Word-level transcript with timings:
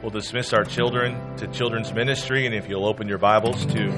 We'll 0.00 0.10
dismiss 0.12 0.52
our 0.52 0.62
children 0.62 1.36
to 1.38 1.48
children's 1.48 1.92
ministry, 1.92 2.46
and 2.46 2.54
if 2.54 2.68
you'll 2.68 2.86
open 2.86 3.08
your 3.08 3.18
Bibles 3.18 3.66
to 3.66 3.90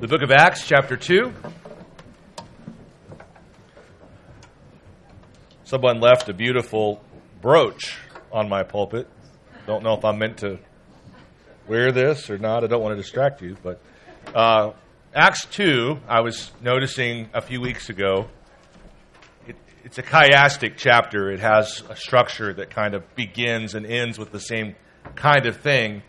the 0.00 0.08
book 0.08 0.22
of 0.22 0.32
Acts, 0.32 0.66
chapter 0.66 0.96
2. 0.96 1.32
Someone 5.62 6.00
left 6.00 6.28
a 6.28 6.34
beautiful 6.34 7.00
brooch 7.40 7.96
on 8.32 8.48
my 8.48 8.64
pulpit. 8.64 9.08
Don't 9.64 9.84
know 9.84 9.94
if 9.94 10.04
I'm 10.04 10.18
meant 10.18 10.38
to 10.38 10.58
wear 11.68 11.92
this 11.92 12.28
or 12.28 12.38
not. 12.38 12.64
I 12.64 12.66
don't 12.66 12.82
want 12.82 12.96
to 12.96 13.00
distract 13.00 13.42
you, 13.42 13.56
but 13.62 13.80
uh, 14.34 14.72
Acts 15.14 15.46
2, 15.52 16.00
I 16.08 16.20
was 16.20 16.50
noticing 16.60 17.30
a 17.32 17.40
few 17.40 17.60
weeks 17.60 17.90
ago 17.90 18.26
it's 19.86 19.98
a 19.98 20.02
chiastic 20.02 20.72
chapter. 20.76 21.30
It 21.30 21.38
has 21.38 21.84
a 21.88 21.94
structure 21.94 22.52
that 22.54 22.70
kind 22.70 22.94
of 22.94 23.14
begins 23.14 23.76
and 23.76 23.86
ends 23.86 24.18
with 24.18 24.32
the 24.32 24.40
same 24.40 24.74
kind 25.14 25.46
of 25.46 25.58
thing. 25.58 26.02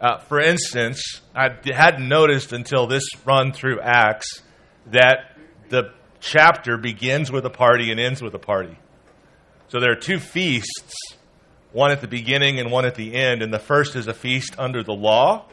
Uh, 0.00 0.18
for 0.18 0.38
instance, 0.38 1.20
I 1.34 1.48
hadn't 1.64 2.08
noticed 2.08 2.52
until 2.52 2.86
this 2.86 3.02
run 3.24 3.52
through 3.52 3.80
Acts 3.80 4.40
that 4.92 5.36
the 5.68 5.92
chapter 6.20 6.76
begins 6.76 7.32
with 7.32 7.44
a 7.44 7.50
party 7.50 7.90
and 7.90 7.98
ends 7.98 8.22
with 8.22 8.34
a 8.34 8.38
party. 8.38 8.78
So 9.66 9.80
there 9.80 9.90
are 9.90 10.00
two 10.00 10.20
feasts, 10.20 10.94
one 11.72 11.90
at 11.90 12.00
the 12.00 12.06
beginning 12.06 12.60
and 12.60 12.70
one 12.70 12.84
at 12.84 12.94
the 12.94 13.16
end. 13.16 13.42
And 13.42 13.52
the 13.52 13.58
first 13.58 13.96
is 13.96 14.06
a 14.06 14.14
feast 14.14 14.54
under 14.58 14.84
the 14.84 14.94
law, 14.94 15.46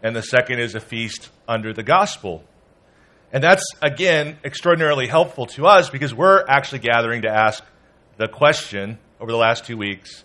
and 0.00 0.14
the 0.14 0.22
second 0.22 0.60
is 0.60 0.76
a 0.76 0.80
feast 0.80 1.30
under 1.48 1.72
the 1.72 1.82
gospel. 1.82 2.44
And 3.32 3.42
that's, 3.42 3.64
again, 3.80 4.38
extraordinarily 4.44 5.06
helpful 5.06 5.46
to 5.46 5.66
us 5.66 5.88
because 5.88 6.12
we're 6.12 6.44
actually 6.48 6.80
gathering 6.80 7.22
to 7.22 7.28
ask 7.28 7.62
the 8.16 8.26
question 8.26 8.98
over 9.20 9.30
the 9.30 9.38
last 9.38 9.64
two 9.64 9.76
weeks 9.76 10.24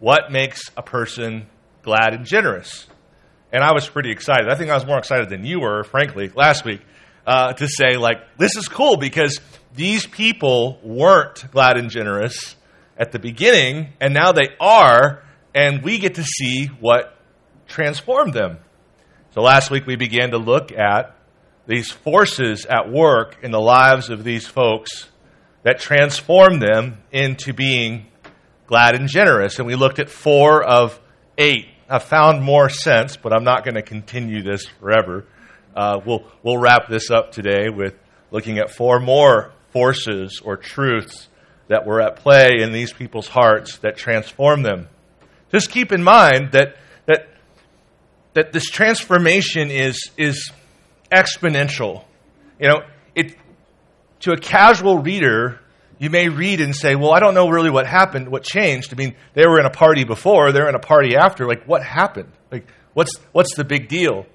what 0.00 0.30
makes 0.30 0.70
a 0.76 0.82
person 0.82 1.46
glad 1.82 2.14
and 2.14 2.24
generous? 2.24 2.86
And 3.52 3.64
I 3.64 3.72
was 3.72 3.88
pretty 3.88 4.10
excited. 4.10 4.48
I 4.48 4.54
think 4.54 4.70
I 4.70 4.74
was 4.74 4.86
more 4.86 4.98
excited 4.98 5.28
than 5.28 5.44
you 5.44 5.60
were, 5.60 5.82
frankly, 5.84 6.30
last 6.34 6.64
week, 6.64 6.80
uh, 7.26 7.52
to 7.54 7.66
say, 7.66 7.96
like, 7.96 8.36
this 8.38 8.56
is 8.56 8.68
cool 8.68 8.96
because 8.96 9.40
these 9.74 10.06
people 10.06 10.78
weren't 10.82 11.50
glad 11.50 11.76
and 11.76 11.90
generous 11.90 12.56
at 12.96 13.12
the 13.12 13.18
beginning, 13.18 13.92
and 14.00 14.14
now 14.14 14.32
they 14.32 14.48
are, 14.60 15.22
and 15.54 15.82
we 15.82 15.98
get 15.98 16.16
to 16.16 16.24
see 16.24 16.66
what 16.80 17.16
transformed 17.66 18.34
them. 18.34 18.58
So 19.34 19.42
last 19.42 19.70
week 19.70 19.86
we 19.86 19.96
began 19.96 20.30
to 20.30 20.38
look 20.38 20.72
at 20.72 21.17
these 21.68 21.90
forces 21.90 22.64
at 22.64 22.90
work 22.90 23.36
in 23.42 23.50
the 23.50 23.60
lives 23.60 24.08
of 24.08 24.24
these 24.24 24.46
folks 24.46 25.06
that 25.62 25.78
transform 25.78 26.60
them 26.60 26.96
into 27.12 27.52
being 27.52 28.06
glad 28.66 28.94
and 28.94 29.06
generous. 29.06 29.58
And 29.58 29.66
we 29.66 29.74
looked 29.74 29.98
at 29.98 30.08
four 30.08 30.64
of 30.64 30.98
eight. 31.36 31.66
I 31.88 31.98
found 31.98 32.42
more 32.42 32.70
sense, 32.70 33.18
but 33.18 33.34
I'm 33.34 33.44
not 33.44 33.64
going 33.64 33.74
to 33.74 33.82
continue 33.82 34.42
this 34.42 34.64
forever. 34.66 35.26
Uh, 35.76 36.00
we'll, 36.04 36.24
we'll 36.42 36.56
wrap 36.56 36.88
this 36.88 37.10
up 37.10 37.32
today 37.32 37.68
with 37.68 37.94
looking 38.30 38.58
at 38.58 38.70
four 38.70 38.98
more 38.98 39.52
forces 39.70 40.40
or 40.42 40.56
truths 40.56 41.28
that 41.68 41.86
were 41.86 42.00
at 42.00 42.16
play 42.16 42.60
in 42.62 42.72
these 42.72 42.94
people's 42.94 43.28
hearts 43.28 43.76
that 43.78 43.96
transform 43.98 44.62
them. 44.62 44.88
Just 45.52 45.70
keep 45.70 45.92
in 45.92 46.02
mind 46.02 46.52
that, 46.52 46.76
that, 47.04 47.28
that 48.32 48.52
this 48.52 48.70
transformation 48.70 49.70
is, 49.70 50.10
is 50.16 50.50
exponential. 51.10 52.04
You 52.60 52.68
know, 52.68 52.80
it, 53.14 53.36
to 54.20 54.32
a 54.32 54.36
casual 54.36 54.98
reader, 54.98 55.60
you 55.98 56.10
may 56.10 56.28
read 56.28 56.60
and 56.60 56.74
say, 56.74 56.94
well, 56.94 57.12
I 57.12 57.20
don't 57.20 57.34
know 57.34 57.48
really 57.48 57.70
what 57.70 57.86
happened, 57.86 58.28
what 58.28 58.42
changed. 58.42 58.92
I 58.92 58.96
mean, 58.96 59.16
they 59.34 59.46
were 59.46 59.58
in 59.58 59.66
a 59.66 59.70
party 59.70 60.04
before, 60.04 60.52
they're 60.52 60.68
in 60.68 60.74
a 60.74 60.80
party 60.80 61.16
after. 61.16 61.46
Like, 61.46 61.64
what 61.64 61.82
happened? 61.82 62.32
Like, 62.50 62.66
what's, 62.94 63.16
what's 63.32 63.54
the 63.56 63.64
big 63.64 63.88
deal? 63.88 64.26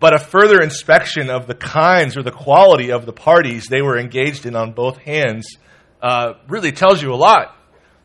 But 0.00 0.14
a 0.14 0.18
further 0.18 0.60
inspection 0.60 1.30
of 1.30 1.46
the 1.46 1.54
kinds 1.54 2.16
or 2.16 2.22
the 2.22 2.32
quality 2.32 2.90
of 2.90 3.06
the 3.06 3.12
parties 3.12 3.66
they 3.68 3.82
were 3.82 3.98
engaged 3.98 4.46
in 4.46 4.56
on 4.56 4.72
both 4.72 4.98
hands 4.98 5.56
uh, 6.00 6.34
really 6.48 6.72
tells 6.72 7.00
you 7.00 7.12
a 7.12 7.16
lot. 7.16 7.56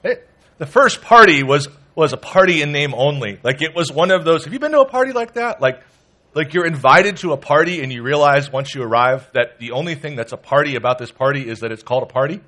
It, 0.04 0.28
the 0.60 0.68
first 0.68 1.02
party 1.02 1.42
was, 1.42 1.68
was 1.96 2.14
a 2.14 2.18
party 2.18 2.62
in 2.62 2.72
name 2.72 2.94
only. 2.96 3.40
Like, 3.44 3.62
it 3.62 3.76
was 3.76 3.92
one 3.92 4.12
of 4.12 4.26
those. 4.26 4.44
Have 4.44 4.54
you 4.54 4.60
been 4.60 4.72
to 4.72 4.81
a 4.81 4.88
party 4.88 5.12
like 5.12 5.34
that? 5.34 5.60
Like, 5.62 5.81
like 6.38 6.53
you're 6.53 6.68
invited 6.68 7.18
to 7.18 7.34
a 7.34 7.38
party 7.38 7.81
and 7.81 7.92
you 7.92 8.03
realize 8.03 8.52
once 8.52 8.75
you 8.75 8.84
arrive 8.84 9.28
that 9.34 9.58
the 9.59 9.72
only 9.72 9.96
thing 9.96 10.16
that's 10.16 10.34
a 10.34 10.38
party 10.38 10.75
about 10.75 11.00
this 11.00 11.12
party 11.12 11.50
is 11.50 11.62
that 11.62 11.72
it's 11.72 11.81
called 11.81 12.03
a 12.03 12.06
party. 12.06 12.40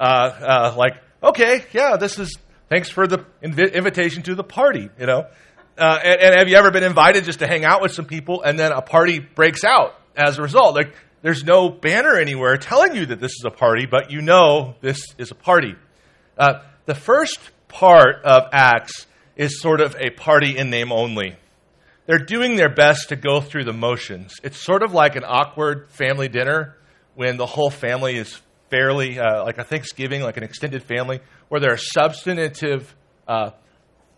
Uh, 0.00 0.02
uh, 0.02 0.74
like, 0.76 0.94
okay, 1.22 1.62
yeah, 1.72 1.98
this 1.98 2.18
is 2.18 2.38
thanks 2.70 2.88
for 2.88 3.06
the 3.06 3.24
invi- 3.42 3.72
invitation 3.72 4.22
to 4.22 4.34
the 4.34 4.42
party, 4.42 4.88
you 4.98 5.06
know. 5.06 5.26
Uh, 5.78 6.00
and, 6.02 6.20
and, 6.22 6.34
have 6.36 6.48
you 6.48 6.56
ever 6.56 6.70
been 6.70 6.84
invited 6.84 7.24
just 7.24 7.40
to 7.40 7.46
hang 7.46 7.66
out 7.66 7.82
with 7.82 7.92
some 7.92 8.06
people 8.06 8.40
and 8.40 8.58
then 8.58 8.72
a 8.72 8.80
party 8.80 9.18
breaks 9.18 9.62
out 9.62 9.94
as 10.16 10.38
a 10.38 10.42
result? 10.42 10.74
Like, 10.74 10.94
there's 11.20 11.44
no 11.44 11.68
banner 11.68 12.16
anywhere 12.16 12.56
telling 12.56 12.96
you 12.96 13.04
that 13.06 13.20
this 13.20 13.32
is 13.32 13.44
a 13.44 13.50
party, 13.50 13.84
but 13.84 14.10
you 14.10 14.22
know 14.22 14.74
this 14.80 15.02
is 15.18 15.30
a 15.30 15.34
party. 15.34 15.74
Uh, 16.38 16.62
the 16.86 16.94
first 16.94 17.38
part 17.68 18.24
of 18.24 18.44
Acts 18.52 19.06
is 19.36 19.60
sort 19.60 19.82
of 19.82 19.96
a 19.96 20.08
party 20.08 20.56
in 20.56 20.70
name 20.70 20.92
only 20.92 21.36
they're 22.06 22.18
doing 22.18 22.56
their 22.56 22.72
best 22.72 23.08
to 23.10 23.16
go 23.16 23.40
through 23.40 23.64
the 23.64 23.72
motions. 23.72 24.34
It's 24.42 24.58
sort 24.58 24.82
of 24.82 24.92
like 24.92 25.16
an 25.16 25.24
awkward 25.26 25.90
family 25.90 26.28
dinner 26.28 26.76
when 27.14 27.36
the 27.36 27.46
whole 27.46 27.70
family 27.70 28.16
is 28.16 28.40
fairly 28.70 29.18
uh, 29.18 29.44
like 29.44 29.58
a 29.58 29.64
Thanksgiving, 29.64 30.22
like 30.22 30.36
an 30.36 30.42
extended 30.44 30.82
family, 30.82 31.20
where 31.48 31.60
there 31.60 31.72
are 31.72 31.78
substantive 31.78 32.94
uh, 33.26 33.50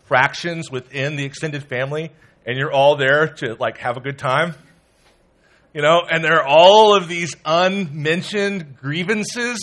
fractions 0.05 0.71
within 0.71 1.15
the 1.15 1.23
extended 1.23 1.63
family, 1.63 2.11
and 2.45 2.57
you're 2.57 2.71
all 2.71 2.95
there 2.95 3.27
to 3.27 3.55
like 3.59 3.77
have 3.77 3.97
a 3.97 4.01
good 4.01 4.17
time. 4.17 4.55
You 5.73 5.81
know, 5.83 6.01
and 6.09 6.23
there 6.23 6.39
are 6.39 6.47
all 6.47 6.95
of 6.95 7.07
these 7.07 7.35
unmentioned 7.45 8.77
grievances 8.77 9.59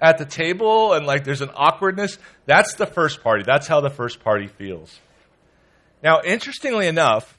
at 0.00 0.18
the 0.18 0.24
table, 0.24 0.92
and 0.94 1.06
like 1.06 1.24
there's 1.24 1.42
an 1.42 1.50
awkwardness. 1.54 2.18
That's 2.46 2.74
the 2.74 2.86
first 2.86 3.22
party. 3.22 3.44
That's 3.44 3.66
how 3.66 3.80
the 3.80 3.90
first 3.90 4.20
party 4.20 4.46
feels. 4.46 4.98
Now, 6.02 6.20
interestingly 6.24 6.86
enough, 6.86 7.37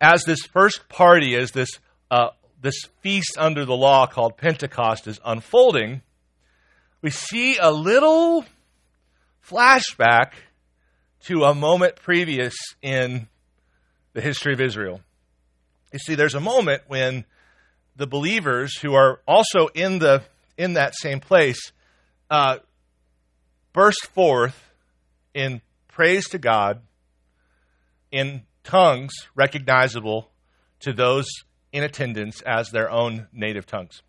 as 0.00 0.24
this 0.24 0.42
first 0.42 0.88
party, 0.88 1.34
as 1.34 1.52
this, 1.52 1.68
uh, 2.10 2.28
this 2.60 2.84
feast 3.00 3.36
under 3.38 3.64
the 3.64 3.76
law 3.76 4.06
called 4.06 4.36
Pentecost 4.36 5.06
is 5.06 5.20
unfolding, 5.24 6.02
we 7.02 7.10
see 7.10 7.56
a 7.58 7.70
little 7.70 8.44
flashback 9.48 10.32
to 11.24 11.44
a 11.44 11.54
moment 11.54 11.96
previous 11.96 12.54
in 12.82 13.28
the 14.12 14.20
history 14.20 14.52
of 14.52 14.60
Israel. 14.60 15.00
You 15.92 15.98
see, 15.98 16.14
there's 16.14 16.34
a 16.34 16.40
moment 16.40 16.82
when 16.88 17.24
the 17.96 18.06
believers 18.06 18.76
who 18.78 18.94
are 18.94 19.20
also 19.26 19.68
in, 19.68 19.98
the, 19.98 20.22
in 20.58 20.74
that 20.74 20.94
same 20.94 21.20
place 21.20 21.72
uh, 22.30 22.58
burst 23.72 24.06
forth 24.06 24.72
in 25.32 25.60
praise 25.88 26.28
to 26.30 26.38
God, 26.38 26.80
in 28.10 28.45
tongues 28.66 29.12
recognizable 29.34 30.28
to 30.80 30.92
those 30.92 31.26
in 31.72 31.82
attendance 31.82 32.42
as 32.42 32.70
their 32.70 32.90
own 32.90 33.28
native 33.32 33.64
tongues. 33.64 34.02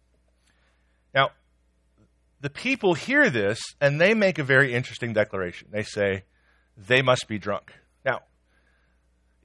Now, 1.13 1.29
the 2.41 2.49
people 2.49 2.93
hear 2.93 3.29
this 3.29 3.59
and 3.79 4.01
they 4.01 4.13
make 4.13 4.39
a 4.39 4.43
very 4.43 4.73
interesting 4.73 5.13
declaration. 5.13 5.69
They 5.71 5.83
say, 5.83 6.23
they 6.75 7.01
must 7.01 7.27
be 7.27 7.37
drunk. 7.37 7.71
Now, 8.03 8.21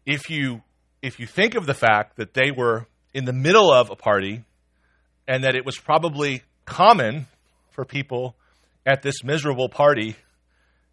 if 0.05 0.28
you 0.31 0.62
if 1.03 1.19
you 1.19 1.27
think 1.27 1.56
of 1.56 1.67
the 1.67 1.75
fact 1.75 2.17
that 2.17 2.34
they 2.34 2.50
were 2.50 2.87
in 3.12 3.25
the 3.25 3.33
middle 3.33 3.73
of 3.73 3.91
a 3.91 3.97
party 3.97 4.44
and 5.27 5.43
that 5.44 5.56
it 5.56 5.67
was 5.67 5.77
probably 5.77 6.43
common 6.65 7.27
for 7.71 7.84
people 7.84 8.37
at 8.87 9.03
this 9.03 9.25
miserable 9.25 9.69
party 9.69 10.15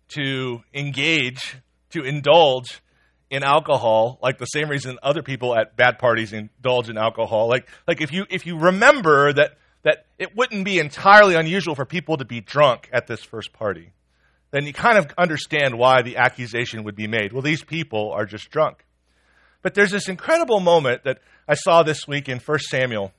to 0.09 0.63
engage, 0.73 1.57
to 1.91 2.01
indulge 2.01 2.81
in 3.29 3.43
alcohol, 3.43 4.17
like 4.21 4.37
the 4.37 4.45
same 4.45 4.69
reason 4.69 4.97
other 5.03 5.21
people 5.21 5.55
at 5.55 5.75
bad 5.75 5.99
parties 5.99 6.33
indulge 6.33 6.89
in 6.89 6.97
alcohol. 6.97 7.47
Like, 7.47 7.67
like 7.87 8.01
if 8.01 8.11
you 8.11 8.25
if 8.29 8.45
you 8.45 8.57
remember 8.57 9.33
that 9.33 9.57
that 9.83 10.05
it 10.17 10.35
wouldn't 10.35 10.65
be 10.65 10.79
entirely 10.79 11.35
unusual 11.35 11.75
for 11.75 11.85
people 11.85 12.17
to 12.17 12.25
be 12.25 12.41
drunk 12.41 12.89
at 12.91 13.07
this 13.07 13.23
first 13.23 13.53
party, 13.53 13.93
then 14.51 14.65
you 14.65 14.73
kind 14.73 14.97
of 14.97 15.07
understand 15.17 15.77
why 15.77 16.01
the 16.01 16.17
accusation 16.17 16.83
would 16.83 16.95
be 16.95 17.07
made. 17.07 17.31
Well, 17.31 17.41
these 17.41 17.63
people 17.63 18.11
are 18.11 18.25
just 18.25 18.49
drunk. 18.49 18.85
But 19.61 19.73
there's 19.73 19.91
this 19.91 20.07
incredible 20.07 20.59
moment 20.59 21.03
that 21.03 21.19
I 21.47 21.53
saw 21.53 21.83
this 21.83 22.07
week 22.07 22.29
in 22.29 22.39
1 22.39 22.59
Samuel 22.59 23.11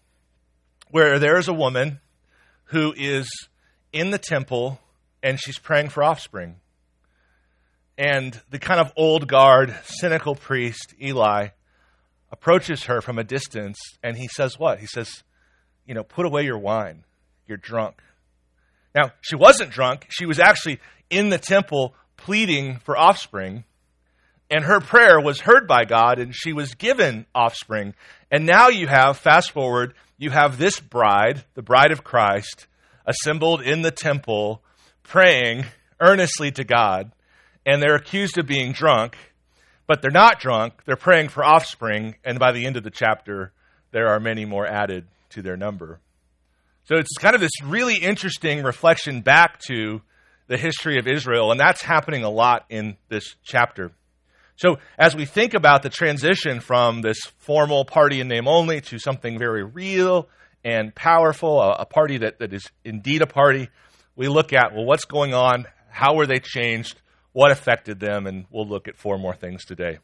where 0.90 1.18
there 1.18 1.38
is 1.38 1.48
a 1.48 1.52
woman 1.52 2.00
who 2.64 2.92
is 2.96 3.28
in 3.92 4.10
the 4.10 4.18
temple 4.18 4.80
and 5.22 5.38
she's 5.38 5.58
praying 5.58 5.90
for 5.90 6.02
offspring. 6.02 6.56
And 8.00 8.40
the 8.48 8.58
kind 8.58 8.80
of 8.80 8.94
old 8.96 9.28
guard, 9.28 9.78
cynical 9.84 10.34
priest, 10.34 10.94
Eli, 11.02 11.48
approaches 12.32 12.84
her 12.84 13.02
from 13.02 13.18
a 13.18 13.24
distance 13.24 13.78
and 14.02 14.16
he 14.16 14.26
says, 14.26 14.58
What? 14.58 14.80
He 14.80 14.86
says, 14.86 15.22
You 15.84 15.92
know, 15.92 16.02
put 16.02 16.24
away 16.24 16.44
your 16.44 16.56
wine. 16.56 17.04
You're 17.46 17.58
drunk. 17.58 18.00
Now, 18.94 19.12
she 19.20 19.36
wasn't 19.36 19.70
drunk. 19.70 20.06
She 20.08 20.24
was 20.24 20.40
actually 20.40 20.80
in 21.10 21.28
the 21.28 21.36
temple 21.36 21.94
pleading 22.16 22.78
for 22.78 22.96
offspring, 22.96 23.64
and 24.50 24.64
her 24.64 24.80
prayer 24.80 25.20
was 25.20 25.40
heard 25.40 25.68
by 25.68 25.84
God, 25.84 26.18
and 26.18 26.34
she 26.34 26.54
was 26.54 26.74
given 26.74 27.26
offspring. 27.34 27.94
And 28.30 28.46
now 28.46 28.68
you 28.68 28.86
have, 28.86 29.18
fast 29.18 29.50
forward, 29.50 29.92
you 30.16 30.30
have 30.30 30.56
this 30.56 30.80
bride, 30.80 31.44
the 31.52 31.62
bride 31.62 31.92
of 31.92 32.02
Christ, 32.02 32.66
assembled 33.04 33.60
in 33.60 33.82
the 33.82 33.90
temple, 33.90 34.62
praying 35.02 35.66
earnestly 36.00 36.50
to 36.52 36.64
God, 36.64 37.12
and 37.66 37.82
they're 37.82 37.96
accused 37.96 38.38
of 38.38 38.46
being 38.46 38.72
drunk, 38.72 39.16
but 39.86 40.02
they're 40.02 40.10
not 40.10 40.40
drunk. 40.40 40.84
They're 40.84 40.96
praying 40.96 41.28
for 41.28 41.44
offspring, 41.44 42.16
and 42.24 42.38
by 42.38 42.52
the 42.52 42.66
end 42.66 42.76
of 42.76 42.84
the 42.84 42.90
chapter, 42.90 43.52
there 43.92 44.08
are 44.08 44.20
many 44.20 44.44
more 44.44 44.66
added 44.66 45.06
to 45.30 45.42
their 45.42 45.56
number. 45.56 46.00
So 46.84 46.96
it's 46.96 47.16
kind 47.18 47.34
of 47.34 47.40
this 47.40 47.62
really 47.64 47.96
interesting 47.96 48.62
reflection 48.62 49.20
back 49.20 49.60
to 49.68 50.00
the 50.48 50.56
history 50.56 50.98
of 50.98 51.06
Israel, 51.06 51.52
and 51.52 51.60
that's 51.60 51.82
happening 51.82 52.24
a 52.24 52.30
lot 52.30 52.64
in 52.68 52.96
this 53.08 53.36
chapter. 53.44 53.92
So, 54.56 54.78
as 54.98 55.16
we 55.16 55.24
think 55.24 55.54
about 55.54 55.82
the 55.82 55.88
transition 55.88 56.60
from 56.60 57.00
this 57.00 57.18
formal 57.38 57.84
party 57.84 58.20
in 58.20 58.28
name 58.28 58.46
only 58.46 58.82
to 58.82 58.98
something 58.98 59.38
very 59.38 59.64
real 59.64 60.28
and 60.64 60.94
powerful, 60.94 61.62
a, 61.62 61.76
a, 61.80 61.86
party 61.86 62.18
that, 62.18 62.40
that 62.40 62.52
is 62.52 62.68
indeed 62.84 63.22
a 63.22 63.26
party, 63.26 63.70
we 64.16 64.28
look 64.28 64.52
at, 64.52 64.74
well, 64.74 64.84
what's 64.84 65.06
going 65.06 65.32
on? 65.32 65.66
How 65.88 66.14
were 66.14 66.26
they 66.26 66.40
changed? 66.40 67.00
What 67.32 67.50
affected 67.50 68.00
them? 68.00 68.26
And 68.26 68.46
we'll 68.50 68.66
look 68.66 68.88
at 68.88 68.96
four 68.96 69.18
more 69.18 69.34
things 69.34 69.64
today. 69.64 69.98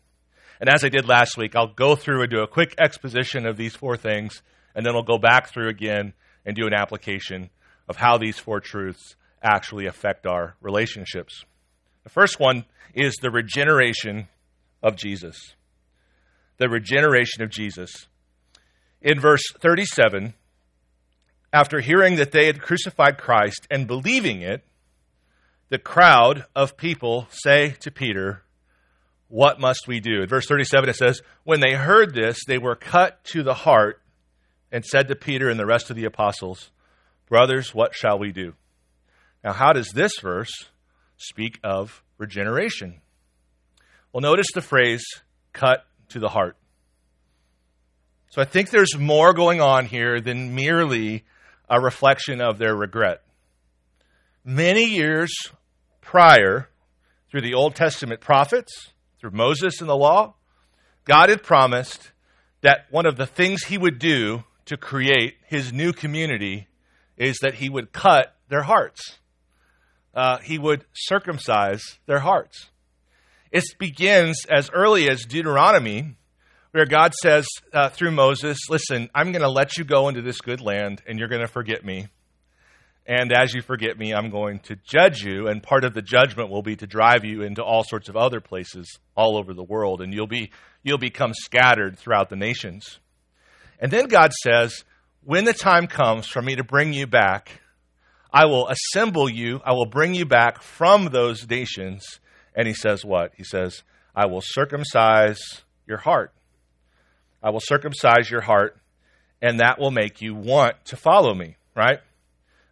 And 0.61 0.70
as 0.70 0.84
I 0.84 0.88
did 0.88 1.06
last 1.06 1.37
week, 1.37 1.55
I'll 1.55 1.73
go 1.73 1.96
through 1.96 2.23
and 2.23 2.31
do 2.31 2.40
a 2.40 2.46
quick 2.46 2.75
exposition 2.78 3.46
of 3.46 3.56
these 3.56 3.76
four 3.76 3.96
things, 3.96 4.43
and 4.75 4.87
then 4.87 4.94
I'll 4.94 5.02
go 5.02 5.19
back 5.19 5.49
through 5.49 5.69
again 5.69 6.14
and 6.44 6.56
do 6.56 6.67
an 6.67 6.75
application 6.75 7.50
of 7.88 7.96
how 7.96 8.17
these 8.17 8.38
four 8.38 8.61
truths 8.61 9.17
actually 9.43 9.87
affect 9.87 10.26
our 10.26 10.56
relationships. 10.61 11.44
The 12.05 12.11
first 12.11 12.40
one 12.40 12.64
is 12.94 13.17
the 13.20 13.31
regeneration 13.31 14.29
of 14.82 14.96
Jesus. 14.96 15.37
The 16.58 16.69
regeneration 16.69 17.43
of 17.43 17.50
Jesus. 17.50 18.06
In 19.02 19.20
verse 19.20 19.43
37, 19.61 20.34
after 21.52 21.81
hearing 21.81 22.17
that 22.17 22.32
they 22.32 22.46
had 22.46 22.62
crucified 22.62 23.19
Christ 23.19 23.67
and 23.70 23.87
believing 23.87 24.40
it, 24.40 24.64
the 25.68 25.78
crowd 25.78 26.44
of 26.54 26.76
people 26.76 27.26
say 27.30 27.74
to 27.80 27.90
Peter, 27.90 28.42
What 29.28 29.60
must 29.60 29.88
we 29.88 30.00
do? 30.00 30.22
In 30.22 30.28
verse 30.28 30.46
37, 30.46 30.88
it 30.88 30.96
says, 30.96 31.22
When 31.44 31.60
they 31.60 31.74
heard 31.74 32.14
this, 32.14 32.38
they 32.46 32.58
were 32.58 32.76
cut 32.76 33.22
to 33.26 33.42
the 33.42 33.54
heart 33.54 34.00
and 34.70 34.84
said 34.84 35.08
to 35.08 35.16
Peter 35.16 35.48
and 35.48 35.58
the 35.58 35.66
rest 35.66 35.90
of 35.90 35.96
the 35.96 36.04
apostles, 36.04 36.70
Brothers, 37.28 37.74
what 37.74 37.94
shall 37.94 38.18
we 38.18 38.30
do? 38.30 38.54
Now, 39.42 39.52
how 39.52 39.72
does 39.72 39.90
this 39.90 40.12
verse 40.20 40.52
speak 41.16 41.58
of 41.64 42.02
regeneration? 42.19 43.00
Well, 44.12 44.20
notice 44.20 44.46
the 44.54 44.62
phrase 44.62 45.04
cut 45.52 45.84
to 46.10 46.20
the 46.20 46.28
heart. 46.28 46.56
So 48.30 48.42
I 48.42 48.44
think 48.44 48.70
there's 48.70 48.96
more 48.96 49.32
going 49.32 49.60
on 49.60 49.86
here 49.86 50.20
than 50.20 50.54
merely 50.54 51.24
a 51.69 51.80
reflection 51.80 52.40
of 52.40 52.58
their 52.58 52.76
regret. 52.76 53.22
Many 54.48 54.84
years 54.84 55.34
prior, 56.00 56.69
through 57.28 57.40
the 57.40 57.54
Old 57.54 57.75
Testament 57.75 58.20
prophets, 58.20 58.93
through 59.19 59.32
Moses 59.32 59.81
and 59.81 59.90
the 59.90 59.96
law, 59.96 60.34
God 61.04 61.31
had 61.31 61.43
promised 61.43 62.12
that 62.60 62.87
one 62.90 63.06
of 63.06 63.16
the 63.16 63.26
things 63.26 63.64
he 63.64 63.76
would 63.76 63.98
do 63.98 64.44
to 64.66 64.76
create 64.76 65.34
his 65.46 65.72
new 65.72 65.93
community 65.93 66.69
is 67.16 67.38
that 67.38 67.54
he 67.54 67.69
would 67.69 67.93
cut 67.93 68.37
their 68.48 68.62
hearts. 68.62 69.19
Uh, 70.14 70.38
he 70.38 70.60
would 70.60 70.84
circumcise 70.94 71.98
their 72.06 72.20
hearts. 72.20 72.70
It 73.50 73.64
begins 73.81 74.44
as 74.48 74.70
early 74.70 75.10
as 75.10 75.25
Deuteronomy, 75.25 76.14
where 76.70 76.87
God 76.87 77.14
says 77.14 77.48
uh, 77.72 77.88
through 77.88 78.12
Moses, 78.12 78.58
Listen, 78.70 79.10
I'm 79.12 79.32
going 79.32 79.43
to 79.43 79.50
let 79.50 79.76
you 79.76 79.82
go 79.82 80.08
into 80.08 80.22
this 80.22 80.40
good 80.40 80.60
land, 80.60 81.02
and 81.04 81.19
you're 81.19 81.26
going 81.26 81.40
to 81.40 81.48
forget 81.48 81.84
me. 81.84 82.06
And 83.08 83.32
as 83.32 83.55
you 83.55 83.62
forget 83.62 83.99
me, 83.99 84.12
I'm 84.12 84.31
going 84.31 84.58
to 84.61 84.76
judge 84.85 85.23
you, 85.23 85.47
and 85.47 85.62
part 85.62 85.85
of 85.85 85.94
the 85.94 86.03
judgment 86.03 86.50
will 86.50 86.62
be 86.62 86.75
to 86.76 86.87
drive 86.87 87.25
you 87.25 87.43
into 87.43 87.62
all 87.62 87.85
sorts 87.85 88.08
of 88.08 88.17
other 88.17 88.41
places 88.41 88.99
all 89.17 89.37
over 89.37 89.55
the 89.55 89.62
world, 89.62 90.00
and 90.00 90.12
you'll, 90.12 90.26
be, 90.26 90.50
you'll 90.82 90.99
become 90.99 91.32
scattered 91.32 91.99
throughout 91.99 92.31
the 92.31 92.37
nations. 92.37 92.99
And 93.79 93.93
then 93.93 94.08
God 94.08 94.32
says, 94.32 94.85
When 95.23 95.44
the 95.44 95.53
time 95.53 95.87
comes 95.87 96.26
for 96.26 96.43
me 96.43 96.56
to 96.56 96.64
bring 96.64 96.93
you 96.93 97.06
back, 97.06 97.61
I 98.32 98.47
will 98.47 98.69
assemble 98.69 99.29
you, 99.29 99.61
I 99.64 99.73
will 99.73 99.87
bring 99.87 100.14
you 100.14 100.26
back 100.26 100.62
from 100.62 101.06
those 101.06 101.49
nations 101.49 102.19
and 102.56 102.67
he 102.67 102.75
says 102.75 103.05
what? 103.05 103.32
He 103.37 103.44
says, 103.44 103.82
I 104.14 104.26
will 104.26 104.41
circumcise 104.43 105.38
your 105.87 105.99
heart. 105.99 106.32
I 107.43 107.50
will 107.50 107.61
circumcise 107.62 108.31
your 108.31 108.41
heart, 108.41 108.79
and 109.43 109.61
that 109.61 109.79
will 109.79 109.91
make 109.91 110.23
you 110.23 110.35
want 110.35 110.82
to 110.87 110.97
follow 110.97 111.35
me, 111.35 111.56
right? 111.76 112.00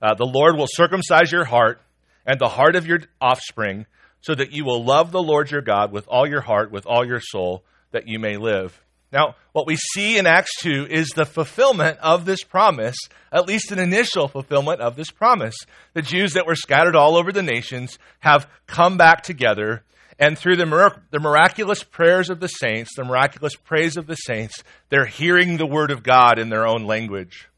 Uh, 0.03 0.15
the 0.15 0.27
Lord 0.27 0.57
will 0.57 0.69
circumcise 0.69 1.33
your 1.33 1.45
heart 1.45 1.81
and 2.27 2.39
the 2.39 2.49
heart 2.49 2.77
of 2.77 2.87
your 2.87 3.01
offspring, 3.21 3.87
so 4.21 4.35
that 4.35 4.53
you 4.53 4.65
will 4.65 4.83
love 4.83 5.13
the 5.13 5.23
Lord 5.23 5.51
your 5.51 5.61
God 5.61 5.93
with 5.93 6.07
all 6.09 6.27
your 6.27 6.41
heart, 6.41 6.71
with 6.71 6.87
all 6.87 7.07
your 7.07 7.21
soul, 7.21 7.63
that 7.93 8.09
you 8.09 8.19
may 8.19 8.37
live. 8.37 8.81
Now, 9.13 9.37
what 9.53 9.69
we 9.69 9.77
see 9.77 10.19
in 10.19 10.27
Acts 10.27 10.51
2 10.63 10.89
is 10.91 11.11
the 11.11 11.25
fulfillment 11.25 11.99
of 12.01 12.25
this 12.25 12.43
promise, 12.43 12.97
at 13.31 13.47
least 13.47 13.71
an 13.71 13.79
initial 13.79 14.27
fulfillment 14.27 14.81
of 14.81 14.97
this 14.97 15.13
promise. 15.13 15.55
The 15.93 16.03
Jews 16.03 16.33
that 16.33 16.49
were 16.49 16.57
scattered 16.57 16.97
all 16.97 17.17
over 17.17 17.31
the 17.31 17.43
nations 17.43 17.97
have 18.19 18.49
come 18.67 18.97
back 18.97 19.23
together, 19.23 19.85
and 20.19 20.37
through 20.37 20.57
the, 20.57 20.67
mirac- 20.67 21.11
the 21.13 21.21
miraculous 21.21 21.85
prayers 21.85 22.29
of 22.29 22.41
the 22.41 22.49
saints, 22.49 22.91
the 22.97 23.05
miraculous 23.05 23.55
praise 23.55 23.97
of 23.97 24.09
the 24.09 24.17
saints, 24.17 24.65
they're 24.89 25.07
hearing 25.07 25.59
the 25.59 25.67
word 25.67 25.93
of 25.93 26.03
God 26.03 26.41
in 26.41 26.49
their 26.49 26.67
own 26.67 26.85
language. 26.85 27.49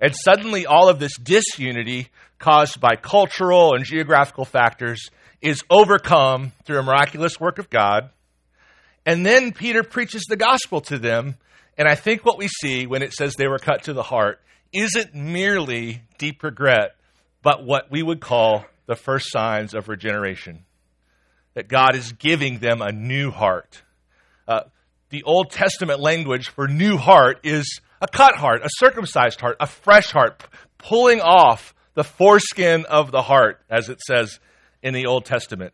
And 0.00 0.14
suddenly, 0.14 0.66
all 0.66 0.88
of 0.88 0.98
this 0.98 1.16
disunity 1.16 2.08
caused 2.38 2.80
by 2.80 2.96
cultural 2.96 3.74
and 3.74 3.84
geographical 3.84 4.44
factors 4.44 5.10
is 5.40 5.62
overcome 5.70 6.52
through 6.64 6.78
a 6.78 6.82
miraculous 6.82 7.40
work 7.40 7.58
of 7.58 7.70
God 7.70 8.10
and 9.08 9.24
then 9.24 9.52
Peter 9.54 9.82
preaches 9.82 10.26
the 10.28 10.36
gospel 10.36 10.82
to 10.82 10.98
them. 10.98 11.38
And 11.78 11.88
I 11.88 11.94
think 11.94 12.26
what 12.26 12.36
we 12.36 12.46
see 12.46 12.86
when 12.86 13.02
it 13.02 13.14
says 13.14 13.32
they 13.34 13.48
were 13.48 13.58
cut 13.58 13.84
to 13.84 13.94
the 13.94 14.02
heart 14.02 14.38
isn't 14.70 15.14
merely 15.14 16.02
deep 16.18 16.42
regret, 16.42 16.94
but 17.42 17.64
what 17.64 17.90
we 17.90 18.02
would 18.02 18.20
call 18.20 18.66
the 18.84 18.96
first 18.96 19.32
signs 19.32 19.72
of 19.72 19.88
regeneration. 19.88 20.66
That 21.54 21.68
God 21.68 21.96
is 21.96 22.12
giving 22.12 22.58
them 22.58 22.82
a 22.82 22.92
new 22.92 23.30
heart. 23.30 23.82
Uh, 24.46 24.64
the 25.08 25.22
Old 25.22 25.52
Testament 25.52 26.00
language 26.00 26.50
for 26.50 26.68
new 26.68 26.98
heart 26.98 27.40
is 27.44 27.80
a 28.00 28.08
cut 28.08 28.36
heart, 28.36 28.62
a 28.64 28.68
circumcised 28.70 29.40
heart, 29.40 29.56
a 29.60 29.66
fresh 29.66 30.10
heart, 30.10 30.44
pulling 30.78 31.20
off 31.20 31.74
the 31.94 32.04
foreskin 32.04 32.84
of 32.86 33.10
the 33.10 33.22
heart, 33.22 33.60
as 33.68 33.88
it 33.88 34.00
says 34.00 34.38
in 34.82 34.94
the 34.94 35.06
Old 35.06 35.24
Testament. 35.24 35.72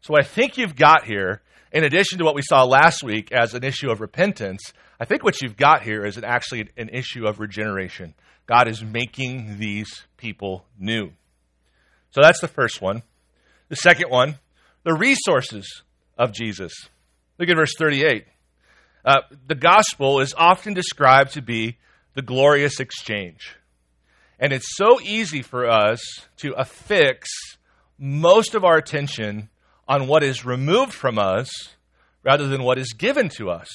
So, 0.00 0.12
what 0.12 0.24
I 0.24 0.26
think 0.26 0.56
you've 0.56 0.76
got 0.76 1.04
here 1.04 1.42
in 1.72 1.84
addition 1.84 2.18
to 2.18 2.24
what 2.24 2.34
we 2.34 2.42
saw 2.42 2.64
last 2.64 3.02
week 3.02 3.32
as 3.32 3.54
an 3.54 3.64
issue 3.64 3.90
of 3.90 4.00
repentance, 4.00 4.72
I 4.98 5.04
think 5.04 5.22
what 5.22 5.42
you've 5.42 5.56
got 5.56 5.82
here 5.82 6.06
is 6.06 6.16
an, 6.16 6.24
actually 6.24 6.70
an 6.76 6.88
issue 6.88 7.26
of 7.26 7.38
regeneration. 7.40 8.14
God 8.46 8.68
is 8.68 8.82
making 8.82 9.58
these 9.58 10.04
people 10.16 10.64
new. 10.78 11.10
So 12.12 12.22
that's 12.22 12.40
the 12.40 12.48
first 12.48 12.80
one. 12.80 13.02
The 13.68 13.76
second 13.76 14.10
one, 14.10 14.38
the 14.84 14.94
resources 14.94 15.82
of 16.16 16.32
Jesus. 16.32 16.72
Look 17.38 17.48
at 17.48 17.56
verse 17.56 17.74
38. 17.76 18.24
Uh, 19.06 19.20
the 19.46 19.54
gospel 19.54 20.18
is 20.20 20.34
often 20.36 20.74
described 20.74 21.34
to 21.34 21.40
be 21.40 21.78
the 22.14 22.22
glorious 22.22 22.80
exchange. 22.80 23.56
And 24.40 24.52
it's 24.52 24.76
so 24.76 25.00
easy 25.00 25.42
for 25.42 25.70
us 25.70 26.00
to 26.38 26.52
affix 26.54 27.30
most 27.98 28.56
of 28.56 28.64
our 28.64 28.76
attention 28.76 29.48
on 29.86 30.08
what 30.08 30.24
is 30.24 30.44
removed 30.44 30.92
from 30.92 31.18
us 31.18 31.48
rather 32.24 32.48
than 32.48 32.64
what 32.64 32.78
is 32.78 32.92
given 32.94 33.28
to 33.28 33.48
us. 33.48 33.68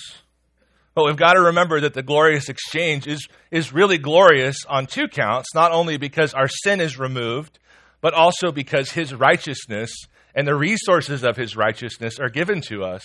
But 0.93 1.05
we've 1.05 1.15
got 1.15 1.33
to 1.33 1.41
remember 1.41 1.79
that 1.79 1.93
the 1.93 2.03
glorious 2.03 2.49
exchange 2.49 3.07
is, 3.07 3.25
is 3.49 3.71
really 3.71 3.97
glorious 3.97 4.65
on 4.67 4.85
two 4.85 5.07
counts, 5.07 5.55
not 5.55 5.71
only 5.71 5.95
because 5.95 6.33
our 6.33 6.49
sin 6.49 6.81
is 6.81 6.99
removed, 6.99 7.57
but 8.01 8.13
also 8.13 8.51
because 8.51 8.91
his 8.91 9.13
righteousness 9.13 9.91
and 10.35 10.45
the 10.45 10.55
resources 10.55 11.23
of 11.23 11.37
his 11.37 11.55
righteousness 11.55 12.19
are 12.19 12.29
given 12.29 12.59
to 12.61 12.83
us. 12.83 13.03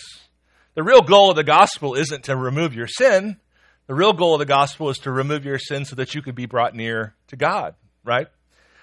The 0.77 0.83
real 0.83 1.01
goal 1.01 1.31
of 1.31 1.35
the 1.35 1.43
gospel 1.43 1.95
isn't 1.95 2.25
to 2.25 2.35
remove 2.35 2.75
your 2.75 2.85
sin. 2.85 3.37
The 3.87 3.95
real 3.95 4.13
goal 4.13 4.35
of 4.35 4.39
the 4.39 4.45
gospel 4.45 4.91
is 4.91 4.99
to 4.99 5.11
remove 5.11 5.43
your 5.43 5.57
sin 5.57 5.85
so 5.85 5.95
that 5.95 6.13
you 6.13 6.21
could 6.21 6.35
be 6.35 6.45
brought 6.45 6.75
near 6.75 7.15
to 7.29 7.35
God, 7.35 7.73
right? 8.03 8.27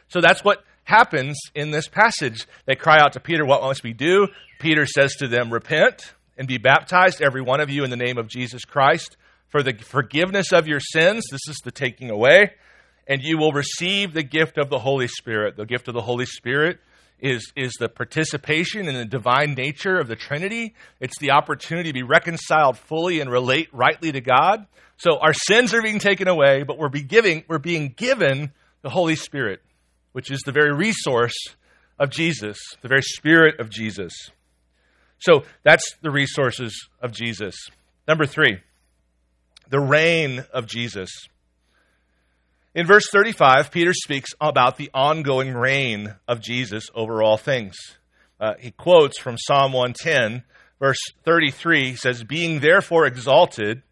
So 0.09 0.21
that's 0.21 0.43
what 0.43 0.65
happens 0.83 1.39
in 1.55 1.71
this 1.71 1.87
passage. 1.87 2.49
They 2.67 2.75
cry 2.75 2.99
out 2.99 3.13
to 3.13 3.21
Peter, 3.21 3.47
What 3.47 3.63
must 3.63 3.85
we 3.85 3.93
do? 3.93 4.27
Peter 4.59 4.87
says 4.87 5.15
to 5.21 5.29
them, 5.29 5.53
Repent 5.53 6.15
and 6.37 6.49
be 6.49 6.59
baptized, 6.59 7.23
every 7.23 7.43
one 7.43 7.61
of 7.61 7.71
you, 7.71 7.85
in 7.85 7.91
the 7.91 7.97
name 7.97 8.19
of 8.19 8.27
Jesus 8.27 8.65
Christ, 8.65 9.17
for 9.47 9.63
the 9.63 9.75
forgiveness 9.75 10.53
of 10.53 10.67
your 10.67 10.81
sins. 10.81 11.23
This 11.31 11.47
is 11.49 11.61
the 11.63 11.71
taking 11.71 12.11
away. 12.11 12.55
And 13.07 13.23
you 13.23 13.39
will 13.39 13.53
receive 13.53 14.15
the 14.15 14.25
gift 14.25 14.59
of 14.59 14.69
the 14.69 14.81
Holy 14.81 15.07
Spirit. 15.07 15.57
The 15.57 15.65
gift 15.65 15.87
of 15.87 15.95
the 15.95 16.03
Holy 16.03 16.27
Spirit 16.27 16.81
is, 17.21 17.53
is 17.57 17.73
the 17.79 17.89
participation 17.89 18.89
in 18.89 18.95
the 18.95 19.05
divine 19.05 19.55
nature 19.55 19.99
of 19.99 20.09
the 20.09 20.17
Trinity. 20.17 20.75
It's 21.01 21.19
the 21.19 21.31
opportunity 21.31 21.91
to 21.91 21.95
be 21.95 22.03
reconciled 22.03 22.77
fully 22.77 23.21
and 23.21 23.31
relate 23.31 23.69
rightly 23.73 24.13
to 24.13 24.21
God. 24.21 24.67
So 24.97 25.19
our 25.19 25.33
sins 25.33 25.75
are 25.75 25.83
being 25.83 25.99
taken 25.99 26.29
away, 26.29 26.63
but 26.63 26.79
we're, 26.79 26.89
be 26.89 27.03
giving, 27.03 27.45
we're 27.49 27.59
being 27.59 27.95
given 27.97 28.53
the 28.83 28.91
Holy 28.91 29.17
Spirit, 29.17 29.61
which 30.13 30.31
is 30.31 30.41
the 30.45 30.53
very 30.53 30.75
resource 30.75 31.37
of 31.99 32.11
Jesus, 32.11 32.59
the 32.83 32.89
very 32.89 33.03
Spirit 33.03 33.59
of 33.61 33.71
Jesus. 33.71 34.13
So 35.19 35.45
that's 35.63 35.95
the 36.03 36.11
resources 36.11 36.89
of 37.01 37.13
Jesus. 37.13 37.57
Number 38.07 38.27
three, 38.27 38.59
the 39.71 39.81
reign 39.81 40.45
of 40.53 40.67
Jesus. 40.67 41.11
In 42.75 42.89
verse 42.89 43.09
35, 43.13 43.71
Peter 43.71 43.93
speaks 43.93 44.31
about 44.41 44.79
the 44.79 44.91
ongoing 44.93 45.55
reign 45.55 46.17
of 46.27 46.41
Jesus 46.41 46.91
over 46.93 47.23
all 47.23 47.37
things. 47.37 47.77
Uh, 48.41 48.55
he 48.59 48.73
quotes 48.73 49.17
from 49.21 49.39
Psalm 49.39 49.73
110, 49.73 50.43
verse 50.81 50.99
33, 51.25 51.91
he 51.91 51.97
says, 51.97 52.25
Being 52.25 52.59
therefore 52.59 53.07
exalted 53.07 53.83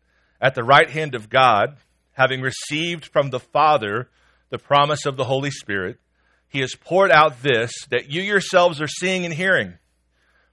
at 0.41 0.57
the 0.57 0.65
right 0.65 0.91
hand 0.91 1.15
of 1.15 1.29
God, 1.29 1.77
having 2.15 2.41
received 2.41 3.07
from 3.07 3.31
the 3.31 3.39
Father 3.39 4.09
the 4.51 4.59
promise 4.59 5.07
of 5.07 5.17
the 5.17 5.25
Holy 5.25 5.53
Spirit, 5.53 6.01
he 6.49 6.59
has 6.59 6.75
poured 6.75 7.13
out 7.13 7.41
this 7.41 7.73
that 7.91 8.11
you 8.11 8.21
yourselves 8.21 8.83
are 8.83 8.89
seeing 8.89 9.25
and 9.25 9.33
hearing. 9.33 9.75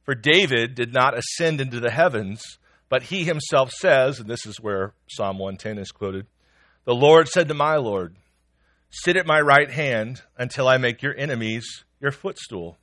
For 0.04 0.14
David 0.14 0.76
did 0.76 0.94
not 0.94 1.18
ascend 1.18 1.60
into 1.60 1.80
the 1.80 1.92
heavens, 1.92 2.44
but 2.90 3.02
he 3.02 3.24
himself 3.24 3.72
says, 3.72 4.20
and 4.20 4.30
this 4.30 4.46
is 4.46 4.62
where 4.62 4.94
Psalm 5.10 5.40
110 5.40 5.80
is 5.80 5.92
quoted, 5.92 6.28
the 6.86 6.94
Lord 6.96 7.28
said 7.28 7.48
to 7.50 7.54
my 7.54 7.76
Lord, 7.76 8.16
Sit 8.90 9.18
at 9.18 9.26
my 9.26 9.40
right 9.40 9.70
hand 9.70 10.24
until 10.38 10.68
I 10.68 10.78
make 10.78 11.02
your 11.02 11.16
enemies 11.16 11.84
your 12.00 12.12
footstool. 12.12 12.78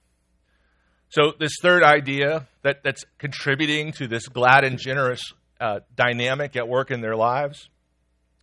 So, 1.08 1.32
this 1.38 1.52
third 1.62 1.82
idea 1.82 2.46
that, 2.62 2.82
that's 2.82 3.04
contributing 3.18 3.92
to 3.92 4.08
this 4.08 4.28
glad 4.28 4.64
and 4.64 4.78
generous 4.78 5.32
uh, 5.60 5.80
dynamic 5.94 6.56
at 6.56 6.68
work 6.68 6.90
in 6.90 7.00
their 7.00 7.16
lives 7.16 7.68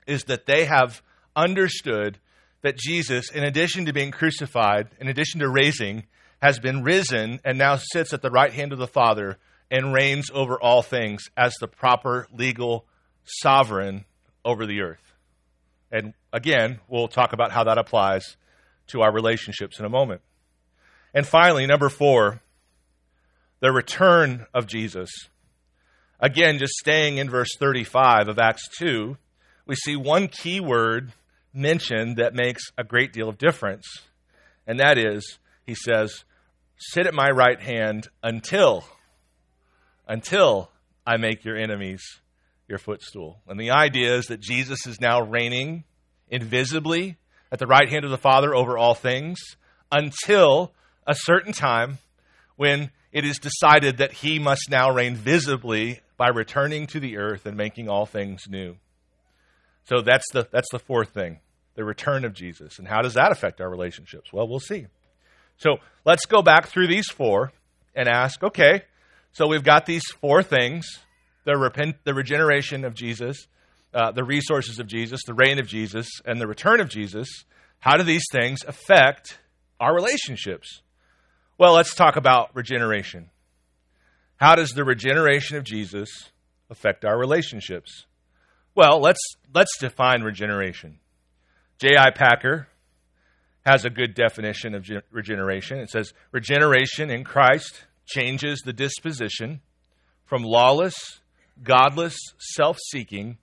is 0.08 0.24
that 0.26 0.46
they 0.46 0.66
have 0.66 1.02
understood 1.36 2.20
that 2.62 2.78
Jesus, 2.78 3.30
in 3.32 3.44
addition 3.44 3.86
to 3.86 3.94
being 3.94 4.12
crucified, 4.12 4.90
in 5.00 5.08
addition 5.08 5.42
to 5.42 5.50
raising, 5.50 6.04
has 6.42 6.60
been 6.60 6.84
risen 6.84 7.40
and 7.46 7.58
now 7.58 7.78
sits 7.78 8.14
at 8.14 8.22
the 8.22 8.32
right 8.32 8.54
hand 8.54 8.74
of 8.74 8.80
the 8.80 8.88
Father 8.88 9.38
and 9.70 9.94
reigns 9.94 10.30
over 10.34 10.60
all 10.62 10.82
things 10.82 11.24
as 11.38 11.54
the 11.60 11.68
proper 11.68 12.28
legal 12.34 12.86
sovereign 13.24 14.06
over 14.44 14.66
the 14.66 14.82
earth. 14.82 15.14
And 15.92 16.14
again, 16.34 16.82
we'll 16.90 17.08
talk 17.08 17.32
about 17.32 17.52
how 17.52 17.64
that 17.64 17.78
applies 17.78 18.36
to 18.88 19.02
our 19.02 19.14
relationships 19.14 19.80
in 19.80 19.86
a 19.86 19.90
moment. 19.90 20.22
And 21.14 21.26
finally, 21.26 21.66
number 21.66 21.88
four, 21.88 22.42
the 23.62 23.72
return 23.72 24.48
of 24.54 24.68
Jesus. 24.68 25.10
Again, 26.20 26.58
just 26.58 26.74
staying 26.74 27.18
in 27.18 27.30
verse 27.30 27.56
35 27.58 28.28
of 28.28 28.40
Acts 28.40 28.68
2, 28.80 29.16
we 29.66 29.76
see 29.76 29.96
one 29.96 30.28
key 30.28 30.60
word 30.60 31.14
mentioned 31.54 32.18
that 32.18 32.34
makes 32.34 32.64
a 32.78 32.84
great 32.84 33.14
deal 33.14 33.30
of 33.30 33.38
difference. 33.38 33.86
And 34.66 34.80
that 34.80 34.98
is, 34.98 35.38
he 35.66 35.76
says, 35.76 36.26
Sit 36.78 37.08
at 37.08 37.14
my 37.14 37.30
right 37.30 37.62
hand 37.62 38.08
until, 38.22 38.84
until 40.08 40.72
I 41.06 41.18
make 41.18 41.46
your 41.46 41.56
enemies 41.56 42.04
your 42.68 42.80
footstool. 42.80 43.40
And 43.48 43.60
the 43.60 43.72
idea 43.72 44.18
is 44.18 44.26
that 44.26 44.42
Jesus 44.42 44.86
is 44.88 45.00
now 45.00 45.22
reigning 45.22 45.84
invisibly 46.30 47.18
at 47.52 47.60
the 47.60 47.68
right 47.68 47.90
hand 47.90 48.06
of 48.06 48.12
the 48.12 48.18
Father 48.18 48.54
over 48.56 48.78
all 48.78 48.96
things 48.96 49.40
until 49.92 50.74
a 51.06 51.16
certain 51.16 51.54
time 51.54 52.00
when 52.56 52.90
it 53.12 53.26
is 53.26 53.38
decided 53.40 53.98
that 53.98 54.12
he 54.12 54.40
must 54.40 54.70
now 54.70 54.90
reign 54.90 55.16
visibly 55.16 56.00
by 56.18 56.30
returning 56.30 56.88
to 56.88 57.00
the 57.00 57.18
earth 57.18 57.46
and 57.46 57.56
making 57.56 57.90
all 57.90 58.06
things 58.06 58.44
new. 58.48 58.76
So 59.86 60.02
that's 60.02 60.26
the, 60.32 60.48
that's 60.52 60.70
the 60.72 60.80
fourth 60.80 61.10
thing 61.10 61.40
the 61.76 61.84
return 61.84 62.24
of 62.24 62.34
Jesus. 62.34 62.78
And 62.78 62.88
how 62.88 63.02
does 63.02 63.16
that 63.16 63.32
affect 63.32 63.60
our 63.60 63.70
relationships? 63.70 64.32
Well, 64.32 64.48
we'll 64.48 64.60
see. 64.60 64.86
So 65.58 65.78
let's 66.06 66.26
go 66.26 66.42
back 66.42 66.68
through 66.68 66.88
these 66.88 67.08
four 67.08 67.52
and 67.96 68.08
ask 68.08 68.44
okay, 68.44 68.84
so 69.32 69.48
we've 69.48 69.64
got 69.64 69.86
these 69.86 70.04
four 70.22 70.44
things 70.44 70.86
the, 71.46 71.58
repent, 71.58 71.98
the 72.04 72.14
regeneration 72.14 72.86
of 72.86 72.94
Jesus, 72.94 73.48
uh, 73.94 74.12
the 74.12 74.24
resources 74.24 74.80
of 74.80 74.88
Jesus, 74.88 75.22
the 75.26 75.34
reign 75.34 75.60
of 75.60 75.68
Jesus, 75.68 76.10
and 76.26 76.40
the 76.40 76.48
return 76.48 76.80
of 76.80 76.90
Jesus. 76.90 77.28
How 77.80 77.98
do 77.98 78.04
these 78.04 78.26
things 78.32 78.60
affect 78.68 79.40
our 79.80 79.94
relationships? 79.94 80.82
Well, 81.58 81.74
let's 81.74 81.94
talk 81.94 82.16
about 82.16 82.56
regeneration. 82.56 83.30
How 84.38 84.56
does 84.56 84.72
the 84.72 84.84
regeneration 84.84 85.58
of 85.58 85.64
Jesus 85.64 86.10
affect 86.70 87.06
our 87.06 87.18
relationships? 87.18 88.06
Well, 88.76 89.00
let's 89.00 89.22
let's 89.54 89.78
define 89.78 90.24
regeneration. 90.24 91.00
J.I. 91.80 92.12
Packer 92.12 92.68
has 93.66 93.86
a 93.86 93.90
good 93.90 94.14
definition 94.16 94.74
of 94.74 94.90
regeneration. 95.12 95.78
It 95.80 95.90
says 95.90 96.14
regeneration 96.32 97.10
in 97.10 97.24
Christ 97.24 97.86
changes 98.06 98.62
the 98.66 98.74
disposition 98.74 99.62
from 100.26 100.44
lawless, 100.44 101.22
godless 101.64 102.18
self-seeking 102.40 103.38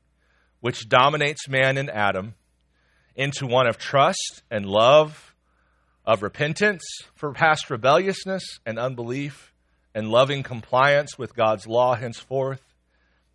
which 0.61 0.89
dominates 0.89 1.49
man 1.49 1.77
in 1.77 1.89
Adam 1.89 2.35
into 3.17 3.47
one 3.47 3.67
of 3.67 3.79
trust 3.79 4.43
and 4.51 4.67
love, 4.67 5.35
of 6.05 6.23
repentance 6.23 6.83
for 7.15 7.33
past 7.33 7.71
rebelliousness 7.71 8.59
and 8.65 8.79
unbelief, 8.79 9.53
and 9.95 10.11
loving 10.11 10.43
compliance 10.43 11.19
with 11.19 11.35
God's 11.35 11.67
law 11.67 11.95
henceforth. 11.95 12.63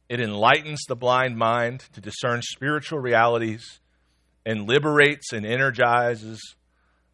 It 0.07 0.19
enlightens 0.19 0.81
the 0.87 0.95
blind 0.95 1.37
mind 1.37 1.81
to 1.93 2.01
discern 2.01 2.41
spiritual 2.41 2.99
realities 2.99 3.79
and 4.45 4.67
liberates 4.67 5.33
and 5.33 5.45
energizes 5.45 6.39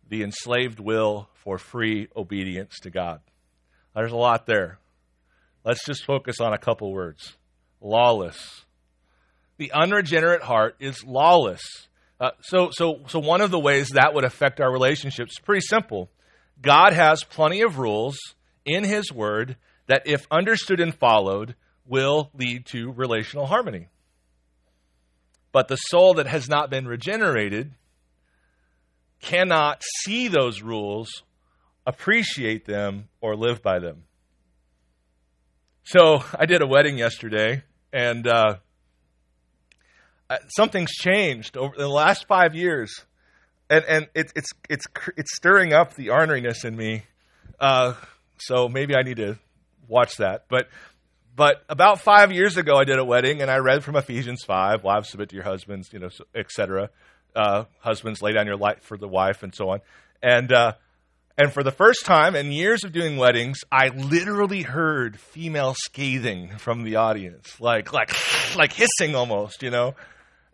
the 0.07 0.23
enslaved 0.23 0.79
will 0.79 1.29
for 1.33 1.57
free 1.57 2.09
obedience 2.15 2.77
to 2.81 2.89
God. 2.89 3.21
There's 3.95 4.11
a 4.11 4.17
lot 4.17 4.45
there. 4.45 4.77
Let's 5.63 5.85
just 5.85 6.05
focus 6.05 6.39
on 6.41 6.53
a 6.53 6.57
couple 6.57 6.91
words 6.91 7.37
lawless. 7.79 8.65
The 9.61 9.73
unregenerate 9.73 10.41
heart 10.41 10.75
is 10.79 11.03
lawless. 11.03 11.61
Uh, 12.19 12.31
so, 12.41 12.71
so, 12.71 13.01
so 13.05 13.19
one 13.19 13.41
of 13.41 13.51
the 13.51 13.59
ways 13.59 13.89
that 13.89 14.15
would 14.15 14.23
affect 14.23 14.59
our 14.59 14.71
relationships 14.71 15.33
is 15.33 15.39
pretty 15.39 15.61
simple. 15.61 16.09
God 16.63 16.93
has 16.93 17.23
plenty 17.23 17.61
of 17.61 17.77
rules 17.77 18.17
in 18.65 18.83
His 18.83 19.13
Word 19.13 19.57
that, 19.85 20.01
if 20.07 20.25
understood 20.31 20.79
and 20.79 20.95
followed, 20.95 21.53
will 21.85 22.31
lead 22.33 22.65
to 22.71 22.91
relational 22.91 23.45
harmony. 23.45 23.89
But 25.51 25.67
the 25.67 25.75
soul 25.75 26.15
that 26.15 26.25
has 26.25 26.49
not 26.49 26.71
been 26.71 26.87
regenerated 26.87 27.75
cannot 29.19 29.83
see 29.99 30.27
those 30.27 30.63
rules, 30.63 31.21
appreciate 31.85 32.65
them, 32.65 33.09
or 33.21 33.35
live 33.35 33.61
by 33.61 33.77
them. 33.77 34.05
So 35.83 36.23
I 36.33 36.47
did 36.47 36.63
a 36.63 36.67
wedding 36.67 36.97
yesterday, 36.97 37.61
and 37.93 38.25
uh, 38.25 38.55
something's 40.55 40.91
changed 40.91 41.57
over 41.57 41.75
the 41.77 41.87
last 41.87 42.27
five 42.27 42.55
years, 42.55 43.05
and 43.69 43.83
and 43.85 44.09
it, 44.13 44.31
it's 44.35 44.51
it's 44.69 44.85
it's 45.17 45.35
stirring 45.35 45.73
up 45.73 45.95
the 45.95 46.07
orneriness 46.07 46.65
in 46.65 46.75
me. 46.75 47.03
Uh, 47.59 47.93
so 48.37 48.67
maybe 48.67 48.95
I 48.95 49.03
need 49.03 49.17
to 49.17 49.37
watch 49.87 50.17
that. 50.17 50.45
But 50.49 50.67
but 51.35 51.63
about 51.69 52.01
five 52.01 52.31
years 52.31 52.57
ago, 52.57 52.77
I 52.77 52.83
did 52.83 52.99
a 52.99 53.05
wedding, 53.05 53.41
and 53.41 53.49
I 53.49 53.57
read 53.57 53.83
from 53.83 53.95
Ephesians 53.95 54.43
five: 54.43 54.83
"Wives 54.83 55.09
submit 55.09 55.29
to 55.29 55.35
your 55.35 55.45
husbands," 55.45 55.91
you 55.93 55.99
know, 55.99 56.09
etc. 56.35 56.89
Uh, 57.35 57.65
husbands, 57.79 58.21
lay 58.21 58.33
down 58.33 58.47
your 58.47 58.57
life 58.57 58.81
for 58.81 58.97
the 58.97 59.07
wife, 59.07 59.43
and 59.43 59.53
so 59.55 59.69
on. 59.69 59.81
And 60.21 60.51
uh, 60.51 60.73
and 61.37 61.51
for 61.51 61.63
the 61.63 61.71
first 61.71 62.05
time 62.05 62.35
in 62.35 62.51
years 62.51 62.83
of 62.83 62.91
doing 62.91 63.17
weddings, 63.17 63.59
I 63.71 63.87
literally 63.87 64.63
heard 64.63 65.19
female 65.19 65.73
scathing 65.75 66.57
from 66.57 66.83
the 66.83 66.97
audience, 66.97 67.59
like 67.59 67.93
like 67.93 68.11
like 68.55 68.73
hissing 68.73 69.15
almost, 69.15 69.63
you 69.63 69.71
know. 69.71 69.95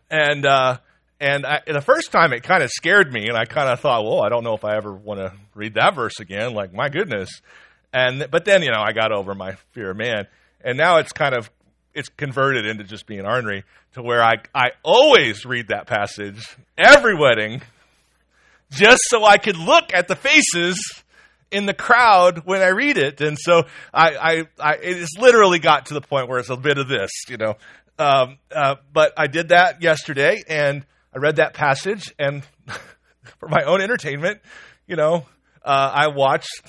And 0.10 0.46
uh, 0.46 0.78
and 1.20 1.46
I, 1.46 1.62
the 1.66 1.82
first 1.82 2.12
time 2.12 2.34
it 2.34 2.44
kind 2.44 2.64
of 2.64 2.70
scared 2.70 3.12
me, 3.12 3.28
and 3.28 3.38
I 3.38 3.46
kind 3.46 3.70
of 3.70 3.80
thought, 3.80 4.04
well, 4.04 4.22
I 4.22 4.30
don't 4.30 4.44
know 4.44 4.54
if 4.54 4.64
I 4.64 4.76
ever 4.78 4.94
want 4.94 5.20
to 5.20 5.34
read 5.56 5.76
that 5.76 5.96
verse 5.96 6.20
again. 6.20 6.54
Like 6.54 6.74
my 6.74 6.90
goodness. 6.90 7.42
And 7.94 8.28
but 8.30 8.46
then 8.46 8.62
you 8.62 8.72
know 8.72 8.82
I 8.82 8.94
got 8.94 9.12
over 9.12 9.34
my 9.34 9.56
fear 9.72 9.92
of 9.92 9.98
man, 9.98 10.28
and 10.62 10.78
now 10.78 10.98
it's 10.98 11.12
kind 11.12 11.36
of 11.36 11.50
it's 11.94 12.10
converted 12.10 12.66
into 12.66 12.84
just 12.84 13.08
being 13.08 13.26
ornery 13.26 13.64
to 13.94 14.02
where 14.02 14.24
I 14.24 14.36
I 14.54 14.72
always 14.84 15.46
read 15.46 15.70
that 15.70 15.88
passage 15.88 16.56
every 16.78 17.16
wedding 17.16 17.62
just 18.72 19.02
so 19.06 19.24
I 19.24 19.38
could 19.38 19.58
look 19.58 19.94
at 19.94 20.08
the 20.08 20.16
faces 20.16 21.04
in 21.52 21.66
the 21.66 21.74
crowd 21.74 22.46
when 22.46 22.62
I 22.62 22.68
read 22.68 22.98
it. 22.98 23.22
And 23.22 23.38
so 23.40 23.64
I, 23.94 24.10
I, 24.16 24.48
I 24.60 24.74
it's 24.82 25.18
literally 25.18 25.60
got 25.60 25.88
to 25.88 25.94
the 25.94 26.02
point 26.02 26.28
where 26.28 26.40
it's 26.40 26.50
a 26.50 26.58
bit 26.58 26.78
of 26.78 26.88
this, 26.88 27.12
you 27.30 27.38
know. 27.38 27.56
Um, 28.00 28.38
uh, 28.52 28.76
but 28.94 29.14
I 29.18 29.28
did 29.28 29.50
that 29.50 29.82
yesterday, 29.82 30.44
and 30.48 30.86
I 31.14 31.18
read 31.18 31.38
that 31.38 31.54
passage, 31.54 32.14
and 32.20 32.44
for 33.40 33.50
my 33.50 33.64
own 33.64 33.82
entertainment, 33.82 34.40
you 34.86 34.96
know, 34.96 35.26
uh, 35.64 35.92
I 35.94 36.08
watched 36.08 36.62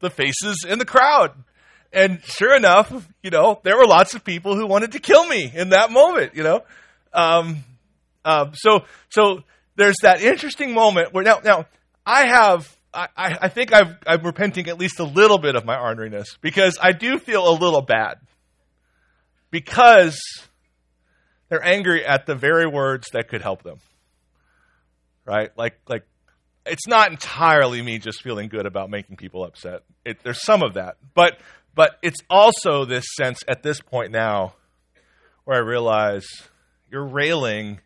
the 0.00 0.10
faces 0.10 0.64
in 0.66 0.78
the 0.78 0.84
crowd. 0.84 1.32
And 1.92 2.22
sure 2.24 2.54
enough, 2.56 2.92
you 3.22 3.30
know, 3.30 3.60
there 3.64 3.76
were 3.76 3.86
lots 3.86 4.14
of 4.14 4.24
people 4.24 4.56
who 4.56 4.66
wanted 4.66 4.92
to 4.92 5.00
kill 5.00 5.26
me 5.26 5.50
in 5.52 5.70
that 5.70 5.90
moment, 5.90 6.34
you 6.34 6.42
know. 6.42 6.62
Um, 7.12 7.64
uh, 8.24 8.52
so, 8.54 8.84
so 9.08 9.42
there's 9.76 9.96
that 10.02 10.22
interesting 10.22 10.72
moment 10.72 11.12
where 11.12 11.24
now, 11.24 11.40
now 11.44 11.66
I 12.06 12.26
have, 12.26 12.76
I, 12.94 13.08
I 13.16 13.48
think 13.48 13.72
I've, 13.72 13.96
I'm 14.06 14.22
repenting 14.22 14.68
at 14.68 14.78
least 14.78 15.00
a 15.00 15.04
little 15.04 15.38
bit 15.38 15.56
of 15.56 15.64
my 15.64 15.76
orneriness 15.76 16.26
because 16.40 16.78
I 16.80 16.92
do 16.92 17.18
feel 17.18 17.48
a 17.48 17.54
little 17.54 17.82
bad 17.82 18.18
because 19.50 20.20
they're 21.50 21.64
angry 21.64 22.06
at 22.06 22.24
the 22.24 22.34
very 22.34 22.66
words 22.66 23.08
that 23.12 23.28
could 23.28 23.42
help 23.42 23.62
them. 23.62 23.80
Right? 25.26 25.50
Like, 25.58 25.78
like, 25.86 26.06
it's 26.64 26.86
not 26.86 27.10
entirely 27.10 27.82
me 27.82 27.98
just 27.98 28.22
feeling 28.22 28.48
good 28.48 28.64
about 28.64 28.88
making 28.88 29.16
people 29.16 29.44
upset. 29.44 29.82
It, 30.04 30.22
there's 30.22 30.42
some 30.42 30.62
of 30.62 30.74
that, 30.74 30.96
but 31.14 31.38
but 31.74 31.98
it's 32.02 32.20
also 32.28 32.84
this 32.84 33.04
sense 33.16 33.42
at 33.46 33.62
this 33.62 33.80
point 33.80 34.10
now 34.10 34.54
where 35.44 35.56
I 35.56 35.60
realize 35.60 36.26
you're 36.90 37.06
railing 37.06 37.80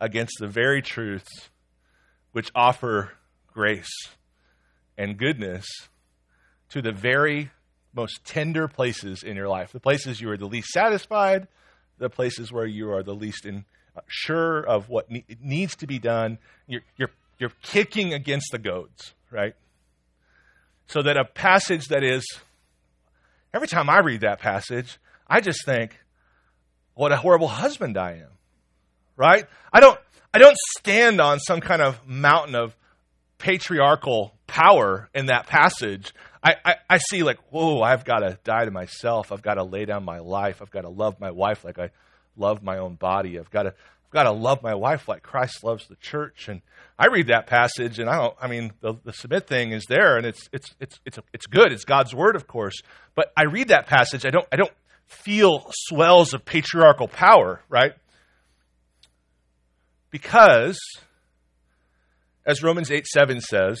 against 0.00 0.34
the 0.38 0.46
very 0.46 0.82
truths 0.82 1.48
which 2.32 2.50
offer 2.54 3.12
grace 3.52 3.92
and 4.98 5.16
goodness 5.16 5.66
to 6.70 6.82
the 6.82 6.92
very 6.92 7.50
most 7.94 8.24
tender 8.24 8.68
places 8.68 9.22
in 9.22 9.36
your 9.36 9.48
life, 9.48 9.72
the 9.72 9.80
places 9.80 10.20
you 10.20 10.28
are 10.30 10.36
the 10.36 10.46
least 10.46 10.68
satisfied, 10.68 11.48
the 11.98 12.10
places 12.10 12.52
where 12.52 12.66
you 12.66 12.92
are 12.92 13.02
the 13.02 13.14
least 13.14 13.46
in, 13.46 13.64
uh, 13.96 14.00
sure 14.06 14.60
of 14.60 14.88
what 14.88 15.10
ne- 15.10 15.24
needs 15.40 15.76
to 15.76 15.86
be 15.86 15.98
done. 15.98 16.38
You're, 16.66 16.82
you're, 16.96 17.10
you're 17.38 17.52
kicking 17.62 18.12
against 18.12 18.50
the 18.52 18.58
goads, 18.58 19.14
right? 19.30 19.54
So 20.86 21.02
that 21.02 21.16
a 21.16 21.24
passage 21.24 21.88
that 21.88 22.02
is, 22.02 22.24
every 23.52 23.68
time 23.68 23.88
I 23.88 24.00
read 24.00 24.20
that 24.22 24.40
passage, 24.40 24.98
I 25.28 25.40
just 25.40 25.64
think, 25.64 25.98
what 26.94 27.12
a 27.12 27.16
horrible 27.16 27.48
husband 27.48 27.96
I 27.96 28.12
am, 28.12 28.30
right? 29.16 29.46
I 29.72 29.80
don't, 29.80 29.98
I 30.32 30.38
don't 30.38 30.56
stand 30.78 31.20
on 31.20 31.38
some 31.38 31.60
kind 31.60 31.80
of 31.80 32.06
mountain 32.06 32.54
of 32.54 32.76
patriarchal 33.38 34.34
power 34.46 35.08
in 35.14 35.26
that 35.26 35.46
passage. 35.46 36.14
I, 36.44 36.56
I, 36.62 36.74
I 36.90 36.98
see 36.98 37.22
like, 37.22 37.38
whoa, 37.50 37.80
I've 37.80 38.04
got 38.04 38.18
to 38.18 38.38
die 38.44 38.66
to 38.66 38.70
myself. 38.70 39.32
I've 39.32 39.42
got 39.42 39.54
to 39.54 39.64
lay 39.64 39.86
down 39.86 40.04
my 40.04 40.18
life. 40.18 40.60
I've 40.60 40.70
got 40.70 40.82
to 40.82 40.90
love 40.90 41.18
my 41.18 41.30
wife 41.30 41.64
like 41.64 41.78
I 41.78 41.90
love 42.36 42.62
my 42.62 42.78
own 42.78 42.96
body. 42.96 43.38
I've 43.38 43.50
got 43.50 43.62
to 43.62 43.70
I've 43.70 44.10
got 44.10 44.24
to 44.24 44.32
love 44.32 44.62
my 44.62 44.74
wife 44.74 45.08
like 45.08 45.22
Christ 45.22 45.64
loves 45.64 45.88
the 45.88 45.96
church. 45.96 46.48
And 46.48 46.60
I 46.98 47.06
read 47.06 47.28
that 47.28 47.46
passage, 47.46 47.98
and 47.98 48.10
I 48.10 48.16
don't. 48.16 48.36
I 48.40 48.48
mean, 48.48 48.72
the, 48.80 48.94
the 49.04 49.12
submit 49.12 49.46
thing 49.46 49.72
is 49.72 49.86
there, 49.88 50.18
and 50.18 50.26
it's 50.26 50.48
it's 50.52 50.74
it's 50.78 51.00
it's 51.06 51.18
it's 51.32 51.46
good. 51.46 51.72
It's 51.72 51.84
God's 51.84 52.14
word, 52.14 52.36
of 52.36 52.46
course. 52.46 52.74
But 53.14 53.32
I 53.36 53.44
read 53.44 53.68
that 53.68 53.86
passage. 53.86 54.26
I 54.26 54.30
don't 54.30 54.46
I 54.52 54.56
don't 54.56 54.72
feel 55.06 55.70
swells 55.72 56.34
of 56.34 56.44
patriarchal 56.44 57.08
power, 57.08 57.62
right? 57.68 57.94
Because, 60.10 60.78
as 62.46 62.62
Romans 62.62 62.90
8 62.90 63.06
7 63.06 63.40
says, 63.40 63.80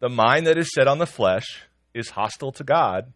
the 0.00 0.08
mind 0.08 0.46
that 0.46 0.58
is 0.58 0.72
set 0.74 0.88
on 0.88 0.98
the 0.98 1.06
flesh 1.06 1.62
is 1.94 2.10
hostile 2.10 2.52
to 2.52 2.64
God, 2.64 3.12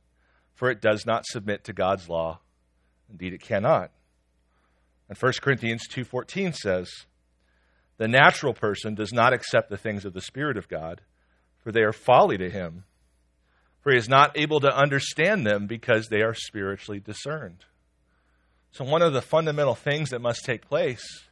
for 0.54 0.70
it 0.70 0.80
does 0.80 1.04
not 1.04 1.26
submit 1.26 1.64
to 1.64 1.72
God's 1.72 2.08
law. 2.08 2.40
Indeed, 3.10 3.32
it 3.32 3.42
cannot. 3.42 3.90
And 5.08 5.18
1 5.18 5.40
Corinthians 5.40 5.86
2:14 5.88 6.52
says, 6.52 6.90
"The 7.96 8.08
natural 8.08 8.54
person 8.54 8.94
does 8.94 9.12
not 9.12 9.32
accept 9.32 9.70
the 9.70 9.76
things 9.76 10.04
of 10.04 10.12
the 10.12 10.20
Spirit 10.20 10.56
of 10.56 10.68
God, 10.68 11.02
for 11.58 11.72
they 11.72 11.82
are 11.82 11.92
folly 11.92 12.36
to 12.38 12.50
him, 12.50 12.84
for 13.80 13.92
he 13.92 13.98
is 13.98 14.08
not 14.08 14.36
able 14.38 14.60
to 14.60 14.74
understand 14.74 15.46
them 15.46 15.66
because 15.66 16.08
they 16.08 16.22
are 16.22 16.34
spiritually 16.34 17.00
discerned." 17.00 17.64
So 18.70 18.84
one 18.84 19.02
of 19.02 19.12
the 19.12 19.22
fundamental 19.22 19.74
things 19.74 20.10
that 20.10 20.20
must 20.20 20.44
take 20.44 20.66
place 20.66 21.28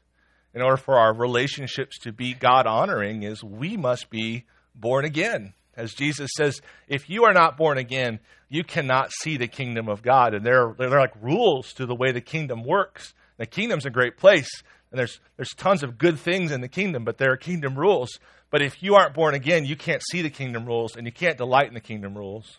in 0.54 0.62
order 0.62 0.76
for 0.76 0.96
our 0.96 1.12
relationships 1.12 1.98
to 2.00 2.12
be 2.12 2.34
God 2.34 2.66
honoring 2.66 3.22
is 3.22 3.42
we 3.42 3.76
must 3.76 4.10
be 4.10 4.46
born 4.74 5.04
again. 5.04 5.54
As 5.74 5.94
Jesus 5.94 6.30
says, 6.36 6.60
if 6.86 7.08
you 7.08 7.24
are 7.24 7.32
not 7.32 7.56
born 7.56 7.78
again, 7.78 8.20
you 8.48 8.62
cannot 8.62 9.10
see 9.12 9.36
the 9.36 9.48
kingdom 9.48 9.88
of 9.88 10.02
God. 10.02 10.34
And 10.34 10.44
there 10.44 10.74
there 10.78 10.88
are 10.88 11.00
like 11.00 11.14
rules 11.22 11.72
to 11.74 11.86
the 11.86 11.94
way 11.94 12.12
the 12.12 12.20
kingdom 12.20 12.62
works. 12.62 13.14
The 13.38 13.46
kingdom's 13.46 13.86
a 13.86 13.90
great 13.90 14.18
place, 14.18 14.62
and 14.90 14.98
there's, 14.98 15.18
there's 15.36 15.54
tons 15.56 15.82
of 15.82 15.98
good 15.98 16.18
things 16.18 16.52
in 16.52 16.60
the 16.60 16.68
kingdom, 16.68 17.04
but 17.04 17.16
there 17.16 17.32
are 17.32 17.36
kingdom 17.36 17.76
rules. 17.76 18.20
But 18.50 18.60
if 18.60 18.82
you 18.82 18.94
aren't 18.94 19.14
born 19.14 19.34
again, 19.34 19.64
you 19.64 19.74
can't 19.74 20.02
see 20.10 20.20
the 20.20 20.30
kingdom 20.30 20.66
rules, 20.66 20.94
and 20.94 21.06
you 21.06 21.12
can't 21.12 21.38
delight 21.38 21.68
in 21.68 21.74
the 21.74 21.80
kingdom 21.80 22.16
rules. 22.16 22.58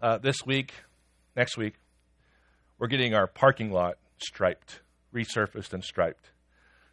Uh, 0.00 0.16
this 0.18 0.36
week, 0.46 0.72
next 1.36 1.58
week, 1.58 1.74
we're 2.78 2.88
getting 2.88 3.14
our 3.14 3.26
parking 3.26 3.70
lot 3.70 3.98
striped, 4.18 4.80
resurfaced, 5.14 5.74
and 5.74 5.84
striped. 5.84 6.30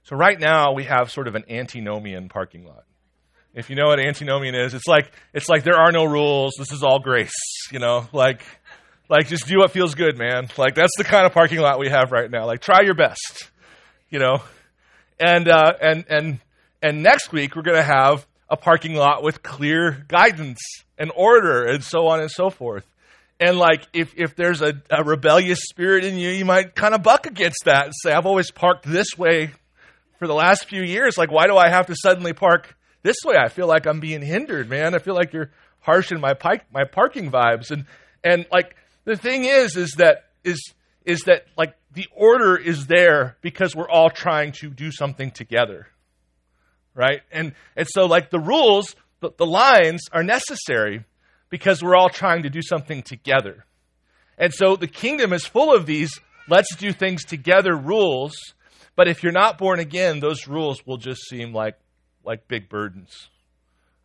So 0.03 0.17
right 0.17 0.39
now, 0.39 0.73
we 0.73 0.83
have 0.83 1.09
sort 1.09 1.29
of 1.29 1.35
an 1.35 1.45
antinomian 1.49 2.27
parking 2.27 2.65
lot. 2.65 2.83
If 3.53 3.69
you 3.69 3.75
know 3.75 3.87
what 3.87 3.99
antinomian 3.99 4.55
is, 4.55 4.73
it's 4.73 4.87
like 4.87 5.11
it's 5.33 5.47
like 5.47 5.63
there 5.63 5.77
are 5.77 5.91
no 5.91 6.05
rules. 6.05 6.53
This 6.57 6.71
is 6.71 6.81
all 6.81 6.99
grace, 6.99 7.31
you 7.71 7.79
know, 7.79 8.07
like 8.11 8.43
like 9.09 9.27
just 9.27 9.47
do 9.47 9.59
what 9.59 9.71
feels 9.71 9.93
good, 9.93 10.17
man. 10.17 10.47
Like 10.57 10.73
that's 10.75 10.97
the 10.97 11.03
kind 11.03 11.25
of 11.25 11.33
parking 11.33 11.59
lot 11.59 11.79
we 11.79 11.89
have 11.89 12.11
right 12.11 12.29
now. 12.29 12.45
Like 12.45 12.61
try 12.61 12.81
your 12.81 12.95
best, 12.95 13.51
you 14.09 14.19
know. 14.19 14.41
And 15.19 15.47
uh, 15.47 15.73
and 15.79 16.05
and 16.09 16.39
and 16.81 17.03
next 17.03 17.31
week 17.31 17.55
we're 17.55 17.61
going 17.61 17.77
to 17.77 17.83
have 17.83 18.25
a 18.49 18.57
parking 18.57 18.95
lot 18.95 19.23
with 19.23 19.43
clear 19.43 20.03
guidance 20.07 20.59
and 20.97 21.11
order 21.15 21.65
and 21.65 21.83
so 21.83 22.07
on 22.07 22.21
and 22.21 22.31
so 22.31 22.49
forth. 22.49 22.85
And 23.39 23.57
like 23.57 23.87
if 23.93 24.13
if 24.17 24.35
there's 24.35 24.61
a, 24.63 24.73
a 24.89 25.03
rebellious 25.03 25.59
spirit 25.69 26.05
in 26.05 26.17
you, 26.17 26.29
you 26.29 26.45
might 26.45 26.73
kind 26.73 26.95
of 26.95 27.03
buck 27.03 27.27
against 27.27 27.65
that 27.65 27.85
and 27.85 27.93
say, 28.03 28.11
I've 28.11 28.25
always 28.25 28.49
parked 28.49 28.85
this 28.85 29.17
way 29.17 29.51
for 30.17 30.27
the 30.27 30.33
last 30.33 30.65
few 30.65 30.81
years. 30.81 31.17
Like 31.17 31.31
why 31.31 31.45
do 31.45 31.55
I 31.55 31.69
have 31.69 31.85
to 31.87 31.95
suddenly 31.95 32.33
park 32.33 32.75
this 33.03 33.17
way 33.25 33.35
I 33.37 33.49
feel 33.49 33.67
like 33.67 33.85
I'm 33.85 33.99
being 33.99 34.21
hindered, 34.21 34.69
man. 34.69 34.95
I 34.95 34.99
feel 34.99 35.13
like 35.13 35.33
you're 35.33 35.51
harshing 35.79 36.19
my 36.19 36.33
pike, 36.33 36.65
my 36.73 36.85
parking 36.85 37.31
vibes. 37.31 37.71
And 37.71 37.85
and 38.23 38.45
like 38.51 38.75
the 39.05 39.15
thing 39.15 39.45
is, 39.45 39.75
is 39.75 39.91
that 39.97 40.25
is 40.43 40.73
is 41.05 41.21
that 41.23 41.45
like 41.57 41.75
the 41.93 42.07
order 42.15 42.55
is 42.55 42.87
there 42.87 43.37
because 43.41 43.75
we're 43.75 43.89
all 43.89 44.09
trying 44.09 44.53
to 44.53 44.69
do 44.69 44.91
something 44.91 45.31
together, 45.31 45.87
right? 46.95 47.21
And 47.31 47.53
and 47.75 47.87
so 47.89 48.05
like 48.05 48.31
the 48.31 48.39
rules, 48.39 48.95
the, 49.19 49.31
the 49.37 49.45
lines 49.45 50.03
are 50.11 50.23
necessary 50.23 51.03
because 51.49 51.83
we're 51.83 51.95
all 51.95 52.09
trying 52.09 52.43
to 52.43 52.49
do 52.49 52.61
something 52.61 53.03
together. 53.03 53.65
And 54.37 54.53
so 54.53 54.75
the 54.75 54.87
kingdom 54.87 55.33
is 55.33 55.45
full 55.45 55.75
of 55.75 55.85
these 55.85 56.19
let's 56.47 56.75
do 56.75 56.91
things 56.91 57.23
together 57.23 57.75
rules. 57.75 58.33
But 58.95 59.07
if 59.07 59.23
you're 59.23 59.31
not 59.31 59.57
born 59.57 59.79
again, 59.79 60.19
those 60.19 60.47
rules 60.47 60.85
will 60.85 60.97
just 60.97 61.27
seem 61.27 61.53
like 61.53 61.75
like 62.23 62.47
big 62.47 62.69
burdens. 62.69 63.29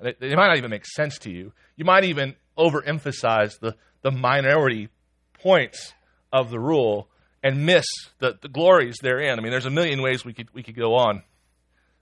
They, 0.01 0.15
they 0.19 0.35
might 0.35 0.49
not 0.49 0.59
even 0.59 0.71
make 0.71 0.87
sense 0.87 1.19
to 1.21 1.31
you. 1.31 1.53
You 1.77 1.85
might 1.85 2.05
even 2.05 2.37
overemphasize 2.57 3.59
the, 3.61 3.77
the 4.03 4.11
minority 4.11 4.89
points 5.35 5.93
of 6.33 6.51
the 6.51 6.59
rule 6.59 7.09
and 7.43 7.65
miss 7.65 7.87
the, 8.19 8.39
the 8.41 8.49
glories 8.49 8.97
therein. 9.01 9.39
I 9.39 9.43
mean, 9.43 9.51
there's 9.51 9.67
a 9.67 9.71
million 9.71 10.03
ways 10.03 10.25
we 10.25 10.33
could, 10.33 10.53
we 10.53 10.63
could 10.63 10.77
go 10.77 10.95
on. 10.95 11.23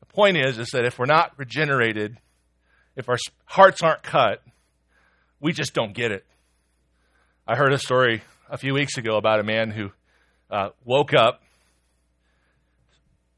The 0.00 0.06
point 0.06 0.36
is, 0.36 0.58
is 0.58 0.68
that 0.70 0.84
if 0.84 0.98
we're 0.98 1.06
not 1.06 1.32
regenerated, 1.36 2.18
if 2.96 3.08
our 3.08 3.18
hearts 3.44 3.82
aren't 3.82 4.02
cut, 4.02 4.42
we 5.40 5.52
just 5.52 5.74
don't 5.74 5.92
get 5.92 6.12
it. 6.12 6.24
I 7.46 7.56
heard 7.56 7.72
a 7.72 7.78
story 7.78 8.22
a 8.50 8.56
few 8.56 8.74
weeks 8.74 8.96
ago 8.96 9.16
about 9.16 9.40
a 9.40 9.44
man 9.44 9.70
who 9.70 9.90
uh, 10.50 10.70
woke 10.84 11.12
up 11.14 11.42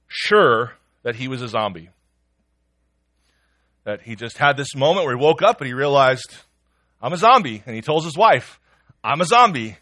sure 0.07 0.73
that 1.03 1.17
he 1.17 1.29
was 1.29 1.43
a 1.43 1.49
zombie 1.49 1.91
that 3.89 4.03
he 4.03 4.17
just 4.17 4.37
had 4.37 4.59
this 4.59 4.77
moment 4.77 5.07
where 5.07 5.17
he 5.17 5.23
woke 5.23 5.41
up 5.41 5.63
and 5.63 5.67
he 5.67 5.73
realized, 5.73 6.37
I'm 7.01 7.15
a 7.15 7.17
zombie. 7.17 7.63
And 7.65 7.75
he 7.75 7.81
tells 7.81 8.05
his 8.05 8.19
wife, 8.19 8.61
I'm 9.03 9.23
a 9.23 9.25
zombie. 9.25 9.79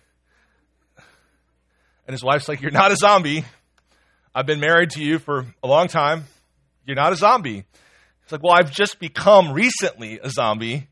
And 2.06 2.14
his 2.14 2.22
wife's 2.22 2.48
like, 2.48 2.62
You're 2.62 2.70
not 2.70 2.92
a 2.92 2.96
zombie. 2.96 3.44
I've 4.32 4.46
been 4.46 4.60
married 4.60 4.90
to 4.90 5.02
you 5.02 5.18
for 5.18 5.44
a 5.60 5.66
long 5.66 5.88
time. 5.88 6.26
You're 6.86 6.94
not 6.94 7.14
a 7.14 7.16
zombie. 7.16 7.64
It's 8.22 8.30
like, 8.30 8.44
Well, 8.44 8.52
I've 8.52 8.70
just 8.70 9.00
become 9.00 9.52
recently 9.52 10.20
a 10.22 10.30
zombie. 10.30 10.86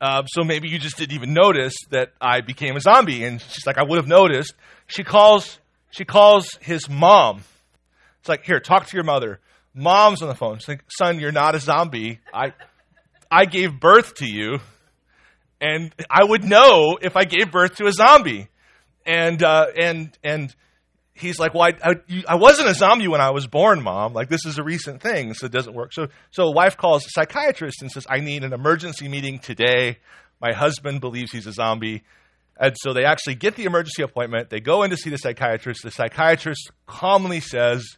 Uh, 0.00 0.22
so 0.24 0.42
maybe 0.42 0.70
you 0.70 0.78
just 0.78 0.96
didn't 0.96 1.14
even 1.14 1.34
notice 1.34 1.74
that 1.90 2.14
I 2.22 2.40
became 2.40 2.74
a 2.74 2.80
zombie. 2.80 3.22
And 3.22 3.38
she's 3.38 3.66
like, 3.66 3.76
I 3.76 3.82
would 3.82 3.98
have 3.98 4.08
noticed. 4.08 4.54
She 4.86 5.04
calls, 5.04 5.58
she 5.90 6.06
calls 6.06 6.56
his 6.62 6.88
mom. 6.88 7.42
It's 8.20 8.30
like, 8.30 8.44
Here, 8.44 8.60
talk 8.60 8.86
to 8.86 8.96
your 8.96 9.04
mother. 9.04 9.40
Mom's 9.74 10.22
on 10.22 10.28
the 10.28 10.34
phone. 10.34 10.58
She's 10.58 10.68
like, 10.68 10.84
son, 10.88 11.20
you're 11.20 11.32
not 11.32 11.54
a 11.54 11.60
zombie. 11.60 12.20
I, 12.32 12.52
I 13.30 13.44
gave 13.44 13.78
birth 13.78 14.14
to 14.16 14.26
you, 14.26 14.58
and 15.60 15.92
I 16.10 16.24
would 16.24 16.44
know 16.44 16.98
if 17.00 17.16
I 17.16 17.24
gave 17.24 17.52
birth 17.52 17.76
to 17.76 17.86
a 17.86 17.92
zombie. 17.92 18.48
And 19.06 19.42
uh, 19.42 19.66
and 19.78 20.16
and 20.22 20.54
he's 21.14 21.38
like, 21.38 21.54
well, 21.54 21.62
I, 21.62 21.72
I, 21.82 22.24
I, 22.28 22.34
wasn't 22.34 22.68
a 22.68 22.74
zombie 22.74 23.08
when 23.08 23.20
I 23.20 23.30
was 23.30 23.46
born, 23.46 23.82
mom. 23.82 24.12
Like 24.12 24.28
this 24.28 24.44
is 24.44 24.58
a 24.58 24.62
recent 24.62 25.00
thing, 25.00 25.34
so 25.34 25.46
it 25.46 25.52
doesn't 25.52 25.74
work. 25.74 25.92
So 25.92 26.08
so 26.30 26.44
a 26.44 26.50
wife 26.52 26.76
calls 26.76 27.06
a 27.06 27.10
psychiatrist 27.10 27.82
and 27.82 27.90
says, 27.90 28.06
I 28.08 28.20
need 28.20 28.44
an 28.44 28.52
emergency 28.52 29.08
meeting 29.08 29.38
today. 29.38 29.98
My 30.40 30.52
husband 30.52 31.00
believes 31.00 31.32
he's 31.32 31.46
a 31.46 31.52
zombie. 31.52 32.02
And 32.58 32.74
so 32.78 32.92
they 32.92 33.04
actually 33.04 33.36
get 33.36 33.56
the 33.56 33.64
emergency 33.64 34.02
appointment. 34.02 34.50
They 34.50 34.60
go 34.60 34.82
in 34.82 34.90
to 34.90 34.96
see 34.96 35.08
the 35.08 35.16
psychiatrist. 35.16 35.82
The 35.82 35.90
psychiatrist 35.90 36.70
calmly 36.86 37.40
says, 37.40 37.96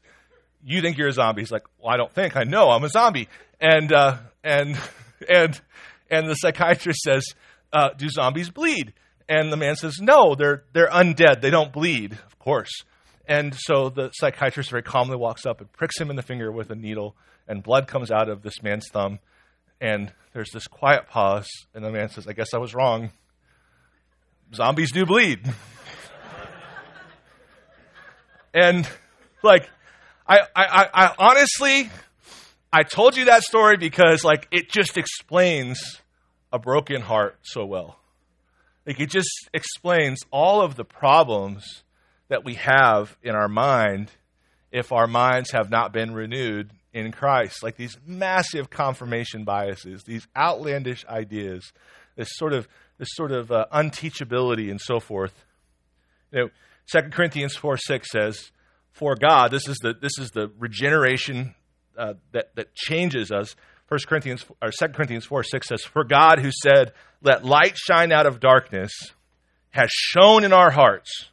"You 0.65 0.81
think 0.81 0.99
you're 0.99 1.09
a 1.09 1.13
zombie?" 1.13 1.43
He's 1.43 1.51
like, 1.51 1.65
"Well, 1.79 1.93
I 1.93 1.97
don't 1.97 2.13
think. 2.13 2.37
I 2.37 2.45
know 2.45 2.71
I'm 2.71 2.85
a 2.85 2.89
zombie." 2.89 3.29
And 3.61 3.93
uh, 3.93 4.19
and 4.43 4.79
and 5.29 5.61
and 6.11 6.29
the 6.29 6.35
psychiatrist 6.35 7.01
says, 7.01 7.25
uh, 7.73 7.91
"Do 7.97 8.09
zombies 8.09 8.51
bleed?" 8.51 8.95
And 9.29 9.53
the 9.53 9.57
man 9.57 9.77
says, 9.77 9.99
"No, 10.01 10.35
they're 10.35 10.65
they're 10.73 10.91
undead. 10.91 11.41
They 11.41 11.51
don't 11.51 11.73
bleed, 11.73 12.13
of 12.13 12.39
course." 12.39 12.71
And 13.27 13.55
so 13.55 13.89
the 13.89 14.11
psychiatrist 14.13 14.71
very 14.71 14.83
calmly 14.83 15.17
walks 15.17 15.47
up 15.47 15.61
and 15.61 15.73
pricks 15.73 16.01
him 16.01 16.11
in 16.11 16.17
the 16.17 16.23
finger 16.23 16.51
with 16.51 16.71
a 16.71 16.75
needle, 16.75 17.17
and 17.47 17.63
blood 17.63 17.87
comes 17.87 18.11
out 18.11 18.29
of 18.29 18.43
this 18.43 18.63
man's 18.63 18.89
thumb. 18.93 19.21
And 19.81 20.13
there's 20.33 20.51
this 20.51 20.67
quiet 20.67 21.09
pause, 21.09 21.49
and 21.75 21.85
the 21.85 21.91
man 21.91 22.09
says, 22.09 22.27
I 22.27 22.33
guess 22.33 22.55
I 22.55 22.59
was 22.59 22.75
wrong. 22.75 23.11
Zombies 24.55 24.93
do 24.93 25.07
bleed. 25.07 25.41
and, 28.55 28.89
like, 29.43 29.69
I, 30.33 30.65
I, 30.65 30.89
I 30.95 31.15
honestly, 31.19 31.91
I 32.73 32.83
told 32.85 33.17
you 33.17 33.27
that 33.27 33.43
story 33.43 33.77
because, 33.77 34.25
like, 34.25 34.49
it 34.51 34.71
just 34.71 34.97
explains 34.97 36.01
a 36.53 36.59
broken 36.59 37.03
heart 37.03 37.39
so 37.43 37.65
well. 37.65 37.99
Like, 38.87 39.01
it 39.01 39.11
just 39.11 39.31
explains 39.53 40.21
all 40.31 40.63
of 40.63 40.77
the 40.77 40.85
problems 40.85 41.83
that 42.29 42.45
we 42.45 42.55
have 42.55 43.17
in 43.23 43.35
our 43.35 43.49
mind 43.49 44.11
if 44.71 44.91
our 44.91 45.07
minds 45.07 45.51
have 45.51 45.71
not 45.71 45.93
been 45.93 46.15
renewed 46.15 46.71
in 46.95 47.13
Christ. 47.13 47.63
Like 47.63 47.77
these 47.77 47.99
massive 48.07 48.71
confirmation 48.71 49.45
biases, 49.45 50.05
these 50.05 50.27
outlandish 50.37 51.05
ideas, 51.07 51.73
this 52.17 52.29
sort 52.33 52.55
of 52.55 52.69
this 52.99 53.09
sort 53.13 53.33
of 53.33 53.53
uh, 53.53 53.67
unteachability 53.73 54.71
and 54.71 54.81
so 54.81 54.99
forth. 54.99 55.45
You 56.31 56.41
know, 56.95 57.01
2 57.01 57.11
Corinthians 57.11 57.55
4 57.55 57.77
6 57.77 58.11
says, 58.11 58.51
For 58.93 59.15
God, 59.17 59.51
this 59.51 59.69
is 59.69 59.79
the 59.79 59.95
this 59.95 60.19
is 60.19 60.31
the 60.31 60.51
regeneration 60.59 61.55
uh, 61.97 62.15
that, 62.33 62.55
that 62.57 62.75
changes 62.75 63.31
us. 63.31 63.55
1 63.89 64.01
Corinthians 64.07 64.45
or 64.63 64.71
2 64.71 64.89
Corinthians 64.89 65.27
4 65.27 65.43
6 65.43 65.69
says, 65.69 65.83
For 65.83 66.05
God 66.05 66.39
who 66.39 66.51
said, 66.51 66.93
Let 67.23 67.45
light 67.45 67.77
shine 67.77 68.13
out 68.13 68.27
of 68.27 68.41
darkness, 68.41 68.93
has 69.71 69.91
shone 69.91 70.45
in 70.45 70.53
our 70.53 70.71
hearts 70.71 71.29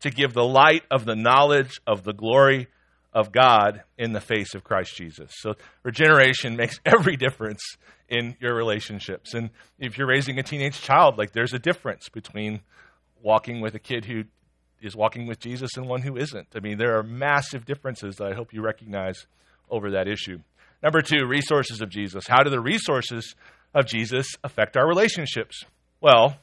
to 0.00 0.10
give 0.10 0.32
the 0.32 0.44
light 0.44 0.84
of 0.90 1.04
the 1.04 1.16
knowledge 1.16 1.80
of 1.86 2.04
the 2.04 2.12
glory 2.12 2.68
of 3.12 3.32
God 3.32 3.82
in 3.96 4.12
the 4.12 4.20
face 4.20 4.54
of 4.54 4.62
Christ 4.62 4.94
Jesus. 4.94 5.32
So 5.38 5.54
regeneration 5.82 6.54
makes 6.54 6.78
every 6.86 7.16
difference 7.16 7.62
in 8.08 8.36
your 8.40 8.54
relationships. 8.54 9.34
And 9.34 9.50
if 9.78 9.98
you're 9.98 10.06
raising 10.06 10.38
a 10.38 10.42
teenage 10.42 10.80
child, 10.80 11.18
like 11.18 11.32
there's 11.32 11.54
a 11.54 11.58
difference 11.58 12.08
between 12.08 12.60
walking 13.22 13.60
with 13.60 13.74
a 13.74 13.80
kid 13.80 14.04
who 14.04 14.24
is 14.80 14.94
walking 14.96 15.26
with 15.26 15.40
Jesus 15.40 15.70
and 15.76 15.86
one 15.86 16.02
who 16.02 16.16
isn't. 16.16 16.48
I 16.54 16.60
mean, 16.60 16.78
there 16.78 16.98
are 16.98 17.02
massive 17.02 17.64
differences 17.64 18.16
that 18.16 18.32
I 18.32 18.34
hope 18.34 18.52
you 18.52 18.62
recognize 18.62 19.26
over 19.70 19.90
that 19.92 20.08
issue. 20.08 20.38
Number 20.82 21.02
two, 21.02 21.26
resources 21.26 21.80
of 21.80 21.88
Jesus. 21.88 22.26
How 22.26 22.42
do 22.42 22.50
the 22.50 22.60
resources 22.60 23.34
of 23.74 23.86
Jesus 23.86 24.26
affect 24.44 24.76
our 24.76 24.86
relationships? 24.86 25.64
Well, 26.00 26.36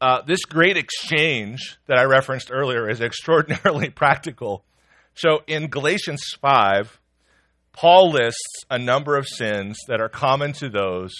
uh, 0.00 0.22
this 0.22 0.44
great 0.44 0.76
exchange 0.76 1.78
that 1.86 1.98
I 1.98 2.04
referenced 2.04 2.50
earlier 2.52 2.88
is 2.88 3.00
extraordinarily 3.00 3.90
practical. 3.90 4.64
So 5.14 5.42
in 5.46 5.68
Galatians 5.68 6.22
5, 6.40 7.00
Paul 7.72 8.10
lists 8.10 8.64
a 8.70 8.78
number 8.78 9.16
of 9.16 9.26
sins 9.26 9.76
that 9.88 10.00
are 10.00 10.08
common 10.08 10.52
to 10.54 10.68
those 10.68 11.12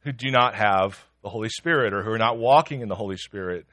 who 0.00 0.12
do 0.12 0.30
not 0.30 0.54
have 0.54 1.04
the 1.22 1.28
Holy 1.28 1.48
Spirit 1.48 1.92
or 1.92 2.02
who 2.02 2.12
are 2.12 2.18
not 2.18 2.38
walking 2.38 2.80
in 2.80 2.88
the 2.88 2.94
Holy 2.94 3.16
Spirit. 3.16 3.66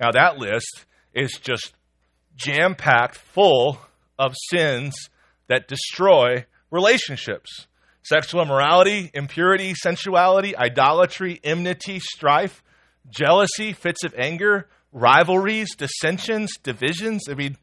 Now, 0.00 0.10
that 0.12 0.38
list 0.38 0.86
is 1.12 1.32
just 1.40 1.74
jam 2.36 2.74
packed 2.74 3.16
full 3.16 3.78
of 4.18 4.34
sins 4.50 4.94
that 5.48 5.68
destroy 5.68 6.46
relationships 6.70 7.66
sexual 8.04 8.40
immorality, 8.40 9.10
impurity, 9.12 9.74
sensuality, 9.74 10.56
idolatry, 10.56 11.40
enmity, 11.44 12.00
strife 12.00 12.62
jealousy, 13.10 13.72
fits 13.72 14.04
of 14.04 14.14
anger, 14.16 14.68
rivalries, 14.92 15.74
dissensions, 15.76 16.52
divisions. 16.62 17.24
I 17.28 17.34
mean, 17.34 17.56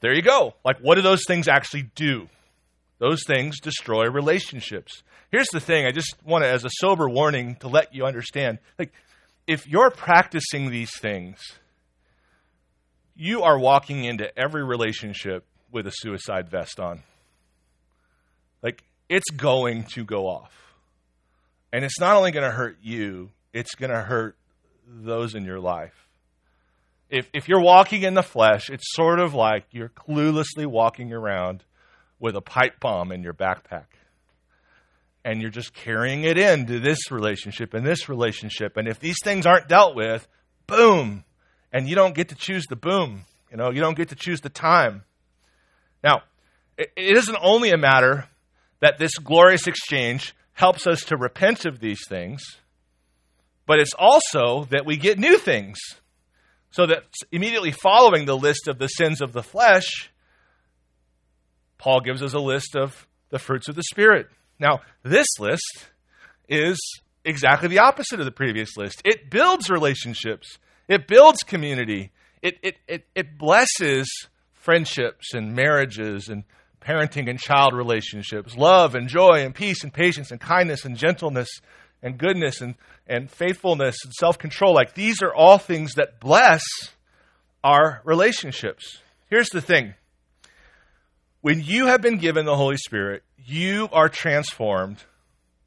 there 0.00 0.14
you 0.14 0.22
go. 0.22 0.54
Like, 0.64 0.78
what 0.80 0.96
do 0.96 1.02
those 1.02 1.24
things 1.26 1.48
actually 1.48 1.90
do? 1.94 2.28
Those 2.98 3.22
things 3.26 3.60
destroy 3.60 4.08
relationships. 4.08 5.02
Here's 5.30 5.48
the 5.48 5.60
thing 5.60 5.86
I 5.86 5.90
just 5.90 6.16
want 6.24 6.44
to, 6.44 6.48
as 6.48 6.64
a 6.64 6.70
sober 6.70 7.08
warning, 7.08 7.56
to 7.56 7.68
let 7.68 7.94
you 7.94 8.04
understand. 8.04 8.58
Like, 8.78 8.92
if 9.48 9.66
you're 9.66 9.90
practicing 9.90 10.70
these 10.70 10.90
things, 11.00 11.38
you 13.16 13.42
are 13.42 13.58
walking 13.58 14.04
into 14.04 14.30
every 14.38 14.62
relationship 14.62 15.44
with 15.72 15.86
a 15.86 15.90
suicide 15.92 16.50
vest 16.50 16.78
on. 16.78 17.02
Like, 18.62 18.84
it's 19.08 19.30
going 19.30 19.84
to 19.94 20.04
go 20.04 20.26
off. 20.26 20.52
And 21.72 21.82
it's 21.82 21.98
not 21.98 22.16
only 22.16 22.30
going 22.30 22.44
to 22.44 22.54
hurt 22.54 22.76
you, 22.82 23.30
it's 23.54 23.74
going 23.74 23.90
to 23.90 24.02
hurt 24.02 24.36
those 24.86 25.34
in 25.34 25.44
your 25.44 25.60
life. 25.60 26.06
If, 27.08 27.30
if 27.32 27.48
you're 27.48 27.62
walking 27.62 28.02
in 28.02 28.12
the 28.12 28.22
flesh, 28.22 28.68
it's 28.68 28.94
sort 28.94 29.18
of 29.18 29.32
like 29.32 29.64
you're 29.70 29.88
cluelessly 29.88 30.66
walking 30.66 31.10
around 31.12 31.64
with 32.20 32.36
a 32.36 32.42
pipe 32.42 32.80
bomb 32.80 33.12
in 33.12 33.22
your 33.22 33.32
backpack. 33.32 33.86
And 35.28 35.42
you're 35.42 35.50
just 35.50 35.74
carrying 35.74 36.24
it 36.24 36.38
into 36.38 36.80
this 36.80 37.10
relationship 37.10 37.74
and 37.74 37.84
this 37.84 38.08
relationship. 38.08 38.76
And 38.76 38.88
if 38.88 38.98
these 38.98 39.16
things 39.22 39.44
aren't 39.44 39.68
dealt 39.68 39.94
with, 39.94 40.26
boom. 40.66 41.24
And 41.72 41.88
you 41.88 41.94
don't 41.94 42.14
get 42.14 42.30
to 42.30 42.34
choose 42.34 42.64
the 42.66 42.76
boom. 42.76 43.24
You 43.50 43.56
know, 43.56 43.70
you 43.70 43.80
don't 43.80 43.96
get 43.96 44.08
to 44.08 44.14
choose 44.14 44.40
the 44.40 44.48
time. 44.48 45.04
Now, 46.02 46.22
it, 46.76 46.90
isn't 46.96 47.36
only 47.42 47.70
a 47.70 47.76
matter 47.76 48.28
that 48.80 48.98
this 48.98 49.16
glorious 49.18 49.66
exchange 49.66 50.34
helps 50.52 50.86
us 50.86 51.02
to 51.04 51.16
repent 51.16 51.66
of 51.66 51.80
these 51.80 52.00
things 52.08 52.42
but 53.68 53.80
it's 53.80 53.92
also 53.98 54.64
that 54.70 54.86
we 54.86 54.96
get 54.96 55.18
new 55.18 55.36
things. 55.36 55.78
So 56.70 56.86
that 56.86 57.04
immediately 57.30 57.70
following 57.70 58.24
the 58.24 58.36
list 58.36 58.66
of 58.66 58.78
the 58.78 58.88
sins 58.88 59.20
of 59.20 59.34
the 59.34 59.42
flesh, 59.42 60.10
Paul 61.76 62.00
gives 62.00 62.22
us 62.22 62.32
a 62.32 62.40
list 62.40 62.74
of 62.74 63.06
the 63.28 63.38
fruits 63.38 63.68
of 63.68 63.74
the 63.74 63.82
Spirit. 63.82 64.28
Now, 64.58 64.80
this 65.02 65.26
list 65.38 65.88
is 66.48 66.78
exactly 67.24 67.68
the 67.68 67.78
opposite 67.78 68.18
of 68.20 68.26
the 68.26 68.32
previous 68.32 68.76
list. 68.76 69.02
It 69.04 69.30
builds 69.30 69.70
relationships, 69.70 70.58
it 70.88 71.06
builds 71.06 71.42
community, 71.42 72.10
it, 72.42 72.58
it, 72.62 72.76
it, 72.86 73.06
it 73.14 73.38
blesses 73.38 74.08
friendships 74.54 75.34
and 75.34 75.54
marriages 75.54 76.28
and 76.28 76.44
parenting 76.80 77.28
and 77.28 77.38
child 77.38 77.74
relationships, 77.74 78.56
love 78.56 78.94
and 78.94 79.08
joy 79.08 79.44
and 79.44 79.54
peace 79.54 79.82
and 79.82 79.92
patience 79.92 80.30
and 80.30 80.40
kindness 80.40 80.84
and 80.84 80.96
gentleness 80.96 81.48
and 82.02 82.18
goodness 82.18 82.60
and, 82.60 82.74
and 83.06 83.30
faithfulness 83.30 83.96
and 84.04 84.12
self 84.14 84.38
control. 84.38 84.74
Like 84.74 84.94
these 84.94 85.22
are 85.22 85.34
all 85.34 85.58
things 85.58 85.94
that 85.94 86.20
bless 86.20 86.62
our 87.62 88.00
relationships. 88.04 88.98
Here's 89.28 89.50
the 89.50 89.60
thing 89.60 89.94
when 91.40 91.62
you 91.62 91.86
have 91.86 92.00
been 92.02 92.18
given 92.18 92.44
the 92.44 92.56
Holy 92.56 92.76
Spirit, 92.76 93.22
you 93.36 93.88
are 93.92 94.08
transformed 94.08 95.04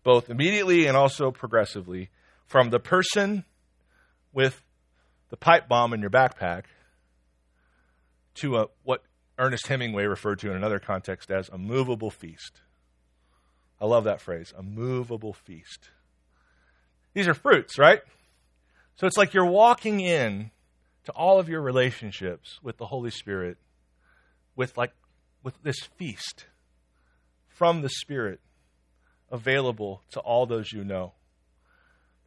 both 0.04 0.30
immediately 0.30 0.88
and 0.88 0.98
also 0.98 1.32
progressively 1.32 2.10
from 2.46 2.70
the 2.70 2.80
person 2.80 3.46
with 4.34 4.64
the 5.30 5.38
pipe 5.38 5.68
bomb 5.68 5.94
in 5.94 6.02
your 6.02 6.10
backpack 6.10 6.64
to 8.36 8.58
a, 8.58 8.68
what 8.84 9.04
Ernest 9.38 9.68
Hemingway 9.68 10.06
referred 10.06 10.40
to 10.40 10.50
in 10.50 10.56
another 10.56 10.80
context 10.80 11.32
as 11.32 11.50
a 11.50 11.58
movable 11.58 12.12
feast. 12.12 12.62
I 13.80 13.86
love 13.86 14.04
that 14.04 14.22
phrase, 14.22 14.54
a 14.58 14.62
movable 14.62 15.34
feast. 15.34 15.90
These 17.14 17.28
are 17.28 17.34
fruits, 17.34 17.78
right? 17.78 18.02
So 18.96 19.08
it's 19.08 19.18
like 19.18 19.34
you're 19.34 19.46
walking 19.46 20.00
in 20.00 20.52
to 21.06 21.12
all 21.14 21.40
of 21.40 21.50
your 21.50 21.62
relationships 21.62 22.60
with 22.62 22.78
the 22.78 22.86
Holy 22.86 23.10
Spirit 23.10 23.58
with 24.56 24.78
like 24.78 24.94
with 25.44 25.62
this 25.64 25.80
feast 25.98 26.46
from 27.48 27.82
the 27.82 27.90
Spirit 27.90 28.40
available 29.32 30.02
to 30.12 30.20
all 30.20 30.46
those 30.46 30.72
you 30.72 30.84
know. 30.84 31.14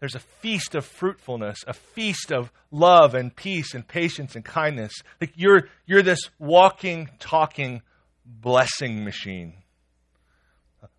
There's 0.00 0.14
a 0.14 0.20
feast 0.20 0.74
of 0.74 0.84
fruitfulness, 0.84 1.64
a 1.66 1.72
feast 1.72 2.32
of 2.32 2.52
love 2.70 3.14
and 3.14 3.34
peace 3.34 3.74
and 3.74 3.86
patience 3.86 4.34
and 4.34 4.44
kindness. 4.44 4.92
Like 5.20 5.32
you're 5.36 5.68
you're 5.86 6.02
this 6.02 6.30
walking, 6.38 7.08
talking 7.18 7.82
blessing 8.26 9.04
machine. 9.04 9.54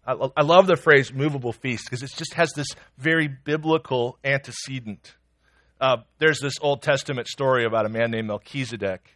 I, 0.08 0.30
I 0.38 0.42
love 0.42 0.68
the 0.68 0.76
phrase 0.76 1.14
movable 1.14 1.54
feast 1.54 1.86
because 1.86 2.04
it 2.04 2.12
just 2.16 2.34
has 2.36 2.52
this 2.54 2.68
very 2.98 3.28
biblical 3.28 4.18
antecedent. 4.24 5.16
Uh, 5.80 5.98
there's 6.20 6.40
this 6.40 6.54
Old 6.62 6.82
Testament 6.82 7.28
story 7.28 7.66
about 7.66 7.86
a 7.86 7.90
man 7.90 8.12
named 8.12 8.28
Melchizedek. 8.28 9.08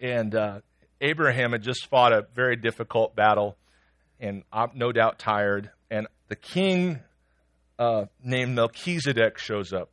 And 0.00 0.34
uh, 0.34 0.60
Abraham 1.00 1.52
had 1.52 1.62
just 1.62 1.86
fought 1.86 2.12
a 2.12 2.26
very 2.34 2.56
difficult 2.56 3.14
battle 3.14 3.56
and 4.20 4.42
no 4.74 4.92
doubt 4.92 5.18
tired. 5.18 5.70
And 5.90 6.06
the 6.28 6.36
king 6.36 7.00
uh, 7.78 8.06
named 8.22 8.54
Melchizedek 8.54 9.38
shows 9.38 9.72
up 9.72 9.90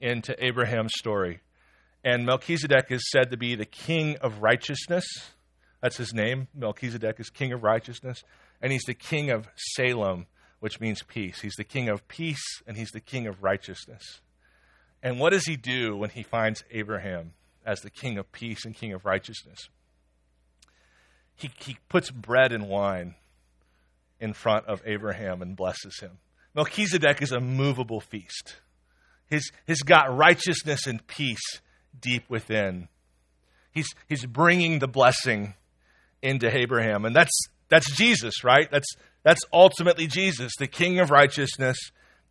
into 0.00 0.34
Abraham's 0.44 0.92
story. 0.96 1.40
And 2.04 2.26
Melchizedek 2.26 2.86
is 2.90 3.08
said 3.10 3.30
to 3.30 3.36
be 3.36 3.54
the 3.54 3.66
king 3.66 4.16
of 4.18 4.42
righteousness. 4.42 5.04
That's 5.80 5.96
his 5.96 6.12
name. 6.12 6.48
Melchizedek 6.54 7.18
is 7.18 7.30
king 7.30 7.52
of 7.52 7.62
righteousness. 7.62 8.22
And 8.60 8.72
he's 8.72 8.84
the 8.84 8.94
king 8.94 9.30
of 9.30 9.48
Salem, 9.74 10.26
which 10.60 10.80
means 10.80 11.02
peace. 11.02 11.40
He's 11.40 11.54
the 11.56 11.64
king 11.64 11.88
of 11.88 12.06
peace 12.08 12.42
and 12.66 12.76
he's 12.76 12.90
the 12.90 13.00
king 13.00 13.26
of 13.26 13.42
righteousness. 13.42 14.20
And 15.02 15.18
what 15.18 15.30
does 15.30 15.46
he 15.46 15.56
do 15.56 15.96
when 15.96 16.10
he 16.10 16.22
finds 16.22 16.62
Abraham 16.70 17.32
as 17.66 17.80
the 17.80 17.90
king 17.90 18.18
of 18.18 18.30
peace 18.30 18.64
and 18.64 18.74
king 18.74 18.92
of 18.92 19.04
righteousness? 19.04 19.68
He, 21.34 21.50
he 21.58 21.78
puts 21.88 22.10
bread 22.10 22.52
and 22.52 22.68
wine 22.68 23.14
in 24.20 24.32
front 24.32 24.66
of 24.66 24.82
Abraham 24.86 25.42
and 25.42 25.56
blesses 25.56 25.98
him. 26.00 26.18
Melchizedek 26.54 27.22
is 27.22 27.32
a 27.32 27.40
movable 27.40 28.00
feast. 28.00 28.56
He's, 29.28 29.50
he's 29.66 29.82
got 29.82 30.14
righteousness 30.14 30.86
and 30.86 31.04
peace 31.06 31.60
deep 31.98 32.24
within. 32.28 32.88
He's, 33.72 33.88
he's 34.08 34.26
bringing 34.26 34.78
the 34.78 34.88
blessing 34.88 35.54
into 36.22 36.54
Abraham. 36.54 37.04
And 37.04 37.16
that's, 37.16 37.36
that's 37.68 37.90
Jesus, 37.96 38.44
right? 38.44 38.70
That's, 38.70 38.94
that's 39.22 39.40
ultimately 39.52 40.06
Jesus, 40.06 40.52
the 40.58 40.66
King 40.66 41.00
of 41.00 41.10
righteousness 41.10 41.78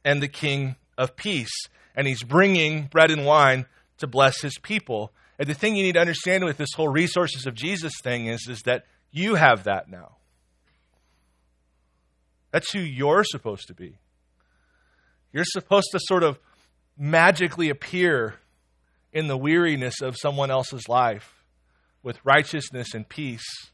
and 0.05 0.21
the 0.21 0.27
King 0.27 0.75
of 0.97 1.15
peace. 1.15 1.51
And 1.95 2.07
he's 2.07 2.23
bringing 2.23 2.83
bread 2.83 3.11
and 3.11 3.25
wine 3.25 3.65
to 3.97 4.07
bless 4.07 4.41
his 4.41 4.57
people. 4.59 5.11
And 5.41 5.49
the 5.49 5.55
thing 5.55 5.75
you 5.75 5.81
need 5.81 5.93
to 5.93 5.99
understand 5.99 6.45
with 6.45 6.57
this 6.57 6.69
whole 6.75 6.87
resources 6.87 7.47
of 7.47 7.55
Jesus 7.55 7.93
thing 8.03 8.27
is, 8.27 8.47
is 8.47 8.61
that 8.61 8.85
you 9.09 9.33
have 9.33 9.63
that 9.63 9.89
now. 9.89 10.17
That's 12.51 12.71
who 12.71 12.77
you're 12.77 13.23
supposed 13.23 13.67
to 13.69 13.73
be. 13.73 13.97
You're 15.33 15.43
supposed 15.43 15.87
to 15.93 15.99
sort 16.03 16.21
of 16.21 16.37
magically 16.95 17.69
appear 17.69 18.35
in 19.11 19.25
the 19.25 19.35
weariness 19.35 19.99
of 19.99 20.15
someone 20.15 20.51
else's 20.51 20.87
life 20.87 21.43
with 22.03 22.23
righteousness 22.23 22.93
and 22.93 23.09
peace 23.09 23.71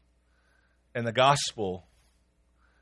and 0.94 1.06
the 1.06 1.12
gospel. 1.12 1.84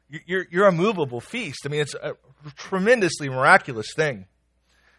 You're, 0.08 0.46
you're 0.48 0.68
a 0.68 0.72
movable 0.72 1.20
feast. 1.20 1.62
I 1.64 1.70
mean, 1.70 1.80
it's 1.80 1.94
a 1.94 2.14
tremendously 2.54 3.28
miraculous 3.28 3.88
thing. 3.96 4.26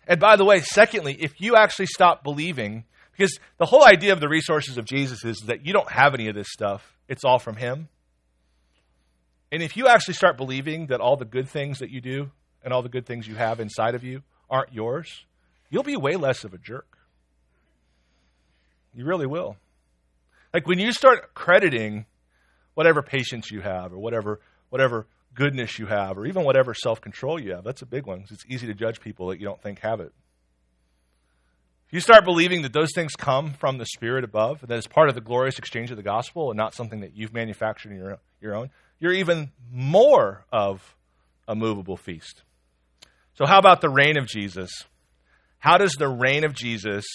And 0.06 0.20
by 0.20 0.36
the 0.36 0.44
way, 0.44 0.60
secondly, 0.60 1.16
if 1.18 1.40
you 1.40 1.56
actually 1.56 1.86
stop 1.86 2.22
believing, 2.22 2.84
because 3.18 3.40
the 3.58 3.66
whole 3.66 3.84
idea 3.84 4.14
of 4.14 4.20
the 4.20 4.30
resources 4.30 4.78
of 4.78 4.86
Jesus 4.86 5.26
is 5.26 5.38
that 5.48 5.66
you 5.66 5.74
don't 5.74 5.92
have 5.92 6.14
any 6.14 6.28
of 6.28 6.36
this 6.36 6.48
stuff, 6.52 6.96
it's 7.08 7.24
all 7.26 7.40
from 7.40 7.56
Him. 7.56 7.90
And 9.52 9.64
if 9.64 9.76
you 9.76 9.88
actually 9.88 10.14
start 10.14 10.38
believing 10.38 10.88
that 10.88 11.02
all 11.02 11.18
the 11.18 11.26
good 11.26 11.50
things 11.50 11.80
that 11.80 11.90
you 11.90 12.02
do 12.02 12.32
and 12.64 12.74
all 12.74 12.84
the 12.84 12.90
good 12.90 13.06
things 13.06 13.28
you 13.28 13.36
have 13.36 13.60
inside 13.60 13.96
of 13.96 14.04
you 14.04 14.22
aren't 14.50 14.74
yours, 14.74 15.26
you'll 15.70 15.84
be 15.84 15.96
way 15.96 16.16
less 16.16 16.44
of 16.44 16.54
a 16.54 16.58
jerk. 16.58 16.98
You 18.94 19.06
really 19.06 19.26
will. 19.26 19.58
Like 20.54 20.68
when 20.68 20.80
you 20.80 20.92
start 20.92 21.34
crediting 21.34 22.06
whatever 22.74 23.02
patience 23.02 23.50
you 23.52 23.62
have 23.62 23.94
or 23.94 23.98
whatever 23.98 24.40
whatever 24.70 25.08
goodness 25.34 25.80
you 25.80 25.86
have 25.86 26.18
or 26.18 26.26
even 26.26 26.44
whatever 26.44 26.74
self-control 26.74 27.40
you 27.40 27.54
have, 27.54 27.64
that's 27.64 27.82
a 27.82 27.86
big 27.86 28.06
one. 28.06 28.26
It's 28.30 28.46
easy 28.48 28.68
to 28.68 28.74
judge 28.74 29.00
people 29.00 29.30
that 29.30 29.40
you 29.40 29.46
don't 29.46 29.62
think 29.62 29.80
have 29.80 30.02
it. 30.02 30.12
If 31.88 31.94
you 31.94 32.00
start 32.02 32.26
believing 32.26 32.64
that 32.64 32.74
those 32.74 32.92
things 32.94 33.16
come 33.16 33.54
from 33.54 33.78
the 33.78 33.86
Spirit 33.86 34.26
above, 34.26 34.60
that 34.60 34.78
it's 34.78 34.88
part 34.88 35.08
of 35.08 35.16
the 35.16 35.22
glorious 35.22 35.58
exchange 35.58 35.90
of 35.90 35.96
the 35.96 36.04
gospel 36.04 36.52
and 36.52 36.58
not 36.58 36.74
something 36.74 37.00
that 37.00 37.16
you've 37.16 37.34
manufactured 37.34 37.92
in 37.92 37.98
your, 37.98 38.18
your 38.42 38.56
own, 38.56 38.72
you're 39.00 39.14
even 39.14 39.52
more 39.72 40.46
of 40.52 40.96
a 41.48 41.56
movable 41.56 41.96
feast. 41.96 42.44
So, 43.36 43.46
how 43.46 43.58
about 43.58 43.80
the 43.80 43.90
reign 43.90 44.18
of 44.18 44.28
Jesus? 44.28 44.70
How 45.60 45.78
does 45.78 45.94
the 45.94 46.10
reign 46.10 46.44
of 46.44 46.54
Jesus 46.54 47.06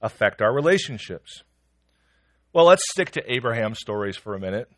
affect 0.00 0.40
our 0.40 0.54
relationships? 0.54 1.42
Well, 2.52 2.66
let's 2.66 2.88
stick 2.90 3.10
to 3.12 3.32
Abraham's 3.32 3.80
stories 3.80 4.16
for 4.16 4.36
a 4.36 4.38
minute. 4.38 4.70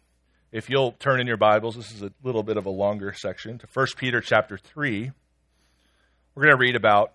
If 0.51 0.71
you'll 0.71 0.93
turn 0.93 1.21
in 1.21 1.27
your 1.27 1.37
Bibles, 1.37 1.77
this 1.77 1.93
is 1.93 2.03
a 2.03 2.11
little 2.23 2.43
bit 2.43 2.57
of 2.57 2.65
a 2.65 2.71
longer 2.71 3.13
section 3.13 3.59
to 3.59 3.67
1 3.71 3.87
Peter 3.99 4.23
chapter 4.23 4.57
3. 4.57 5.13
We're 6.35 6.43
going 6.43 6.57
to 6.57 6.59
read 6.59 6.75
about 6.75 7.13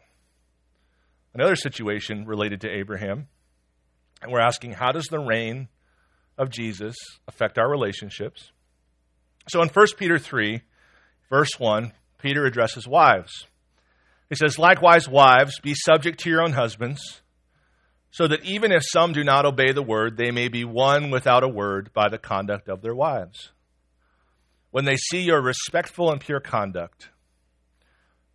another 1.36 1.56
situation 1.56 2.26
related 2.26 2.62
to 2.62 2.70
Abraham. 2.70 3.28
And 4.22 4.32
we're 4.32 4.40
asking, 4.40 4.72
how 4.72 4.92
does 4.92 5.06
the 5.06 5.20
reign 5.20 5.68
of 6.38 6.50
Jesus 6.50 6.96
affect 7.28 7.60
our 7.60 7.70
relationships? 7.70 8.52
So 9.50 9.62
in 9.62 9.70
1 9.70 9.86
Peter 9.98 10.18
3, 10.18 10.62
verse 11.30 11.52
1, 11.60 11.92
Peter 12.18 12.46
addresses 12.46 12.88
wives. 12.88 13.46
He 14.30 14.36
says, 14.36 14.58
Likewise, 14.58 15.08
wives, 15.08 15.60
be 15.60 15.76
subject 15.76 16.22
to 16.22 16.30
your 16.30 16.42
own 16.42 16.54
husbands, 16.54 17.22
so 18.10 18.28
that 18.28 18.44
even 18.44 18.72
if 18.72 18.82
some 18.84 19.14
do 19.14 19.24
not 19.24 19.46
obey 19.46 19.72
the 19.72 19.84
word, 19.84 20.18
they 20.18 20.32
may 20.32 20.48
be 20.48 20.64
won 20.64 21.12
without 21.12 21.44
a 21.44 21.48
word 21.48 21.92
by 21.94 22.10
the 22.10 22.18
conduct 22.18 22.68
of 22.68 22.82
their 22.82 22.96
wives. 22.96 23.52
When 24.72 24.86
they 24.86 24.96
see 24.96 25.22
your 25.22 25.42
respectful 25.42 26.12
and 26.12 26.20
pure 26.20 26.40
conduct, 26.40 27.10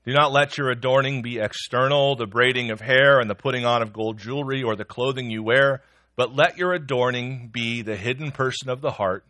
do 0.05 0.13
not 0.13 0.33
let 0.33 0.57
your 0.57 0.71
adorning 0.71 1.23
be 1.23 1.39
external, 1.39 2.17
the 2.17 2.27
braiding 2.27 2.71
of 2.71 2.81
hair 2.81 3.21
and 3.21 3.29
the 3.29 3.35
putting 3.35 3.65
on 3.65 3.83
of 3.83 3.93
gold 3.93 4.19
jewelry 4.19 4.63
or 4.63 4.75
the 4.75 4.85
clothing 4.85 5.31
you 5.31 5.43
wear, 5.43 5.83
but 6.17 6.35
let 6.35 6.57
your 6.57 6.73
adorning 6.73 7.51
be 7.53 7.83
the 7.83 7.97
hidden 7.97 8.31
person 8.31 8.71
of 8.71 8.81
the 8.81 8.93
heart 8.93 9.25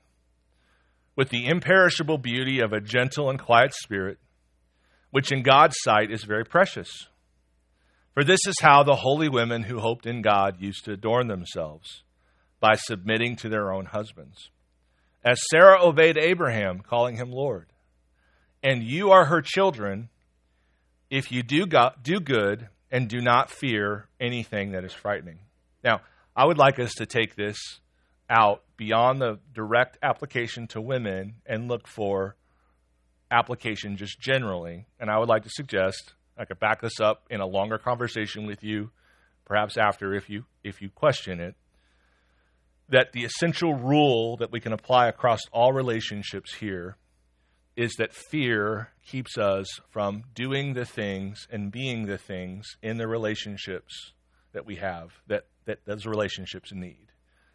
with 1.16 1.28
the 1.28 1.46
imperishable 1.46 2.18
beauty 2.18 2.60
of 2.60 2.72
a 2.72 2.80
gentle 2.80 3.28
and 3.28 3.38
quiet 3.38 3.74
spirit, 3.74 4.18
which 5.10 5.32
in 5.32 5.42
God's 5.42 5.74
sight 5.80 6.10
is 6.10 6.24
very 6.24 6.44
precious. 6.44 7.08
For 8.14 8.24
this 8.24 8.40
is 8.46 8.54
how 8.60 8.82
the 8.82 8.96
holy 8.96 9.28
women 9.28 9.64
who 9.64 9.80
hoped 9.80 10.06
in 10.06 10.22
God 10.22 10.60
used 10.60 10.84
to 10.84 10.92
adorn 10.92 11.26
themselves, 11.26 12.02
by 12.60 12.74
submitting 12.76 13.36
to 13.36 13.48
their 13.48 13.72
own 13.72 13.86
husbands. 13.86 14.50
As 15.24 15.40
Sarah 15.50 15.82
obeyed 15.84 16.16
Abraham, 16.16 16.80
calling 16.80 17.16
him 17.16 17.30
Lord. 17.30 17.66
And 18.62 18.82
you 18.82 19.10
are 19.10 19.26
her 19.26 19.42
children 19.42 20.10
if 21.10 21.32
you 21.32 21.42
do, 21.42 21.66
go- 21.66 21.92
do 22.02 22.20
good 22.20 22.68
and 22.90 23.08
do 23.08 23.20
not 23.20 23.50
fear 23.50 24.08
anything 24.18 24.72
that 24.72 24.84
is 24.84 24.92
frightening. 24.92 25.40
Now, 25.84 26.00
I 26.34 26.44
would 26.44 26.58
like 26.58 26.78
us 26.78 26.92
to 26.94 27.06
take 27.06 27.34
this 27.34 27.58
out 28.28 28.62
beyond 28.76 29.20
the 29.20 29.40
direct 29.52 29.98
application 30.02 30.68
to 30.68 30.80
women 30.80 31.34
and 31.44 31.68
look 31.68 31.86
for 31.88 32.36
application 33.30 33.96
just 33.96 34.20
generally. 34.20 34.86
And 34.98 35.10
I 35.10 35.18
would 35.18 35.28
like 35.28 35.42
to 35.44 35.50
suggest 35.50 36.14
I 36.38 36.44
could 36.44 36.60
back 36.60 36.80
this 36.80 37.00
up 37.00 37.24
in 37.28 37.40
a 37.40 37.46
longer 37.46 37.76
conversation 37.76 38.46
with 38.46 38.62
you, 38.62 38.90
perhaps 39.44 39.76
after 39.76 40.14
if 40.14 40.30
you 40.30 40.44
if 40.64 40.80
you 40.80 40.88
question 40.88 41.40
it, 41.40 41.54
that 42.88 43.12
the 43.12 43.24
essential 43.24 43.74
rule 43.74 44.36
that 44.38 44.50
we 44.50 44.60
can 44.60 44.72
apply 44.72 45.08
across 45.08 45.40
all 45.52 45.72
relationships 45.72 46.54
here 46.54 46.96
is 47.80 47.94
that 47.94 48.12
fear 48.12 48.90
keeps 49.06 49.38
us 49.38 49.66
from 49.88 50.22
doing 50.34 50.74
the 50.74 50.84
things 50.84 51.46
and 51.50 51.72
being 51.72 52.04
the 52.04 52.18
things 52.18 52.76
in 52.82 52.98
the 52.98 53.08
relationships 53.08 54.12
that 54.52 54.66
we 54.66 54.76
have 54.76 55.12
that, 55.28 55.46
that 55.64 55.78
those 55.86 56.04
relationships 56.04 56.74
need. 56.74 57.06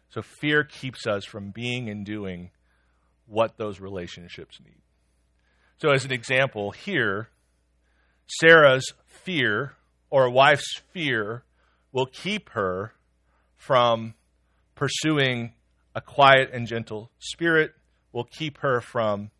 So 0.08 0.22
fear 0.22 0.64
keeps 0.64 1.06
us 1.06 1.24
from 1.24 1.52
being 1.52 1.88
and 1.88 2.04
doing 2.04 2.50
what 3.26 3.56
those 3.56 3.78
relationships 3.78 4.58
need. 4.64 4.82
So, 5.80 5.90
as 5.90 6.04
an 6.04 6.10
example, 6.12 6.72
here, 6.72 7.28
Sarah's 8.26 8.94
fear, 9.06 9.74
or 10.10 10.24
a 10.24 10.30
wife's 10.30 10.80
fear, 10.92 11.44
will 11.92 12.06
keep 12.06 12.50
her 12.50 12.94
from 13.56 14.14
pursuing 14.74 15.52
a 15.94 16.00
quiet 16.00 16.50
and 16.52 16.66
gentle 16.66 17.12
spirit, 17.20 17.74
will 18.12 18.24
keep 18.24 18.58
her 18.58 18.80
from. 18.80 19.30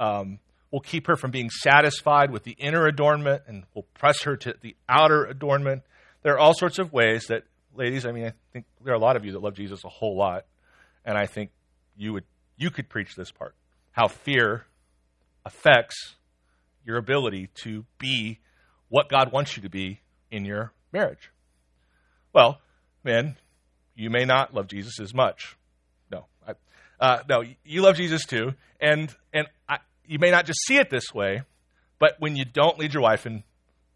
Um, 0.00 0.40
will 0.70 0.80
keep 0.80 1.06
her 1.06 1.16
from 1.16 1.30
being 1.30 1.50
satisfied 1.50 2.30
with 2.30 2.44
the 2.44 2.52
inner 2.52 2.86
adornment 2.86 3.42
and 3.46 3.64
will 3.74 3.86
press 3.94 4.22
her 4.22 4.36
to 4.36 4.54
the 4.60 4.76
outer 4.88 5.24
adornment. 5.24 5.82
There 6.22 6.34
are 6.34 6.38
all 6.38 6.54
sorts 6.54 6.78
of 6.78 6.92
ways 6.92 7.26
that 7.26 7.44
ladies, 7.74 8.06
I 8.06 8.12
mean, 8.12 8.26
I 8.26 8.32
think 8.52 8.66
there 8.82 8.92
are 8.92 8.96
a 8.96 9.00
lot 9.00 9.16
of 9.16 9.24
you 9.24 9.32
that 9.32 9.42
love 9.42 9.54
Jesus 9.54 9.84
a 9.84 9.88
whole 9.88 10.16
lot, 10.16 10.46
and 11.04 11.16
I 11.16 11.26
think 11.26 11.50
you 11.96 12.12
would 12.12 12.24
you 12.56 12.70
could 12.70 12.88
preach 12.88 13.14
this 13.14 13.30
part 13.30 13.54
how 13.92 14.06
fear 14.06 14.66
affects 15.44 16.14
your 16.84 16.96
ability 16.96 17.48
to 17.54 17.84
be 17.98 18.38
what 18.88 19.08
God 19.08 19.32
wants 19.32 19.56
you 19.56 19.62
to 19.62 19.68
be 19.68 20.00
in 20.30 20.44
your 20.44 20.72
marriage. 20.92 21.30
Well, 22.32 22.60
men, 23.02 23.36
you 23.94 24.10
may 24.10 24.24
not 24.24 24.54
love 24.54 24.68
Jesus 24.68 25.00
as 25.00 25.12
much. 25.12 25.56
No, 26.10 26.26
I, 26.46 26.52
uh, 27.00 27.22
no, 27.28 27.42
you 27.64 27.82
love 27.82 27.96
Jesus 27.96 28.24
too, 28.24 28.54
and 28.80 29.14
and 29.32 29.48
I, 29.68 29.78
you 30.10 30.18
may 30.18 30.32
not 30.32 30.44
just 30.44 30.58
see 30.66 30.76
it 30.76 30.90
this 30.90 31.14
way, 31.14 31.42
but 32.00 32.16
when 32.18 32.34
you 32.34 32.44
don't 32.44 32.78
lead 32.78 32.92
your 32.92 33.02
wife 33.04 33.26
in 33.26 33.44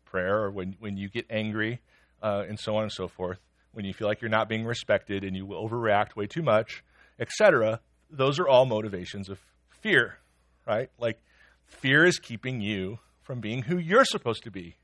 prayer, 0.05 0.45
or 0.45 0.51
when 0.51 0.77
when 0.79 0.97
you 0.97 1.09
get 1.09 1.27
angry, 1.29 1.81
uh, 2.23 2.45
and 2.49 2.59
so 2.59 2.77
on 2.77 2.85
and 2.85 2.93
so 2.93 3.09
forth, 3.09 3.41
when 3.73 3.85
you 3.85 3.93
feel 3.93 4.07
like 4.07 4.21
you're 4.21 4.31
not 4.31 4.49
being 4.49 4.65
respected 4.65 5.25
and 5.25 5.37
you 5.37 5.47
overreact 5.47 6.15
way 6.15 6.27
too 6.27 6.43
much, 6.43 6.85
etc., 7.19 7.81
those 8.09 8.39
are 8.39 8.47
all 8.47 8.65
motivations 8.65 9.29
of 9.29 9.41
fear, 9.81 10.19
right? 10.65 10.89
Like 11.01 11.21
fear 11.67 12.05
is 12.05 12.21
keeping 12.21 12.61
you 12.61 13.01
from 13.23 13.41
being 13.41 13.63
who 13.63 13.77
you're 13.77 14.05
supposed 14.05 14.45
to 14.45 14.53
be 14.53 14.77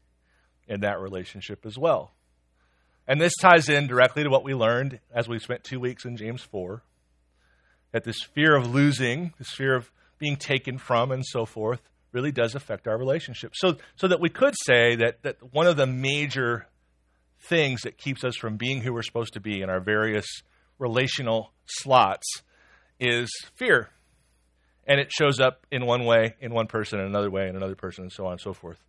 in 0.67 0.81
that 0.81 0.99
relationship 0.99 1.65
as 1.65 1.79
well. 1.79 2.13
And 3.07 3.21
this 3.21 3.37
ties 3.41 3.69
in 3.69 3.87
directly 3.87 4.25
to 4.25 4.31
what 4.31 4.43
we 4.43 4.53
learned 4.53 4.99
as 5.15 5.29
we 5.29 5.39
spent 5.39 5.63
two 5.63 5.79
weeks 5.79 6.05
in 6.05 6.17
James 6.17 6.43
4 6.43 6.83
that 7.93 8.03
this 8.03 8.21
fear 8.35 8.57
of 8.57 8.73
losing, 8.73 9.33
this 9.39 9.51
fear 9.51 9.77
of 9.77 9.93
being 10.21 10.37
taken 10.37 10.79
from, 10.79 11.11
and 11.11 11.27
so 11.27 11.45
forth, 11.45 11.81
really 12.13 12.31
does 12.31 12.55
affect 12.55 12.87
our 12.87 12.97
relationship. 12.97 13.53
So, 13.55 13.77
so 13.97 14.07
that 14.07 14.21
we 14.21 14.29
could 14.29 14.55
say 14.65 14.97
that, 14.97 15.23
that 15.23 15.39
one 15.53 15.67
of 15.67 15.77
the 15.77 15.87
major 15.87 16.67
things 17.41 17.83
that 17.83 17.99
keeps 17.99 18.23
us 18.23 18.37
from 18.37 18.57
being 18.57 18.83
who 18.83 18.93
we're 18.93 19.03
supposed 19.03 19.33
to 19.33 19.41
be 19.41 19.63
in 19.63 19.71
our 19.71 19.81
various 19.81 20.27
relational 20.79 21.53
slots 21.67 22.27
is 22.99 23.31
fear. 23.57 23.91
And 24.87 25.01
it 25.01 25.13
shows 25.13 25.41
up 25.41 25.67
in 25.71 25.87
one 25.87 26.05
way, 26.05 26.35
in 26.41 26.53
one 26.53 26.67
person, 26.67 27.01
in 27.01 27.07
another 27.07 27.31
way, 27.31 27.49
in 27.49 27.57
another 27.57 27.77
person, 27.77 28.05
and 28.05 28.13
so 28.13 28.27
on 28.27 28.33
and 28.33 28.41
so 28.41 28.53
forth. 28.53 28.83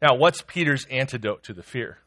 Now, 0.00 0.14
what's 0.14 0.42
Peter's 0.42 0.86
antidote 0.86 1.42
to 1.44 1.52
the 1.52 1.62
fear? 1.62 1.98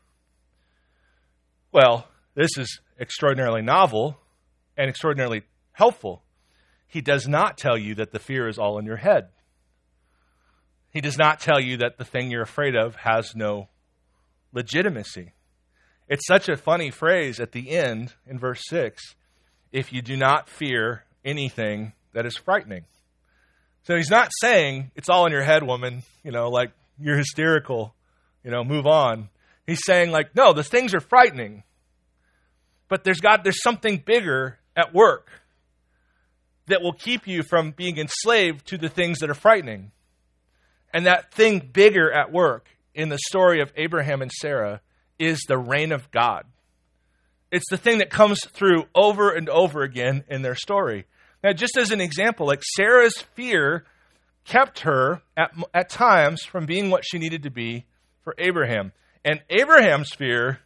Well, 1.72 2.08
this 2.36 2.52
is 2.58 2.80
extraordinarily 3.00 3.62
novel 3.62 4.18
and 4.78 4.90
extraordinarily 4.90 5.44
helpful. 5.74 6.24
He 6.92 7.00
does 7.00 7.26
not 7.26 7.58
tell 7.58 7.78
you 7.78 7.96
that 7.96 8.12
the 8.12 8.20
fear 8.20 8.50
is 8.50 8.58
all 8.58 8.78
in 8.78 8.86
your 8.86 8.98
head. 8.98 9.30
He 10.90 11.00
does 11.00 11.18
not 11.18 11.40
tell 11.40 11.58
you 11.58 11.78
that 11.78 11.98
the 11.98 12.04
thing 12.04 12.30
you're 12.30 12.42
afraid 12.42 12.76
of 12.76 12.98
has 12.98 13.34
no 13.34 13.70
legitimacy. 14.52 15.32
It's 16.10 16.28
such 16.28 16.50
a 16.50 16.58
funny 16.58 16.92
phrase 16.92 17.40
at 17.40 17.54
the 17.54 17.70
end 17.70 18.16
in 18.28 18.38
verse 18.38 18.62
6 18.68 19.16
if 19.72 19.94
you 19.94 20.02
do 20.02 20.18
not 20.18 20.50
fear 20.50 21.06
anything 21.24 21.94
that 22.12 22.26
is 22.26 22.36
frightening. 22.36 22.84
So 23.84 23.96
he's 23.96 24.12
not 24.12 24.30
saying 24.42 24.92
it's 24.94 25.08
all 25.08 25.26
in 25.26 25.32
your 25.32 25.44
head, 25.44 25.64
woman, 25.64 26.04
you 26.26 26.32
know, 26.32 26.50
like 26.50 26.74
you're 27.00 27.18
hysterical, 27.18 27.96
you 28.44 28.52
know, 28.52 28.66
move 28.66 28.86
on. 28.86 29.30
He's 29.66 29.86
saying, 29.86 30.12
like, 30.12 30.36
no, 30.36 30.52
the 30.52 30.62
things 30.62 30.94
are 30.94 31.00
frightening. 31.00 31.64
But 32.90 33.06
there's 33.06 33.22
got 33.22 33.46
there's 33.46 33.64
something 33.64 34.04
bigger 34.06 34.60
at 34.76 34.94
work 34.94 35.30
that 36.72 36.82
will 36.82 36.94
keep 36.94 37.28
you 37.28 37.44
from 37.44 37.72
being 37.72 37.98
enslaved 37.98 38.66
to 38.68 38.78
the 38.78 38.90
things 38.90 39.20
that 39.20 39.30
are 39.30 39.36
frightening. 39.36 39.92
And 40.94 41.06
that 41.06 41.34
thing 41.34 41.70
bigger 41.72 42.12
at 42.12 42.32
work 42.32 42.68
in 42.94 43.10
the 43.10 43.20
story 43.30 43.62
of 43.62 43.72
Abraham 43.78 44.22
and 44.22 44.32
Sarah 44.32 44.82
is 45.20 45.42
the 45.48 45.58
reign 45.58 45.92
of 45.92 46.10
God. 46.12 46.46
It's 47.52 47.70
the 47.70 47.78
thing 47.78 48.00
that 48.00 48.10
comes 48.10 48.40
through 48.46 48.86
over 48.96 49.32
and 49.32 49.50
over 49.50 49.84
again 49.84 50.24
in 50.30 50.42
their 50.42 50.56
story. 50.56 51.06
Now, 51.44 51.54
just 51.54 51.78
as 51.78 51.92
an 51.92 52.02
example, 52.02 52.48
like 52.48 52.64
Sarah's 52.76 53.18
fear 53.36 53.86
kept 54.46 54.80
her 54.80 55.22
at, 55.38 55.52
at 55.74 55.90
times 55.90 56.44
from 56.44 56.66
being 56.66 56.90
what 56.90 57.04
she 57.06 57.20
needed 57.20 57.44
to 57.44 57.50
be 57.50 57.86
for 58.24 58.36
Abraham. 58.38 58.92
And 59.24 59.42
Abraham's 59.50 60.14
fear 60.14 60.60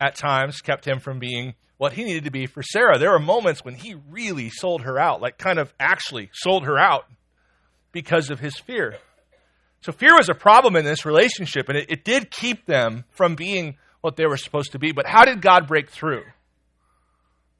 at 0.00 0.16
times 0.16 0.60
kept 0.60 0.86
him 0.86 1.00
from 1.00 1.18
being 1.18 1.54
what 1.82 1.94
he 1.94 2.04
needed 2.04 2.22
to 2.22 2.30
be 2.30 2.46
for 2.46 2.62
Sarah. 2.62 2.96
There 2.96 3.10
were 3.10 3.18
moments 3.18 3.64
when 3.64 3.74
he 3.74 3.96
really 4.08 4.50
sold 4.50 4.82
her 4.82 5.00
out, 5.00 5.20
like 5.20 5.36
kind 5.36 5.58
of 5.58 5.74
actually 5.80 6.30
sold 6.32 6.62
her 6.64 6.78
out 6.78 7.06
because 7.90 8.30
of 8.30 8.38
his 8.38 8.56
fear. 8.56 8.98
So 9.80 9.90
fear 9.90 10.14
was 10.16 10.28
a 10.28 10.34
problem 10.34 10.76
in 10.76 10.84
this 10.84 11.04
relationship, 11.04 11.68
and 11.68 11.76
it, 11.76 11.86
it 11.90 12.04
did 12.04 12.30
keep 12.30 12.66
them 12.66 13.02
from 13.10 13.34
being 13.34 13.78
what 14.00 14.14
they 14.14 14.26
were 14.26 14.36
supposed 14.36 14.70
to 14.72 14.78
be. 14.78 14.92
But 14.92 15.08
how 15.08 15.24
did 15.24 15.42
God 15.42 15.66
break 15.66 15.90
through? 15.90 16.22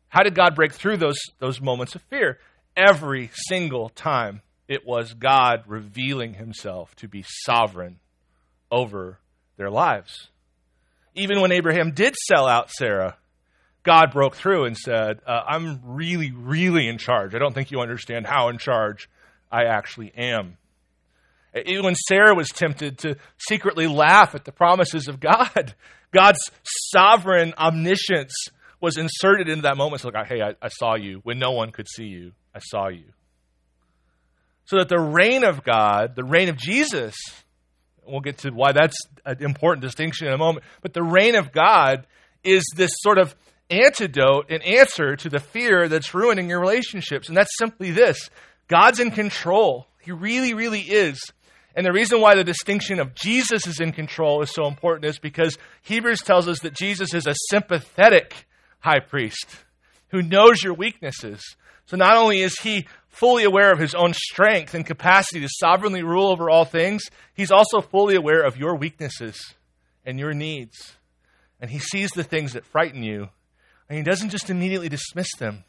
How 0.07 0.23
did 0.23 0.37
God 0.37 0.55
break 0.55 0.73
through 0.73 0.99
those, 0.99 1.19
those 1.41 1.61
moments 1.61 1.97
of 1.97 2.03
fear? 2.03 2.39
Every 2.77 3.29
single 3.49 3.89
time 3.89 4.43
it 4.69 4.87
was 4.87 5.15
God 5.15 5.65
revealing 5.67 6.35
himself 6.35 6.95
to 6.95 7.09
be 7.09 7.25
sovereign 7.27 7.99
over 8.71 9.19
their 9.57 9.69
lives. 9.69 10.29
Even 11.17 11.41
when 11.41 11.51
Abraham 11.51 11.91
did 11.91 12.15
sell 12.15 12.47
out 12.47 12.71
Sarah, 12.71 13.17
God 13.83 14.13
broke 14.13 14.37
through 14.37 14.65
and 14.65 14.77
said, 14.77 15.21
uh, 15.27 15.43
I'm 15.47 15.81
really, 15.85 16.31
really 16.31 16.89
in 16.89 16.99
charge. 16.99 17.35
I 17.35 17.39
don't 17.39 17.55
think 17.55 17.71
you 17.71 17.81
understand 17.81 18.27
how 18.27 18.49
in 18.49 18.59
charge 18.59 19.09
I 19.51 19.65
actually 19.65 20.13
am. 20.17 20.57
Even 21.67 21.85
when 21.85 21.95
Sarah 21.95 22.35
was 22.35 22.49
tempted 22.49 22.99
to 22.99 23.17
secretly 23.37 23.87
laugh 23.87 24.35
at 24.35 24.45
the 24.45 24.53
promises 24.53 25.09
of 25.09 25.21
God, 25.21 25.75
God's 26.13 26.41
sovereign 26.63 27.55
omniscience 27.59 28.33
was 28.81 28.97
inserted 28.97 29.49
into 29.49 29.63
that 29.63 29.77
moment. 29.77 30.03
So, 30.03 30.09
like, 30.09 30.27
hey, 30.27 30.41
I, 30.43 30.55
I 30.63 30.69
saw 30.69 30.95
you 30.97 31.21
when 31.25 31.39
no 31.39 31.53
one 31.53 31.71
could 31.71 31.89
see 31.89 32.07
you. 32.07 32.33
I 32.55 32.61
saw 32.61 32.89
you. 32.89 33.05
So 34.65 34.79
that 34.79 34.89
the 34.89 34.99
reign 34.99 35.45
of 35.45 35.65
God, 35.65 36.15
the 36.17 36.25
reign 36.25 36.49
of 36.49 36.57
Jesus, 36.57 37.15
we'll 38.07 38.21
get 38.21 38.39
to 38.39 38.51
why 38.51 38.73
that's 38.73 38.97
an 39.25 39.43
important 39.43 39.83
distinction 39.83 40.29
in 40.29 40.33
a 40.33 40.39
moment, 40.39 40.65
but 40.81 40.95
the 40.95 41.03
reign 41.03 41.35
of 41.35 41.53
God 41.53 42.07
is 42.45 42.65
this 42.77 42.91
sort 43.03 43.19
of 43.19 43.35
antidote 43.73 44.47
and 44.51 44.63
answer 44.63 45.17
to 45.17 45.29
the 45.29 45.41
fear 45.41 45.89
that's 45.89 46.15
ruining 46.15 46.49
your 46.49 46.61
relationships. 46.61 47.29
And 47.29 47.37
that's 47.37 47.57
simply 47.59 47.91
this 47.91 48.31
God's 48.69 49.01
in 49.01 49.11
control. 49.11 49.87
He 50.01 50.13
really, 50.13 50.55
really 50.55 50.81
is. 50.81 51.21
And 51.75 51.87
the 51.87 51.93
reason 51.93 52.21
why 52.21 52.35
the 52.35 52.45
distinction 52.45 53.01
of 53.01 53.15
Jesus 53.15 53.67
is 53.67 53.81
in 53.81 53.93
control 53.93 54.43
is 54.43 54.51
so 54.51 54.67
important 54.67 55.07
is 55.07 55.19
because 55.19 55.57
Hebrews 55.83 56.21
tells 56.21 56.47
us 56.47 56.61
that 56.61 56.75
Jesus 56.75 57.15
is 57.15 57.27
a 57.27 57.35
sympathetic 57.51 58.47
high 58.81 59.01
priest 59.01 59.47
who 60.09 60.23
knows 60.23 60.63
your 60.63 60.75
weaknesses. 60.75 61.41
So 61.87 61.97
not 61.97 62.17
only 62.17 62.41
is 62.41 62.59
he 62.61 62.87
fully 63.09 63.45
aware 63.45 63.73
of 63.73 63.79
his 63.79 63.95
own 63.95 64.13
strength 64.15 64.75
and 64.75 64.85
capacity 64.85 65.41
to 65.41 65.49
sovereignly 65.49 66.03
rule 66.03 66.29
over 66.29 66.51
all 66.51 66.65
things, 66.65 67.03
he's 67.35 67.51
also 67.51 67.81
fully 67.81 68.17
aware 68.17 68.43
of 68.43 68.59
your 68.59 68.77
weaknesses 68.77 69.55
and 70.05 70.19
your 70.19 70.35
needs. 70.35 70.97
And 71.61 71.71
he 71.71 71.79
sees 71.79 72.11
the 72.11 72.25
things 72.25 72.55
that 72.55 72.67
frighten 72.67 73.03
you, 73.03 73.29
and 73.93 73.99
he 73.99 74.11
doesn't 74.11 74.31
just 74.31 74.49
immediately 74.49 74.89
dismiss 74.89 75.29
them. 75.39 75.65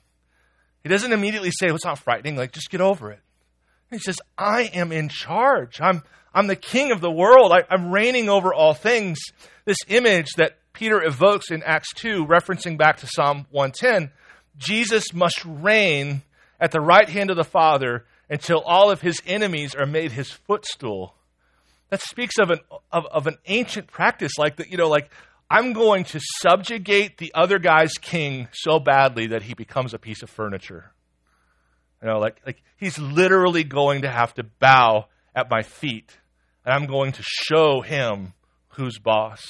He 0.82 0.88
doesn't 0.88 1.12
immediately 1.12 1.52
say, 1.52 1.66
well, 1.66 1.76
it's 1.76 1.84
not 1.84 2.00
frightening, 2.00 2.38
like, 2.38 2.54
just 2.54 2.70
get 2.70 2.80
over 2.80 3.12
it. 3.12 3.20
He 3.92 4.00
says, 4.00 4.22
I 4.38 4.72
am 4.74 4.94
in 4.94 5.10
charge. 5.10 5.82
I'm, 5.82 6.04
I'm 6.34 6.48
the 6.48 6.56
king 6.56 6.94
of 6.94 7.02
the 7.02 7.12
world. 7.12 7.52
I, 7.52 7.66
I'm 7.70 7.92
reigning 7.92 8.30
over 8.30 8.54
all 8.54 8.74
things. 8.74 9.20
This 9.66 9.80
image 9.90 10.36
that 10.38 10.58
Peter 10.72 11.04
evokes 11.04 11.52
in 11.52 11.64
Acts 11.64 11.94
2, 11.96 12.26
referencing 12.26 12.78
back 12.78 12.96
to 13.00 13.08
Psalm 13.08 13.46
110, 13.52 14.10
Jesus 14.56 15.14
must 15.14 15.44
reign 15.44 16.22
at 16.62 16.72
the 16.72 16.80
right 16.80 17.10
hand 17.10 17.30
of 17.30 17.36
the 17.36 17.44
Father 17.44 18.06
until 18.30 18.62
all 18.62 18.90
of 18.90 19.02
his 19.02 19.22
enemies 19.26 19.76
are 19.76 19.86
made 19.86 20.14
his 20.14 20.32
footstool. 20.32 21.16
That 21.90 22.02
speaks 22.02 22.38
of 22.40 22.52
an, 22.52 22.60
of, 22.90 23.06
of 23.08 23.28
an 23.28 23.36
ancient 23.48 23.88
practice, 23.88 24.38
like 24.38 24.56
that, 24.56 24.72
you 24.72 24.78
know, 24.78 24.88
like 24.88 25.12
I'm 25.54 25.74
going 25.74 26.06
to 26.06 26.20
subjugate 26.40 27.20
the 27.20 27.32
other 27.36 27.60
guy's 27.60 27.94
king 28.02 28.48
so 28.54 28.80
badly 28.80 29.28
that 29.28 29.44
he 29.44 29.54
becomes 29.54 29.94
a 29.94 30.00
piece 30.00 30.24
of 30.24 30.32
furniture. 30.32 30.92
You 32.02 32.08
know, 32.08 32.18
like, 32.18 32.42
like 32.44 32.64
he's 32.78 32.98
literally 32.98 33.64
going 33.64 34.02
to 34.02 34.10
have 34.10 34.34
to 34.34 34.44
bow 34.44 35.06
at 35.36 35.52
my 35.52 35.62
feet, 35.62 36.18
and 36.66 36.74
I'm 36.74 36.88
going 36.88 37.12
to 37.12 37.24
show 37.24 37.82
him 37.82 38.34
who's 38.70 38.98
boss. 38.98 39.42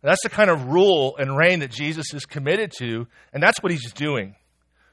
And 0.00 0.12
that's 0.12 0.22
the 0.22 0.28
kind 0.28 0.48
of 0.48 0.68
rule 0.68 1.16
and 1.18 1.36
reign 1.36 1.58
that 1.58 1.72
Jesus 1.72 2.14
is 2.14 2.24
committed 2.24 2.70
to, 2.78 3.08
and 3.32 3.42
that's 3.42 3.60
what 3.60 3.72
he's 3.72 3.92
doing. 3.92 4.36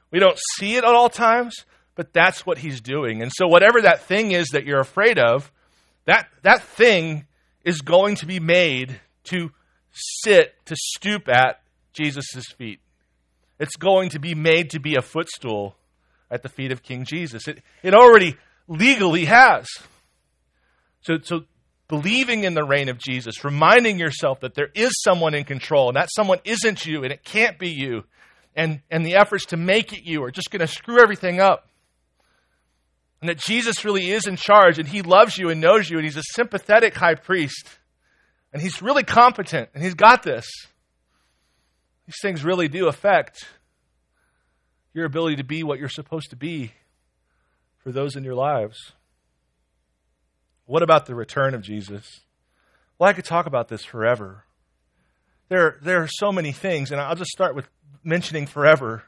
We 0.10 0.18
don't 0.18 0.40
see 0.58 0.78
it 0.78 0.84
at 0.84 0.96
all 0.96 1.10
times, 1.10 1.54
but 1.94 2.12
that's 2.12 2.44
what 2.44 2.58
he's 2.58 2.82
doing. 2.82 3.22
And 3.22 3.32
so, 3.32 3.46
whatever 3.46 3.84
that 3.84 4.02
thing 4.06 4.32
is 4.32 4.48
that 4.50 4.66
you're 4.66 4.80
afraid 4.80 5.20
of, 5.20 5.52
that, 6.06 6.28
that 6.42 6.64
thing 6.64 7.28
is 7.64 7.82
going 7.82 8.16
to 8.16 8.26
be 8.26 8.40
made 8.40 9.00
to 9.26 9.52
sit, 9.94 10.54
to 10.66 10.76
stoop 10.76 11.30
at 11.30 11.62
Jesus' 11.94 12.46
feet. 12.58 12.80
It's 13.60 13.76
going 13.76 14.10
to 14.10 14.20
be 14.20 14.36
made 14.36 14.72
to 14.72 14.80
be 14.80 14.96
a 14.96 15.02
footstool 15.02 15.76
at 16.30 16.44
the 16.44 16.50
feet 16.50 16.72
of 16.72 16.84
King 16.84 17.06
Jesus. 17.06 17.48
It, 17.48 17.62
it 17.84 17.94
already 17.94 18.36
legally 18.68 19.26
has. 19.26 19.68
So, 21.02 21.16
so 21.22 21.42
believing 21.88 22.44
in 22.44 22.56
the 22.56 22.64
reign 22.64 22.90
of 22.90 22.98
Jesus, 22.98 23.44
reminding 23.44 24.00
yourself 24.00 24.40
that 24.40 24.56
there 24.56 24.70
is 24.74 24.92
someone 25.04 25.36
in 25.36 25.44
control 25.44 25.90
and 25.90 25.96
that 25.96 26.10
someone 26.14 26.40
isn't 26.44 26.86
you 26.86 27.04
and 27.04 27.14
it 27.14 27.24
can't 27.24 27.60
be 27.60 27.70
you, 27.70 28.04
and, 28.56 28.82
and 28.90 29.06
the 29.06 29.16
efforts 29.16 29.46
to 29.48 29.58
make 29.58 29.94
it 29.94 30.04
you 30.04 30.24
are 30.24 30.32
just 30.32 30.52
going 30.52 30.60
to 30.60 30.68
screw 30.68 31.02
everything 31.02 31.40
up. 31.40 31.68
And 33.22 33.30
that 33.30 33.38
Jesus 33.38 33.86
really 33.86 34.12
is 34.12 34.28
in 34.28 34.36
charge 34.36 34.80
and 34.80 34.88
he 34.88 35.02
loves 35.02 35.38
you 35.38 35.50
and 35.50 35.62
knows 35.62 35.90
you 35.90 35.98
and 35.98 36.06
he's 36.06 36.18
a 36.18 36.24
sympathetic 36.34 36.94
high 36.94 37.16
priest. 37.16 37.80
And 38.54 38.62
he's 38.62 38.82
really 38.82 39.04
competent 39.04 39.70
and 39.74 39.84
he's 39.84 39.96
got 39.96 40.24
this. 40.24 40.46
These 42.06 42.20
things 42.22 42.44
really 42.44 42.68
do 42.68 42.88
affect 42.88 43.46
your 44.94 45.06
ability 45.06 45.38
to 45.38 45.44
be 45.44 45.64
what 45.64 45.80
you're 45.80 45.90
supposed 45.90 46.30
to 46.30 46.36
be 46.36 46.74
for 47.80 47.92
those 47.92 48.16
in 48.16 48.24
your 48.24 48.36
lives. 48.36 48.94
What 50.66 50.84
about 50.84 51.08
the 51.08 51.16
return 51.16 51.56
of 51.56 51.62
Jesus? 51.62 52.22
Well, 53.00 53.10
I 53.10 53.14
could 53.14 53.26
talk 53.26 53.48
about 53.48 53.70
this 53.70 53.84
forever. 53.84 54.44
There, 55.50 55.78
there 55.82 56.04
are 56.04 56.08
so 56.08 56.32
many 56.32 56.52
things, 56.52 56.92
and 56.92 57.02
I'll 57.02 57.16
just 57.16 57.32
start 57.32 57.56
with 57.56 57.68
mentioning 58.04 58.46
forever. 58.46 59.04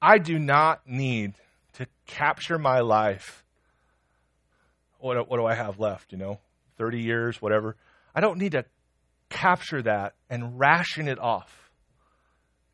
I 0.00 0.18
do 0.18 0.38
not 0.38 0.88
need 0.88 1.34
to 1.74 1.86
capture 2.06 2.58
my 2.58 2.80
life 2.80 3.44
what, 5.04 5.28
what 5.28 5.36
do 5.36 5.44
I 5.44 5.54
have 5.54 5.78
left? 5.78 6.12
You 6.12 6.18
know, 6.18 6.40
30 6.78 7.00
years, 7.00 7.40
whatever. 7.40 7.76
I 8.14 8.20
don't 8.20 8.38
need 8.38 8.52
to 8.52 8.64
capture 9.28 9.82
that 9.82 10.14
and 10.30 10.58
ration 10.58 11.08
it 11.08 11.18
off 11.18 11.70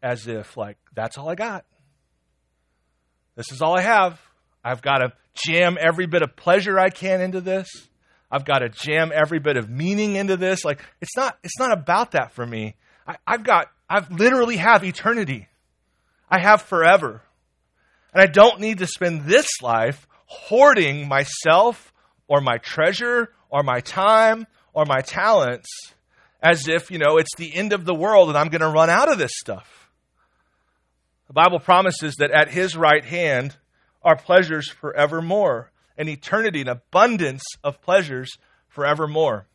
as 0.03 0.27
if, 0.27 0.57
like, 0.57 0.79
that's 0.95 1.19
all 1.19 1.29
I 1.29 1.35
got. 1.35 1.65
This 3.37 3.53
is 3.53 3.63
all 3.63 3.77
I 3.77 3.83
have. 3.83 4.21
I've 4.65 4.83
got 4.83 4.99
to 4.99 5.13
jam 5.35 5.79
every 5.81 6.07
bit 6.07 6.23
of 6.23 6.37
pleasure 6.37 6.79
I 6.79 6.91
can 6.91 7.21
into 7.21 7.41
this. 7.41 7.69
I've 8.31 8.45
got 8.45 8.59
to 8.59 8.69
jam 8.69 9.11
every 9.15 9.39
bit 9.41 9.57
of 9.57 9.69
meaning 9.69 10.17
into 10.17 10.37
this. 10.37 10.65
Like, 10.65 10.83
it's 11.01 11.17
not, 11.17 11.39
it's 11.43 11.59
not 11.59 11.73
about 11.73 12.13
that 12.13 12.33
for 12.33 12.47
me. 12.47 12.77
I, 13.07 13.17
I've 13.27 13.43
got, 13.43 13.69
I've 13.89 14.11
literally 14.11 14.57
have 14.57 14.85
eternity. 14.85 15.49
I 16.31 16.41
have 16.41 16.63
forever. 16.63 17.23
And 18.13 18.23
I 18.23 18.27
don't 18.27 18.61
need 18.61 18.79
to 18.79 18.87
spend 18.87 19.25
this 19.25 19.49
life 19.63 20.07
hoarding 20.27 21.09
myself 21.09 21.93
or 22.29 22.41
my 22.41 22.59
treasure 22.59 23.33
or 23.51 23.63
my 23.63 23.81
time 23.81 24.47
or 24.73 24.85
my 24.85 25.01
talents 25.01 25.69
as 26.43 26.69
if, 26.69 26.91
you 26.91 26.99
know, 26.99 27.19
it's 27.19 27.35
the 27.37 27.55
end 27.55 27.73
of 27.73 27.85
the 27.85 27.95
world 27.95 28.29
and 28.29 28.39
I'm 28.39 28.49
going 28.49 28.63
to 28.63 28.69
run 28.69 28.91
out 28.91 29.11
of 29.11 29.19
this 29.19 29.33
stuff. 29.35 29.91
The 31.27 31.35
Bible 31.35 31.61
promises 31.61 32.17
that 32.19 32.31
at 32.31 32.49
his 32.49 32.77
right 32.77 33.05
hand 33.05 33.57
are 34.03 34.17
pleasures 34.17 34.69
forevermore, 34.69 35.71
an 35.97 36.09
eternity, 36.09 36.63
an 36.63 36.69
abundance 36.69 37.43
of 37.63 37.83
pleasures 37.83 38.37
forevermore. 38.69 39.47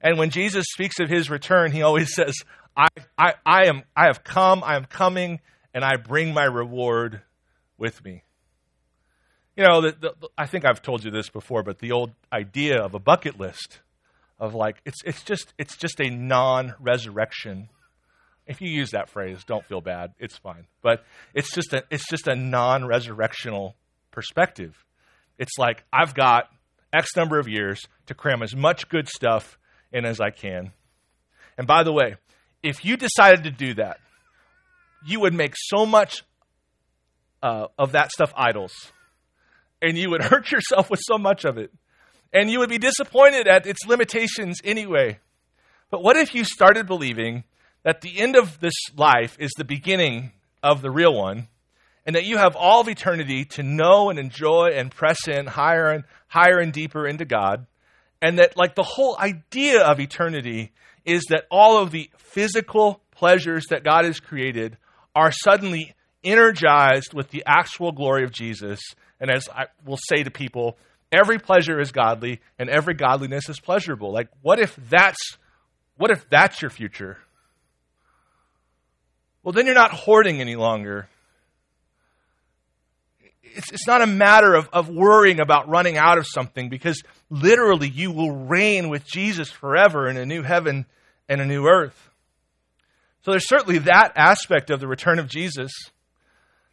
And 0.00 0.18
when 0.18 0.30
Jesus 0.30 0.66
speaks 0.70 0.98
of 0.98 1.08
his 1.08 1.30
return, 1.30 1.72
he 1.72 1.82
always 1.82 2.14
says, 2.14 2.34
I, 2.76 2.88
I, 3.16 3.34
I, 3.44 3.66
am, 3.66 3.84
I 3.96 4.06
have 4.06 4.24
come, 4.24 4.62
I 4.64 4.76
am 4.76 4.84
coming, 4.84 5.40
and 5.72 5.84
I 5.84 5.96
bring 5.96 6.34
my 6.34 6.44
reward 6.44 7.22
with 7.78 8.04
me. 8.04 8.22
You 9.60 9.66
know, 9.66 9.82
the, 9.82 9.92
the, 10.00 10.28
I 10.38 10.46
think 10.46 10.64
I've 10.64 10.80
told 10.80 11.04
you 11.04 11.10
this 11.10 11.28
before, 11.28 11.62
but 11.62 11.80
the 11.80 11.92
old 11.92 12.12
idea 12.32 12.82
of 12.82 12.94
a 12.94 12.98
bucket 12.98 13.38
list 13.38 13.80
of 14.38 14.54
like 14.54 14.80
it's 14.86 15.02
it's 15.04 15.22
just 15.22 15.52
it's 15.58 15.76
just 15.76 16.00
a 16.00 16.08
non-resurrection. 16.08 17.68
If 18.46 18.62
you 18.62 18.70
use 18.70 18.92
that 18.92 19.10
phrase, 19.10 19.44
don't 19.44 19.66
feel 19.66 19.82
bad. 19.82 20.14
It's 20.18 20.38
fine. 20.38 20.66
But 20.80 21.04
it's 21.34 21.54
just 21.54 21.74
a 21.74 21.84
it's 21.90 22.08
just 22.08 22.26
a 22.26 22.34
non-resurrectional 22.34 23.74
perspective. 24.10 24.82
It's 25.36 25.58
like 25.58 25.84
I've 25.92 26.14
got 26.14 26.48
X 26.90 27.08
number 27.14 27.38
of 27.38 27.46
years 27.46 27.82
to 28.06 28.14
cram 28.14 28.42
as 28.42 28.56
much 28.56 28.88
good 28.88 29.10
stuff 29.10 29.58
in 29.92 30.06
as 30.06 30.20
I 30.20 30.30
can. 30.30 30.72
And 31.58 31.66
by 31.66 31.82
the 31.82 31.92
way, 31.92 32.16
if 32.62 32.82
you 32.82 32.96
decided 32.96 33.44
to 33.44 33.50
do 33.50 33.74
that, 33.74 33.98
you 35.04 35.20
would 35.20 35.34
make 35.34 35.52
so 35.54 35.84
much 35.84 36.24
uh, 37.42 37.66
of 37.78 37.92
that 37.92 38.10
stuff 38.10 38.32
idols 38.34 38.72
and 39.82 39.96
you 39.96 40.10
would 40.10 40.22
hurt 40.24 40.50
yourself 40.50 40.90
with 40.90 41.00
so 41.02 41.18
much 41.18 41.44
of 41.44 41.58
it. 41.58 41.72
And 42.32 42.50
you 42.50 42.60
would 42.60 42.70
be 42.70 42.78
disappointed 42.78 43.48
at 43.48 43.66
its 43.66 43.86
limitations 43.86 44.58
anyway. 44.64 45.18
But 45.90 46.02
what 46.02 46.16
if 46.16 46.34
you 46.34 46.44
started 46.44 46.86
believing 46.86 47.44
that 47.82 48.00
the 48.00 48.20
end 48.20 48.36
of 48.36 48.60
this 48.60 48.74
life 48.96 49.36
is 49.40 49.50
the 49.56 49.64
beginning 49.64 50.32
of 50.62 50.82
the 50.82 50.90
real 50.90 51.14
one, 51.14 51.48
and 52.06 52.14
that 52.14 52.24
you 52.24 52.36
have 52.36 52.56
all 52.56 52.80
of 52.80 52.88
eternity 52.88 53.44
to 53.44 53.62
know 53.62 54.10
and 54.10 54.18
enjoy 54.18 54.70
and 54.74 54.90
press 54.90 55.26
in 55.26 55.46
higher 55.46 55.90
and 55.90 56.04
higher 56.28 56.58
and 56.58 56.72
deeper 56.72 57.06
into 57.06 57.24
God, 57.24 57.66
and 58.22 58.38
that 58.38 58.56
like 58.56 58.74
the 58.74 58.82
whole 58.82 59.16
idea 59.18 59.82
of 59.82 59.98
eternity 59.98 60.72
is 61.04 61.24
that 61.30 61.46
all 61.50 61.78
of 61.78 61.90
the 61.90 62.10
physical 62.18 63.00
pleasures 63.10 63.66
that 63.70 63.84
God 63.84 64.04
has 64.04 64.20
created 64.20 64.76
are 65.14 65.32
suddenly 65.32 65.94
energized 66.22 67.14
with 67.14 67.30
the 67.30 67.42
actual 67.46 67.92
glory 67.92 68.24
of 68.24 68.32
Jesus 68.32 68.80
and 69.20 69.30
as 69.30 69.48
I 69.48 69.66
will 69.84 69.98
say 70.08 70.22
to 70.22 70.30
people, 70.30 70.76
every 71.12 71.38
pleasure 71.38 71.80
is 71.80 71.92
godly 71.92 72.40
and 72.58 72.68
every 72.68 72.94
godliness 72.94 73.48
is 73.48 73.60
pleasurable. 73.60 74.12
Like 74.12 74.28
what 74.42 74.58
if 74.58 74.76
that's 74.88 75.38
what 75.96 76.10
if 76.10 76.28
that's 76.30 76.62
your 76.62 76.70
future? 76.70 77.18
Well, 79.42 79.52
then 79.52 79.66
you're 79.66 79.74
not 79.74 79.92
hoarding 79.92 80.40
any 80.40 80.56
longer. 80.56 81.08
It's, 83.42 83.72
it's 83.72 83.86
not 83.86 84.02
a 84.02 84.06
matter 84.06 84.54
of, 84.54 84.68
of 84.72 84.88
worrying 84.88 85.40
about 85.40 85.68
running 85.68 85.96
out 85.96 86.18
of 86.18 86.26
something 86.26 86.68
because 86.68 87.02
literally 87.30 87.88
you 87.88 88.12
will 88.12 88.32
reign 88.32 88.88
with 88.88 89.04
Jesus 89.06 89.50
forever 89.50 90.08
in 90.08 90.16
a 90.16 90.26
new 90.26 90.42
heaven 90.42 90.86
and 91.28 91.40
a 91.40 91.46
new 91.46 91.66
earth. 91.66 92.10
So 93.22 93.32
there's 93.32 93.48
certainly 93.48 93.78
that 93.80 94.12
aspect 94.16 94.70
of 94.70 94.80
the 94.80 94.88
return 94.88 95.18
of 95.18 95.28
Jesus 95.28 95.72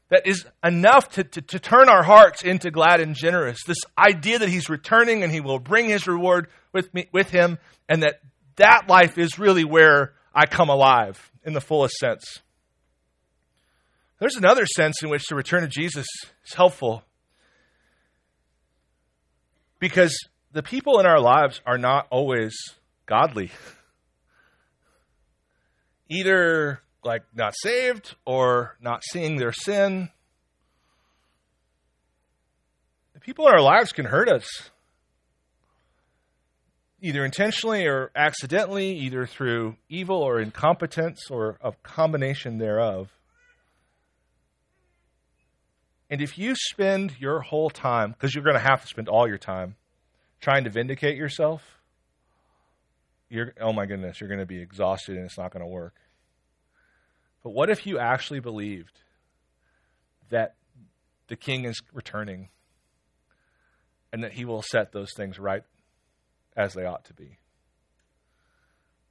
that 0.10 0.26
is 0.26 0.45
enough 0.64 1.10
to, 1.10 1.24
to, 1.24 1.41
to, 1.41 1.60
turn 1.60 1.89
our 1.89 2.03
hearts 2.03 2.43
into 2.43 2.72
glad 2.72 3.01
and 3.01 3.14
generous. 3.14 3.60
This 3.66 3.82
idea 3.97 4.39
that 4.39 4.49
he's 4.49 4.70
returning 4.70 5.24
and 5.24 5.32
he 5.32 5.41
will 5.41 5.60
bring 5.60 5.89
his 5.89 6.08
reward 6.08 6.47
with, 6.72 6.93
me, 6.93 7.10
with 7.12 7.30
him, 7.30 7.58
and 7.89 8.03
that 8.03 8.22
that 8.55 8.88
life 8.88 9.18
is 9.18 9.38
really 9.38 9.66
where 9.66 10.14
I 10.34 10.45
come 10.45 10.70
alive 10.70 11.32
in 11.43 11.53
the 11.53 11.62
fullest 11.62 11.95
sense. 11.95 12.41
There's 14.20 14.36
another 14.36 14.66
sense 14.66 15.03
in 15.03 15.10
which 15.10 15.28
the 15.28 15.36
return 15.36 15.64
of 15.64 15.70
Jesus 15.70 16.08
is 16.45 16.53
helpful 16.53 17.03
because 19.80 20.18
the 20.51 20.64
people 20.64 20.99
in 20.99 21.05
our 21.05 21.20
lives 21.20 21.62
are 21.66 21.78
not 21.78 22.08
always 22.10 22.55
godly. 23.05 23.51
Either 26.10 26.82
like 27.03 27.23
not 27.33 27.53
saved 27.55 28.15
or 28.25 28.75
not 28.81 29.03
seeing 29.03 29.37
their 29.37 29.53
sin. 29.53 30.09
The 33.13 33.19
people 33.19 33.47
in 33.47 33.53
our 33.53 33.61
lives 33.61 33.91
can 33.91 34.05
hurt 34.05 34.29
us, 34.29 34.69
either 37.01 37.23
intentionally 37.23 37.85
or 37.85 38.11
accidentally, 38.15 38.97
either 38.97 39.25
through 39.25 39.77
evil 39.89 40.17
or 40.17 40.39
incompetence 40.39 41.29
or 41.29 41.57
a 41.61 41.71
combination 41.83 42.57
thereof. 42.57 43.09
And 46.09 46.21
if 46.21 46.37
you 46.37 46.55
spend 46.55 47.15
your 47.19 47.41
whole 47.41 47.69
time, 47.69 48.11
because 48.11 48.33
you're 48.33 48.43
going 48.43 48.55
to 48.55 48.61
have 48.61 48.81
to 48.81 48.87
spend 48.87 49.09
all 49.09 49.27
your 49.27 49.37
time 49.37 49.75
trying 50.39 50.63
to 50.63 50.69
vindicate 50.69 51.17
yourself, 51.17 51.79
you're, 53.29 53.53
oh 53.59 53.73
my 53.73 53.85
goodness, 53.85 54.21
you're 54.21 54.29
going 54.29 54.39
to 54.39 54.45
be 54.45 54.61
exhausted 54.61 55.17
and 55.17 55.25
it's 55.25 55.37
not 55.37 55.51
going 55.51 55.63
to 55.63 55.67
work. 55.67 55.95
But 57.43 57.51
what 57.51 57.69
if 57.69 57.85
you 57.85 57.99
actually 57.99 58.39
believed 58.39 58.99
that 60.29 60.55
the 61.27 61.35
king 61.35 61.65
is 61.65 61.81
returning 61.93 62.49
and 64.11 64.23
that 64.23 64.33
he 64.33 64.45
will 64.45 64.61
set 64.61 64.91
those 64.91 65.13
things 65.15 65.39
right 65.39 65.63
as 66.55 66.73
they 66.73 66.85
ought 66.85 67.05
to 67.05 67.13
be? 67.13 67.38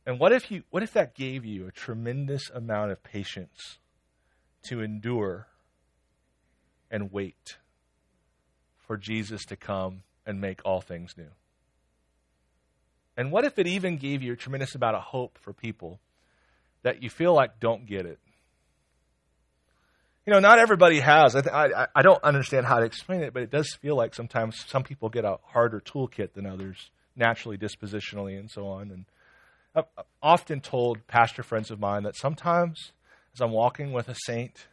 And 0.07 0.21
what 0.21 0.33
if 0.33 0.51
you 0.51 0.63
what 0.71 0.83
if 0.83 0.93
that 0.93 1.15
gave 1.15 1.45
you 1.45 1.67
a 1.67 1.73
tremendous 1.73 2.49
amount 2.51 2.93
of 2.93 3.03
patience 3.03 3.79
to 4.69 4.81
endure 4.81 5.49
and 6.91 7.13
wait 7.13 7.59
for 8.79 8.97
Jesus 8.97 9.45
to 9.47 9.57
come 9.57 10.03
and 10.25 10.41
make 10.41 10.61
all 10.65 10.81
things 10.81 11.15
new? 11.17 11.31
And 13.17 13.33
what 13.33 13.45
if 13.45 13.59
it 13.59 13.67
even 13.67 13.97
gave 13.97 14.23
you 14.23 14.35
a 14.35 14.37
tremendous 14.37 14.75
amount 14.75 14.97
of 14.97 15.03
hope 15.03 15.39
for 15.39 15.53
people 15.53 15.99
that 16.87 17.03
you 17.03 17.11
feel 17.11 17.35
like 17.35 17.59
don't 17.59 17.85
get 17.85 18.07
it. 18.07 18.21
You 20.25 20.33
know, 20.33 20.39
not 20.39 20.61
everybody 20.61 21.01
has. 21.01 21.35
I, 21.35 21.41
th- 21.41 21.53
I, 21.53 21.89
I 21.97 22.03
don't 22.03 22.23
understand 22.23 22.65
how 22.65 22.79
to 22.79 22.85
explain 22.85 23.23
it, 23.23 23.35
but 23.35 23.43
it 23.43 23.51
does 23.51 23.75
feel 23.75 23.97
like 23.97 24.15
sometimes 24.15 24.65
some 24.69 24.85
people 24.85 25.09
get 25.09 25.25
a 25.25 25.39
harder 25.47 25.81
toolkit 25.81 26.35
than 26.35 26.47
others, 26.47 26.91
naturally, 27.17 27.59
dispositionally, 27.59 28.39
and 28.39 28.49
so 28.49 28.69
on. 28.69 28.93
And 28.93 29.05
I've 29.75 30.05
often 30.23 30.61
told 30.61 31.05
pastor 31.09 31.43
friends 31.43 31.73
of 31.73 31.81
mine 31.81 32.05
that 32.05 32.17
sometimes 32.17 32.93
as 33.35 33.41
I'm 33.41 33.51
walking 33.51 33.93
with 33.93 34.09
a 34.09 34.15
saint, 34.25 34.69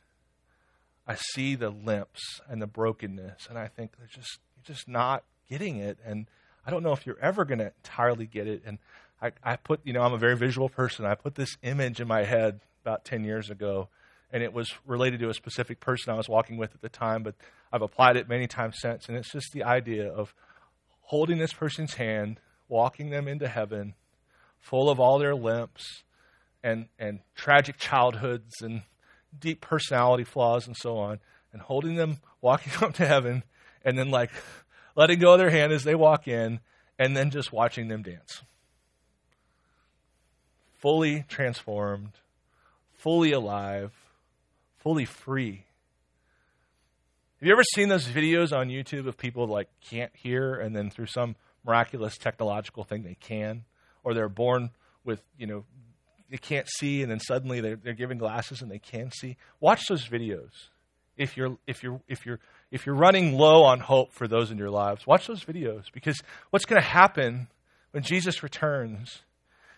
I 1.07 1.15
see 1.15 1.55
the 1.55 1.71
limps 1.71 2.41
and 2.47 2.61
the 2.61 2.67
brokenness, 2.67 3.47
and 3.49 3.57
I 3.57 3.69
think 3.69 3.97
they're 3.97 4.05
just 4.05 4.37
you're 4.55 4.75
just 4.75 4.87
not 4.87 5.23
getting 5.49 5.77
it. 5.77 5.97
And 6.05 6.27
I 6.63 6.69
don't 6.69 6.83
know 6.83 6.93
if 6.93 7.07
you're 7.07 7.19
ever 7.19 7.43
going 7.43 7.57
to 7.57 7.73
entirely 7.83 8.27
get 8.27 8.45
it. 8.45 8.61
And 8.67 8.77
I, 9.23 9.31
I 9.41 9.55
put, 9.55 9.79
you 9.85 9.93
know, 9.93 10.01
I'm 10.01 10.11
a 10.11 10.17
very 10.17 10.35
visual 10.35 10.67
person. 10.67 11.05
I 11.05 11.15
put 11.15 11.35
this 11.35 11.55
image 11.63 12.01
in 12.01 12.07
my 12.09 12.25
head 12.25 12.59
about 12.83 13.05
10 13.05 13.23
years 13.23 13.49
ago, 13.49 13.87
and 14.29 14.43
it 14.43 14.51
was 14.51 14.73
related 14.85 15.21
to 15.21 15.29
a 15.29 15.33
specific 15.33 15.79
person 15.79 16.13
I 16.13 16.17
was 16.17 16.27
walking 16.27 16.57
with 16.57 16.75
at 16.75 16.81
the 16.81 16.89
time, 16.89 17.23
but 17.23 17.35
I've 17.71 17.81
applied 17.81 18.17
it 18.17 18.27
many 18.27 18.47
times 18.47 18.75
since. 18.81 19.07
And 19.07 19.15
it's 19.15 19.31
just 19.31 19.53
the 19.53 19.63
idea 19.63 20.11
of 20.11 20.35
holding 21.03 21.37
this 21.37 21.53
person's 21.53 21.93
hand, 21.93 22.41
walking 22.67 23.11
them 23.11 23.29
into 23.29 23.47
heaven, 23.47 23.93
full 24.59 24.89
of 24.89 24.99
all 24.99 25.19
their 25.19 25.35
limps 25.35 26.03
and, 26.61 26.87
and 26.99 27.19
tragic 27.33 27.77
childhoods 27.77 28.61
and 28.61 28.81
deep 29.39 29.61
personality 29.61 30.25
flaws 30.25 30.67
and 30.67 30.75
so 30.75 30.97
on, 30.97 31.21
and 31.53 31.61
holding 31.61 31.95
them, 31.95 32.17
walking 32.41 32.73
up 32.81 32.93
to 32.95 33.05
heaven, 33.05 33.43
and 33.85 33.97
then 33.97 34.11
like 34.11 34.31
letting 34.97 35.19
go 35.19 35.31
of 35.31 35.39
their 35.39 35.49
hand 35.49 35.71
as 35.71 35.85
they 35.85 35.95
walk 35.95 36.27
in, 36.27 36.59
and 36.99 37.15
then 37.15 37.29
just 37.29 37.53
watching 37.53 37.87
them 37.87 38.01
dance 38.01 38.41
fully 40.83 41.23
transformed, 41.29 42.11
fully 42.91 43.31
alive, 43.31 43.93
fully 44.79 45.05
free. 45.05 45.63
Have 47.39 47.47
you 47.47 47.53
ever 47.53 47.63
seen 47.73 47.87
those 47.87 48.05
videos 48.05 48.51
on 48.51 48.67
YouTube 48.67 49.07
of 49.07 49.17
people 49.17 49.47
like 49.47 49.69
can't 49.79 50.11
hear 50.13 50.55
and 50.55 50.75
then 50.75 50.89
through 50.89 51.05
some 51.05 51.37
miraculous 51.65 52.17
technological 52.17 52.83
thing 52.83 53.03
they 53.03 53.15
can, 53.15 53.63
or 54.03 54.13
they're 54.13 54.27
born 54.27 54.71
with 55.05 55.21
you 55.37 55.47
know 55.47 55.63
they 56.29 56.37
can't 56.37 56.67
see 56.67 57.01
and 57.01 57.09
then 57.09 57.21
suddenly 57.21 57.61
they're, 57.61 57.77
they're 57.77 57.93
given 57.93 58.17
glasses 58.17 58.61
and 58.61 58.69
they 58.69 58.79
can 58.79 59.09
see? 59.09 59.37
Watch 59.61 59.87
those 59.87 60.05
videos. 60.05 60.51
If 61.15 61.37
you're 61.37 61.57
if 61.65 61.81
you're 61.81 62.01
if 62.09 62.25
you're 62.25 62.41
if 62.71 62.85
you're 62.85 62.95
running 62.95 63.37
low 63.37 63.63
on 63.63 63.79
hope 63.79 64.11
for 64.11 64.27
those 64.27 64.51
in 64.51 64.57
your 64.57 64.69
lives, 64.69 65.07
watch 65.07 65.27
those 65.27 65.45
videos 65.45 65.85
because 65.93 66.21
what's 66.49 66.65
going 66.65 66.81
to 66.81 66.85
happen 66.85 67.47
when 67.91 68.03
Jesus 68.03 68.43
returns 68.43 69.21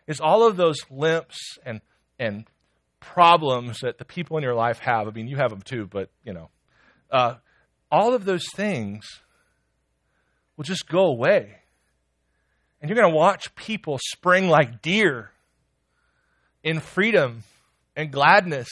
is 0.07 0.19
all 0.19 0.47
of 0.47 0.57
those 0.57 0.77
limps 0.89 1.57
and 1.65 1.81
and 2.19 2.45
problems 2.99 3.79
that 3.81 3.97
the 3.97 4.05
people 4.05 4.37
in 4.37 4.43
your 4.43 4.55
life 4.55 4.79
have. 4.79 5.07
I 5.07 5.11
mean, 5.11 5.27
you 5.27 5.37
have 5.37 5.49
them 5.51 5.61
too, 5.61 5.87
but 5.89 6.09
you 6.23 6.33
know, 6.33 6.49
uh, 7.11 7.35
all 7.91 8.13
of 8.13 8.25
those 8.25 8.45
things 8.55 9.05
will 10.57 10.63
just 10.63 10.87
go 10.87 11.05
away. 11.05 11.57
And 12.81 12.89
you're 12.89 12.99
going 12.99 13.11
to 13.11 13.17
watch 13.17 13.55
people 13.55 13.99
spring 14.11 14.47
like 14.47 14.81
deer 14.81 15.31
in 16.63 16.79
freedom 16.79 17.43
and 17.95 18.11
gladness, 18.11 18.67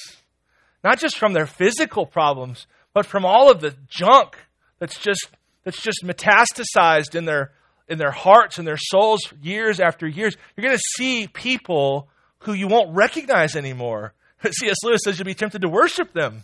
not 0.84 1.00
just 1.00 1.18
from 1.18 1.34
their 1.34 1.46
physical 1.46 2.06
problems, 2.06 2.68
but 2.94 3.06
from 3.06 3.26
all 3.26 3.50
of 3.50 3.62
the 3.62 3.76
junk 3.88 4.38
that's 4.80 5.00
just 5.00 5.30
that's 5.64 5.82
just 5.82 6.04
metastasized 6.04 7.16
in 7.16 7.26
their 7.26 7.52
in 7.88 7.98
their 7.98 8.12
hearts 8.12 8.58
and 8.58 8.68
their 8.68 8.78
souls 8.78 9.22
years 9.42 9.80
after 9.80 10.08
years. 10.08 10.36
You're 10.56 10.66
going 10.66 10.78
to 10.78 10.84
see 10.98 11.28
people 11.28 12.08
who 12.40 12.54
you 12.54 12.68
won't 12.68 12.96
recognize 12.96 13.56
anymore. 13.56 14.14
C.S. 14.52 14.78
Lewis 14.84 15.02
says 15.04 15.18
you'll 15.18 15.26
be 15.26 15.34
tempted 15.34 15.62
to 15.62 15.70
worship 15.70 16.14
them 16.14 16.44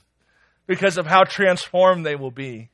because 0.68 0.98
of 0.98 1.06
how 1.06 1.24
transformed 1.24 2.06
they 2.06 2.16
will 2.16 2.32
be. 2.32 2.70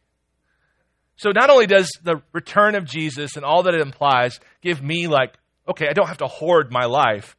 So 1.18 1.32
not 1.32 1.49
only 1.49 1.66
does 1.66 1.89
the 2.03 2.22
return 2.34 2.76
of 2.76 2.86
Jesus 2.86 3.36
and 3.36 3.45
all 3.45 3.63
that 3.63 3.74
it 3.74 3.82
implies 3.82 4.39
give 4.61 4.82
me 4.82 5.07
like, 5.07 5.34
okay, 5.68 5.88
I 5.89 5.93
don't 5.93 6.07
have 6.07 6.18
to 6.18 6.28
hoard 6.28 6.72
my 6.72 6.86
life, 6.86 7.38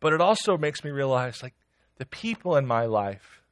but 0.00 0.12
it 0.12 0.20
also 0.20 0.58
makes 0.58 0.84
me 0.84 0.90
realize 0.90 1.42
like 1.42 1.54
the 1.96 2.04
people 2.04 2.56
in 2.56 2.66
my 2.66 2.84
life 2.84 3.42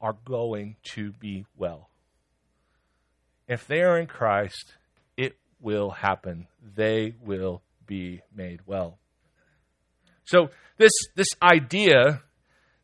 are 0.00 0.16
going 0.24 0.76
to 0.82 1.12
be 1.12 1.46
well. 1.56 1.88
If 3.46 3.66
they 3.66 3.82
are 3.82 3.98
in 3.98 4.06
Christ, 4.06 4.74
will 5.64 5.90
happen. 5.90 6.46
They 6.76 7.14
will 7.24 7.62
be 7.86 8.20
made 8.34 8.60
well. 8.66 8.98
So 10.24 10.50
this 10.78 10.92
this 11.16 11.28
idea 11.42 12.22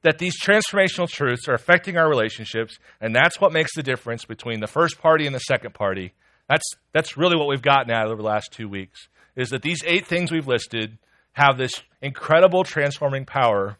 that 0.02 0.18
these 0.18 0.40
transformational 0.40 1.08
truths 1.08 1.48
are 1.48 1.54
affecting 1.54 1.96
our 1.96 2.08
relationships, 2.08 2.78
and 3.00 3.14
that's 3.14 3.40
what 3.40 3.52
makes 3.52 3.74
the 3.74 3.82
difference 3.82 4.24
between 4.24 4.60
the 4.60 4.66
first 4.66 4.98
party 4.98 5.26
and 5.26 5.34
the 5.34 5.40
second 5.40 5.74
party. 5.74 6.14
That's, 6.48 6.68
that's 6.92 7.16
really 7.16 7.36
what 7.36 7.48
we've 7.48 7.62
gotten 7.62 7.92
out 7.92 8.10
of 8.10 8.16
the 8.16 8.24
last 8.24 8.50
two 8.52 8.68
weeks, 8.68 9.08
is 9.36 9.50
that 9.50 9.62
these 9.62 9.82
eight 9.86 10.06
things 10.06 10.32
we've 10.32 10.48
listed 10.48 10.98
have 11.32 11.58
this 11.58 11.72
incredible 12.00 12.64
transforming 12.64 13.24
power 13.24 13.76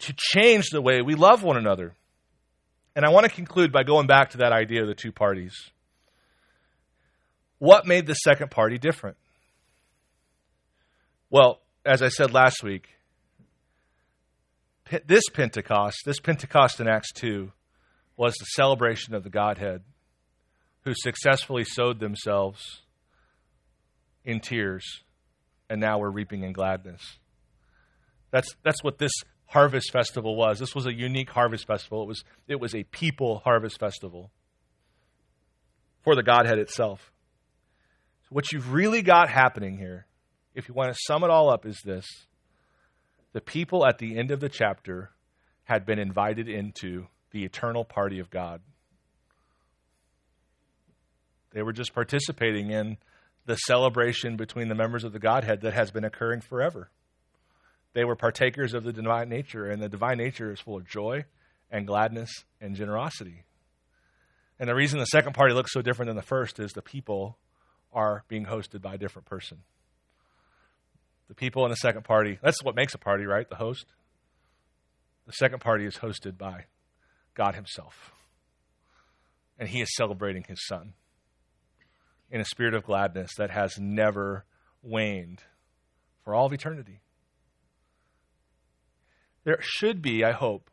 to 0.00 0.14
change 0.16 0.66
the 0.70 0.82
way 0.82 1.00
we 1.00 1.14
love 1.14 1.42
one 1.42 1.56
another. 1.56 1.94
And 2.94 3.04
I 3.04 3.08
want 3.08 3.24
to 3.24 3.32
conclude 3.32 3.72
by 3.72 3.84
going 3.84 4.06
back 4.06 4.30
to 4.30 4.38
that 4.38 4.52
idea 4.52 4.82
of 4.82 4.88
the 4.88 4.94
two 4.94 5.12
parties. 5.12 5.70
What 7.62 7.86
made 7.86 8.08
the 8.08 8.14
second 8.14 8.50
party 8.50 8.76
different? 8.76 9.16
Well, 11.30 11.60
as 11.86 12.02
I 12.02 12.08
said 12.08 12.32
last 12.34 12.64
week, 12.64 12.88
this 15.06 15.22
Pentecost, 15.32 15.98
this 16.04 16.18
Pentecost 16.18 16.80
in 16.80 16.88
Acts 16.88 17.12
2, 17.12 17.52
was 18.16 18.34
the 18.34 18.46
celebration 18.46 19.14
of 19.14 19.22
the 19.22 19.30
Godhead 19.30 19.82
who 20.84 20.92
successfully 20.92 21.62
sowed 21.62 22.00
themselves 22.00 22.82
in 24.24 24.40
tears, 24.40 25.04
and 25.70 25.80
now 25.80 26.00
we're 26.00 26.10
reaping 26.10 26.42
in 26.42 26.52
gladness. 26.52 27.18
That's, 28.32 28.56
that's 28.64 28.82
what 28.82 28.98
this 28.98 29.12
harvest 29.46 29.92
festival 29.92 30.34
was. 30.34 30.58
This 30.58 30.74
was 30.74 30.86
a 30.86 30.92
unique 30.92 31.30
harvest 31.30 31.68
festival. 31.68 32.02
It 32.02 32.08
was, 32.08 32.24
it 32.48 32.58
was 32.58 32.74
a 32.74 32.82
people 32.82 33.40
harvest 33.44 33.78
festival 33.78 34.32
for 36.02 36.16
the 36.16 36.24
Godhead 36.24 36.58
itself. 36.58 37.11
What 38.32 38.50
you've 38.50 38.72
really 38.72 39.02
got 39.02 39.28
happening 39.28 39.76
here, 39.76 40.06
if 40.54 40.66
you 40.66 40.72
want 40.72 40.90
to 40.90 40.98
sum 41.06 41.22
it 41.22 41.28
all 41.28 41.50
up, 41.50 41.66
is 41.66 41.78
this 41.84 42.06
the 43.34 43.42
people 43.42 43.84
at 43.84 43.98
the 43.98 44.18
end 44.18 44.30
of 44.30 44.40
the 44.40 44.48
chapter 44.48 45.10
had 45.64 45.84
been 45.84 45.98
invited 45.98 46.48
into 46.48 47.08
the 47.30 47.44
eternal 47.44 47.84
party 47.84 48.20
of 48.20 48.30
God. 48.30 48.62
They 51.52 51.60
were 51.60 51.74
just 51.74 51.92
participating 51.92 52.70
in 52.70 52.96
the 53.44 53.56
celebration 53.56 54.38
between 54.38 54.68
the 54.68 54.74
members 54.74 55.04
of 55.04 55.12
the 55.12 55.18
Godhead 55.18 55.60
that 55.60 55.74
has 55.74 55.90
been 55.90 56.04
occurring 56.04 56.40
forever. 56.40 56.88
They 57.92 58.04
were 58.04 58.16
partakers 58.16 58.72
of 58.72 58.82
the 58.82 58.94
divine 58.94 59.28
nature, 59.28 59.66
and 59.66 59.82
the 59.82 59.90
divine 59.90 60.16
nature 60.16 60.50
is 60.50 60.60
full 60.60 60.78
of 60.78 60.88
joy 60.88 61.26
and 61.70 61.86
gladness 61.86 62.30
and 62.62 62.76
generosity. 62.76 63.44
And 64.58 64.70
the 64.70 64.74
reason 64.74 65.00
the 65.00 65.04
second 65.04 65.34
party 65.34 65.52
looks 65.52 65.74
so 65.74 65.82
different 65.82 66.08
than 66.08 66.16
the 66.16 66.22
first 66.22 66.58
is 66.58 66.72
the 66.72 66.80
people 66.80 67.36
are 67.92 68.24
being 68.28 68.46
hosted 68.46 68.80
by 68.80 68.94
a 68.94 68.98
different 68.98 69.26
person 69.26 69.58
the 71.32 71.36
people 71.36 71.64
in 71.64 71.70
the 71.70 71.76
second 71.76 72.04
party. 72.04 72.38
That's 72.42 72.62
what 72.62 72.76
makes 72.76 72.92
a 72.92 72.98
party, 72.98 73.24
right? 73.24 73.48
The 73.48 73.56
host. 73.56 73.86
The 75.26 75.32
second 75.32 75.60
party 75.60 75.86
is 75.86 75.96
hosted 75.96 76.36
by 76.36 76.66
God 77.32 77.54
Himself. 77.54 78.12
And 79.58 79.66
He 79.66 79.80
is 79.80 79.96
celebrating 79.96 80.44
His 80.46 80.62
Son 80.66 80.92
in 82.30 82.42
a 82.42 82.44
spirit 82.44 82.74
of 82.74 82.84
gladness 82.84 83.30
that 83.38 83.48
has 83.48 83.78
never 83.78 84.44
waned 84.82 85.42
for 86.22 86.34
all 86.34 86.44
of 86.44 86.52
eternity. 86.52 87.00
There 89.44 89.58
should 89.62 90.02
be, 90.02 90.22
I 90.24 90.32
hope, 90.32 90.70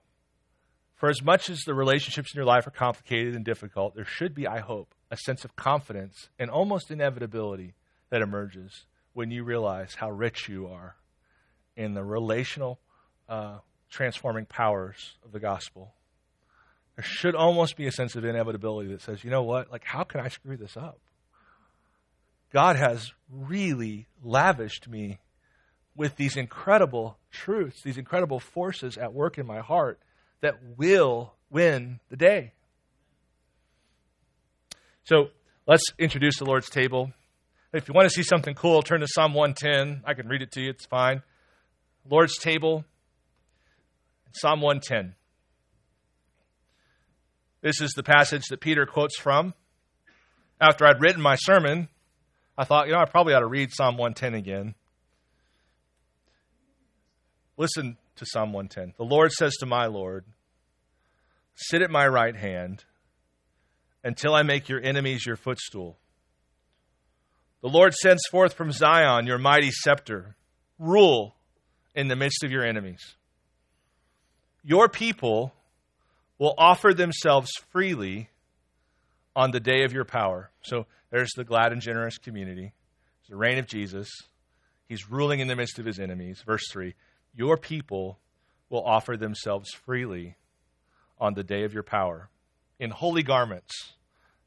for 0.93 1.09
as 1.09 1.23
much 1.23 1.49
as 1.49 1.59
the 1.61 1.73
relationships 1.73 2.33
in 2.33 2.37
your 2.37 2.45
life 2.45 2.67
are 2.67 2.71
complicated 2.71 3.33
and 3.33 3.45
difficult, 3.45 3.95
there 3.95 4.03
should 4.03 4.35
be, 4.35 4.45
I 4.45 4.59
hope, 4.59 4.93
a 5.11 5.17
sense 5.17 5.43
of 5.43 5.55
confidence 5.55 6.29
and 6.37 6.49
almost 6.49 6.91
inevitability 6.91 7.73
that 8.09 8.21
emerges 8.21 8.85
when 9.13 9.31
you 9.31 9.43
realize 9.43 9.95
how 9.95 10.09
rich 10.09 10.47
you 10.47 10.67
are 10.67 10.95
in 11.75 11.93
the 11.93 12.03
relational 12.03 12.79
uh, 13.27 13.57
transforming 13.89 14.45
powers 14.45 15.15
of 15.25 15.31
the 15.31 15.39
gospel. 15.39 15.93
There 16.95 17.03
should 17.03 17.35
almost 17.35 17.77
be 17.77 17.87
a 17.87 17.91
sense 17.91 18.15
of 18.15 18.25
inevitability 18.25 18.89
that 18.91 19.01
says, 19.01 19.23
you 19.23 19.29
know 19.29 19.43
what? 19.43 19.71
Like, 19.71 19.85
how 19.85 20.03
can 20.03 20.19
I 20.19 20.27
screw 20.27 20.57
this 20.57 20.75
up? 20.75 20.99
God 22.51 22.75
has 22.75 23.13
really 23.31 24.07
lavished 24.23 24.87
me 24.87 25.19
with 25.95 26.15
these 26.15 26.35
incredible 26.35 27.17
truths, 27.31 27.81
these 27.81 27.97
incredible 27.97 28.39
forces 28.39 28.97
at 28.97 29.13
work 29.13 29.37
in 29.37 29.45
my 29.45 29.59
heart 29.59 29.99
that 30.41 30.55
will 30.77 31.33
win 31.49 31.99
the 32.09 32.17
day. 32.17 32.53
So 35.09 35.29
let's 35.65 35.81
introduce 35.97 36.37
the 36.37 36.45
Lord's 36.45 36.69
table. 36.69 37.11
If 37.73 37.87
you 37.87 37.95
want 37.95 38.05
to 38.05 38.13
see 38.13 38.21
something 38.21 38.53
cool, 38.53 38.83
turn 38.83 38.99
to 38.99 39.07
Psalm 39.07 39.33
110. 39.33 40.03
I 40.05 40.13
can 40.13 40.27
read 40.27 40.43
it 40.43 40.51
to 40.51 40.61
you, 40.61 40.69
it's 40.69 40.85
fine. 40.85 41.23
Lord's 42.07 42.37
table, 42.37 42.85
Psalm 44.33 44.61
110. 44.61 45.15
This 47.61 47.81
is 47.81 47.89
the 47.95 48.03
passage 48.03 48.45
that 48.49 48.61
Peter 48.61 48.85
quotes 48.85 49.17
from. 49.19 49.55
After 50.61 50.85
I'd 50.85 51.01
written 51.01 51.23
my 51.23 51.37
sermon, 51.37 51.89
I 52.55 52.65
thought, 52.65 52.85
you 52.85 52.93
know, 52.93 52.99
I 52.99 53.05
probably 53.05 53.33
ought 53.33 53.39
to 53.39 53.47
read 53.47 53.71
Psalm 53.71 53.97
110 53.97 54.35
again. 54.35 54.75
Listen 57.57 57.97
to 58.17 58.25
Psalm 58.27 58.53
110. 58.53 58.93
The 58.95 59.11
Lord 59.11 59.31
says 59.31 59.55
to 59.55 59.65
my 59.65 59.87
Lord, 59.87 60.25
Sit 61.55 61.81
at 61.81 61.89
my 61.89 62.07
right 62.07 62.35
hand 62.35 62.85
until 64.03 64.33
I 64.33 64.43
make 64.43 64.69
your 64.69 64.81
enemies 64.81 65.25
your 65.25 65.35
footstool. 65.35 65.97
The 67.61 67.69
Lord 67.69 67.93
sends 67.93 68.21
forth 68.31 68.53
from 68.53 68.71
Zion 68.71 69.27
your 69.27 69.37
mighty 69.37 69.71
scepter. 69.71 70.35
Rule 70.77 71.35
in 71.93 72.07
the 72.07 72.15
midst 72.15 72.43
of 72.43 72.51
your 72.51 72.63
enemies. 72.63 73.15
Your 74.63 74.87
people 74.87 75.53
will 76.37 76.53
offer 76.57 76.93
themselves 76.93 77.51
freely 77.71 78.29
on 79.35 79.51
the 79.51 79.59
day 79.59 79.83
of 79.83 79.93
your 79.93 80.05
power. 80.05 80.51
So 80.61 80.85
there's 81.11 81.31
the 81.35 81.43
glad 81.43 81.73
and 81.73 81.81
generous 81.81 82.17
community. 82.17 82.73
It's 83.19 83.29
the 83.29 83.35
reign 83.35 83.57
of 83.57 83.67
Jesus. 83.67 84.09
He's 84.87 85.09
ruling 85.09 85.39
in 85.39 85.47
the 85.47 85.55
midst 85.55 85.79
of 85.79 85.85
his 85.85 85.99
enemies. 85.99 86.41
Verse 86.45 86.63
3 86.71 86.95
Your 87.35 87.57
people 87.57 88.19
will 88.69 88.83
offer 88.83 89.17
themselves 89.17 89.69
freely 89.71 90.37
on 91.19 91.33
the 91.33 91.43
day 91.43 91.63
of 91.63 91.73
your 91.73 91.83
power. 91.83 92.29
In 92.79 92.91
holy 92.91 93.23
garments, 93.23 93.93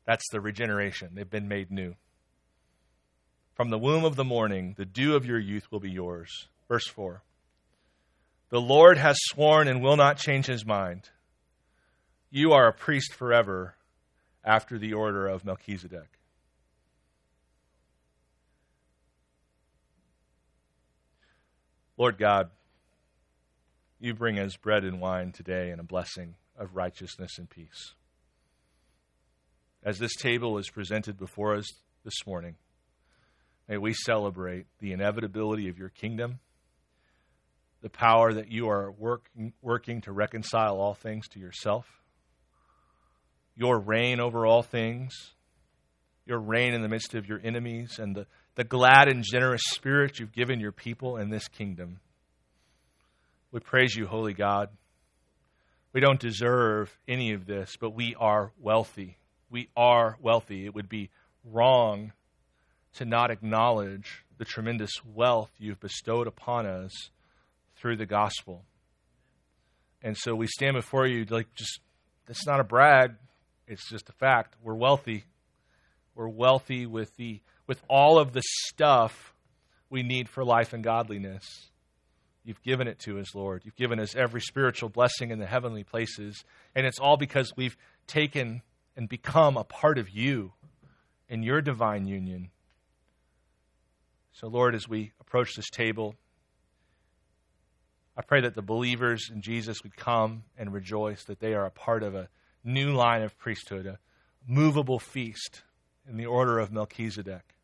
that's 0.07 0.25
the 0.31 0.41
regeneration. 0.41 1.11
They've 1.15 1.29
been 1.29 1.49
made 1.49 1.71
new. 1.71 1.95
From 3.55 3.69
the 3.69 3.79
womb 3.79 4.05
of 4.05 4.17
the 4.17 4.25
morning, 4.25 4.75
the 4.79 4.87
dew 4.87 5.15
of 5.15 5.27
your 5.27 5.39
youth 5.39 5.71
will 5.71 5.81
be 5.81 5.91
yours. 5.91 6.49
Verse 6.69 6.87
4. 6.87 7.23
The 8.49 8.61
Lord 8.61 8.99
has 8.99 9.17
sworn 9.21 9.69
and 9.69 9.83
will 9.83 9.97
not 9.97 10.17
change 10.17 10.47
his 10.47 10.65
mind. 10.65 11.11
You 12.31 12.53
are 12.53 12.67
a 12.67 12.73
priest 12.73 13.13
forever 13.13 13.77
after 14.45 14.79
the 14.79 14.95
order 14.95 15.27
of 15.27 15.45
Melchizedek. 15.45 16.19
Lord 21.99 22.19
God, 22.19 22.51
you 24.01 24.15
bring 24.15 24.39
us 24.39 24.57
bread 24.57 24.83
and 24.83 25.01
wine 25.01 25.31
today 25.33 25.71
and 25.71 25.79
a 25.79 25.85
blessing 25.85 26.35
of 26.59 26.75
righteousness 26.75 27.39
and 27.39 27.49
peace. 27.49 27.95
As 29.85 29.99
this 29.99 30.15
table 30.15 30.59
is 30.59 30.71
presented 30.71 31.19
before 31.19 31.57
us 31.57 31.69
this 32.05 32.25
morning, 32.25 32.55
may 33.69 33.79
we 33.79 33.93
celebrate 33.93 34.67
the 34.79 34.93
inevitability 34.93 35.69
of 35.69 35.79
your 35.79 35.89
kingdom, 35.89 36.39
the 37.81 37.91
power 37.91 38.33
that 38.33 38.51
you 38.51 38.69
are 38.69 38.93
working, 38.93 39.53
working 39.61 40.01
to 40.03 40.13
reconcile 40.13 40.79
all 40.79 40.95
things 40.95 41.27
to 41.29 41.41
yourself, 41.41 41.87
your 43.57 43.79
reign 43.81 44.21
over 44.21 44.47
all 44.47 44.63
things, 44.63 45.35
your 46.27 46.39
reign 46.39 46.75
in 46.75 46.83
the 46.83 46.89
midst 46.89 47.15
of 47.15 47.27
your 47.27 47.41
enemies, 47.43 47.99
and 47.99 48.15
the, 48.15 48.27
the 48.55 48.65
glad 48.65 49.09
and 49.09 49.25
generous 49.25 49.63
spirit 49.71 50.21
you've 50.21 50.33
given 50.33 50.61
your 50.61 50.71
people 50.71 51.17
in 51.17 51.29
this 51.29 51.49
kingdom. 51.49 51.99
We 53.51 53.59
praise 53.59 53.97
you, 53.97 54.07
Holy 54.07 54.33
God. 54.33 54.69
We 55.93 56.01
don't 56.01 56.21
deserve 56.21 56.97
any 57.09 57.33
of 57.33 57.47
this, 57.47 57.77
but 57.79 57.91
we 57.91 58.15
are 58.19 58.53
wealthy. 58.61 59.19
We 59.53 59.69
are 59.77 60.17
wealthy. 60.19 60.65
It 60.65 60.75
would 60.75 60.89
be 60.89 61.11
wrong 61.45 62.13
to 62.95 63.05
not 63.05 63.31
acknowledge 63.31 64.25
the 64.39 64.47
tremendous 64.47 64.93
wealth 65.05 65.51
you've 65.59 65.79
bestowed 65.79 66.27
upon 66.27 66.65
us 66.65 66.91
through 67.77 67.97
the 67.99 68.07
gospel. 68.07 68.65
And 70.03 70.17
so 70.17 70.35
we 70.35 70.47
stand 70.47 70.75
before 70.75 71.07
you 71.07 71.27
like 71.29 71.55
just 71.55 71.81
it's 72.29 72.47
not 72.47 72.61
a 72.61 72.65
brag, 72.65 73.13
it's 73.69 73.89
just 73.91 74.09
a 74.09 74.13
fact. 74.13 74.57
We're 74.63 74.75
wealthy. 74.75 75.25
We're 76.15 76.29
wealthy 76.29 76.87
with 76.87 77.15
the 77.17 77.41
with 77.67 77.83
all 77.91 78.19
of 78.19 78.33
the 78.33 78.43
stuff 78.65 79.35
we 79.91 80.03
need 80.03 80.31
for 80.31 80.47
life 80.47 80.73
and 80.73 80.83
godliness. 80.83 81.45
You've 82.43 82.63
given 82.63 82.89
it 82.89 82.99
to 83.01 83.21
us, 83.21 83.35
Lord. 83.35 83.63
You've 83.67 83.77
given 83.77 84.01
us 84.01 84.17
every 84.17 84.41
spiritual 84.41 84.89
blessing 84.89 85.31
in 85.31 85.39
the 85.39 85.47
heavenly 85.47 85.85
places, 85.85 86.43
and 86.75 86.87
it's 86.87 86.99
all 86.99 87.19
because 87.19 87.53
we've 87.55 87.77
taken 88.07 88.63
and 88.97 89.09
become 89.09 89.57
a 89.57 89.65
part 89.65 89.99
of 89.99 90.11
you 90.11 90.53
in 91.29 91.43
your 91.43 91.61
divine 91.61 92.07
union. 92.07 92.51
So, 94.33 94.49
Lord, 94.49 94.75
as 94.75 94.89
we 94.89 95.13
approach 95.21 95.55
this 95.55 95.71
table, 95.71 96.15
I 98.17 98.23
pray 98.23 98.43
that 98.43 98.55
the 98.55 98.63
believers 98.63 99.31
in 99.33 99.41
Jesus 99.41 99.83
would 99.83 99.97
come 99.97 100.45
and 100.59 100.73
rejoice 100.73 101.25
that 101.25 101.41
they 101.41 101.55
are 101.55 101.65
a 101.65 101.71
part 101.71 102.03
of 102.03 102.15
a 102.15 102.29
new 102.65 102.93
line 102.93 103.23
of 103.23 103.39
priesthood, 103.39 103.87
a 103.87 103.99
movable 104.47 104.99
feast 104.99 105.63
in 106.09 106.17
the 106.17 106.27
order 106.27 106.59
of 106.59 106.73
Melchizedek. 106.73 107.55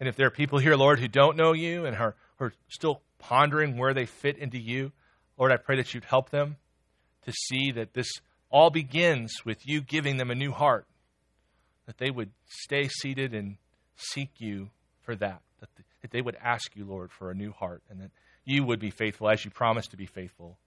And 0.00 0.08
if 0.08 0.16
there 0.16 0.26
are 0.26 0.30
people 0.30 0.58
here, 0.58 0.76
Lord, 0.76 1.00
who 1.00 1.08
don't 1.08 1.36
know 1.36 1.52
you 1.52 1.84
and 1.86 1.96
are, 1.96 2.14
are 2.38 2.52
still 2.68 3.02
pondering 3.18 3.76
where 3.76 3.94
they 3.94 4.06
fit 4.06 4.38
into 4.38 4.58
you, 4.58 4.92
Lord, 5.36 5.52
I 5.52 5.56
pray 5.56 5.76
that 5.76 5.94
you'd 5.94 6.04
help 6.04 6.30
them 6.30 6.56
to 7.24 7.32
see 7.32 7.72
that 7.72 7.94
this 7.94 8.10
all 8.50 8.70
begins 8.70 9.44
with 9.44 9.66
you 9.66 9.80
giving 9.80 10.16
them 10.16 10.30
a 10.30 10.34
new 10.34 10.52
heart, 10.52 10.86
that 11.86 11.98
they 11.98 12.10
would 12.10 12.30
stay 12.46 12.88
seated 12.88 13.34
and 13.34 13.56
seek 13.96 14.30
you 14.38 14.70
for 15.02 15.14
that, 15.16 15.40
that, 15.60 15.68
the, 15.76 15.82
that 16.02 16.10
they 16.10 16.20
would 16.20 16.36
ask 16.42 16.74
you, 16.76 16.84
Lord, 16.84 17.10
for 17.10 17.30
a 17.30 17.34
new 17.34 17.52
heart, 17.52 17.82
and 17.90 18.00
that 18.00 18.10
you 18.44 18.64
would 18.64 18.80
be 18.80 18.90
faithful 18.90 19.28
as 19.28 19.44
you 19.44 19.50
promised 19.50 19.90
to 19.90 19.96
be 19.96 20.06
faithful 20.06 20.58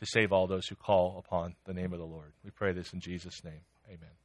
to 0.00 0.06
save 0.06 0.32
all 0.32 0.46
those 0.46 0.66
who 0.66 0.74
call 0.74 1.22
upon 1.24 1.54
the 1.64 1.72
name 1.72 1.92
of 1.92 1.98
the 1.98 2.04
Lord. 2.04 2.32
We 2.44 2.50
pray 2.50 2.72
this 2.72 2.92
in 2.92 3.00
Jesus' 3.00 3.44
name. 3.44 3.60
Amen. 3.88 4.21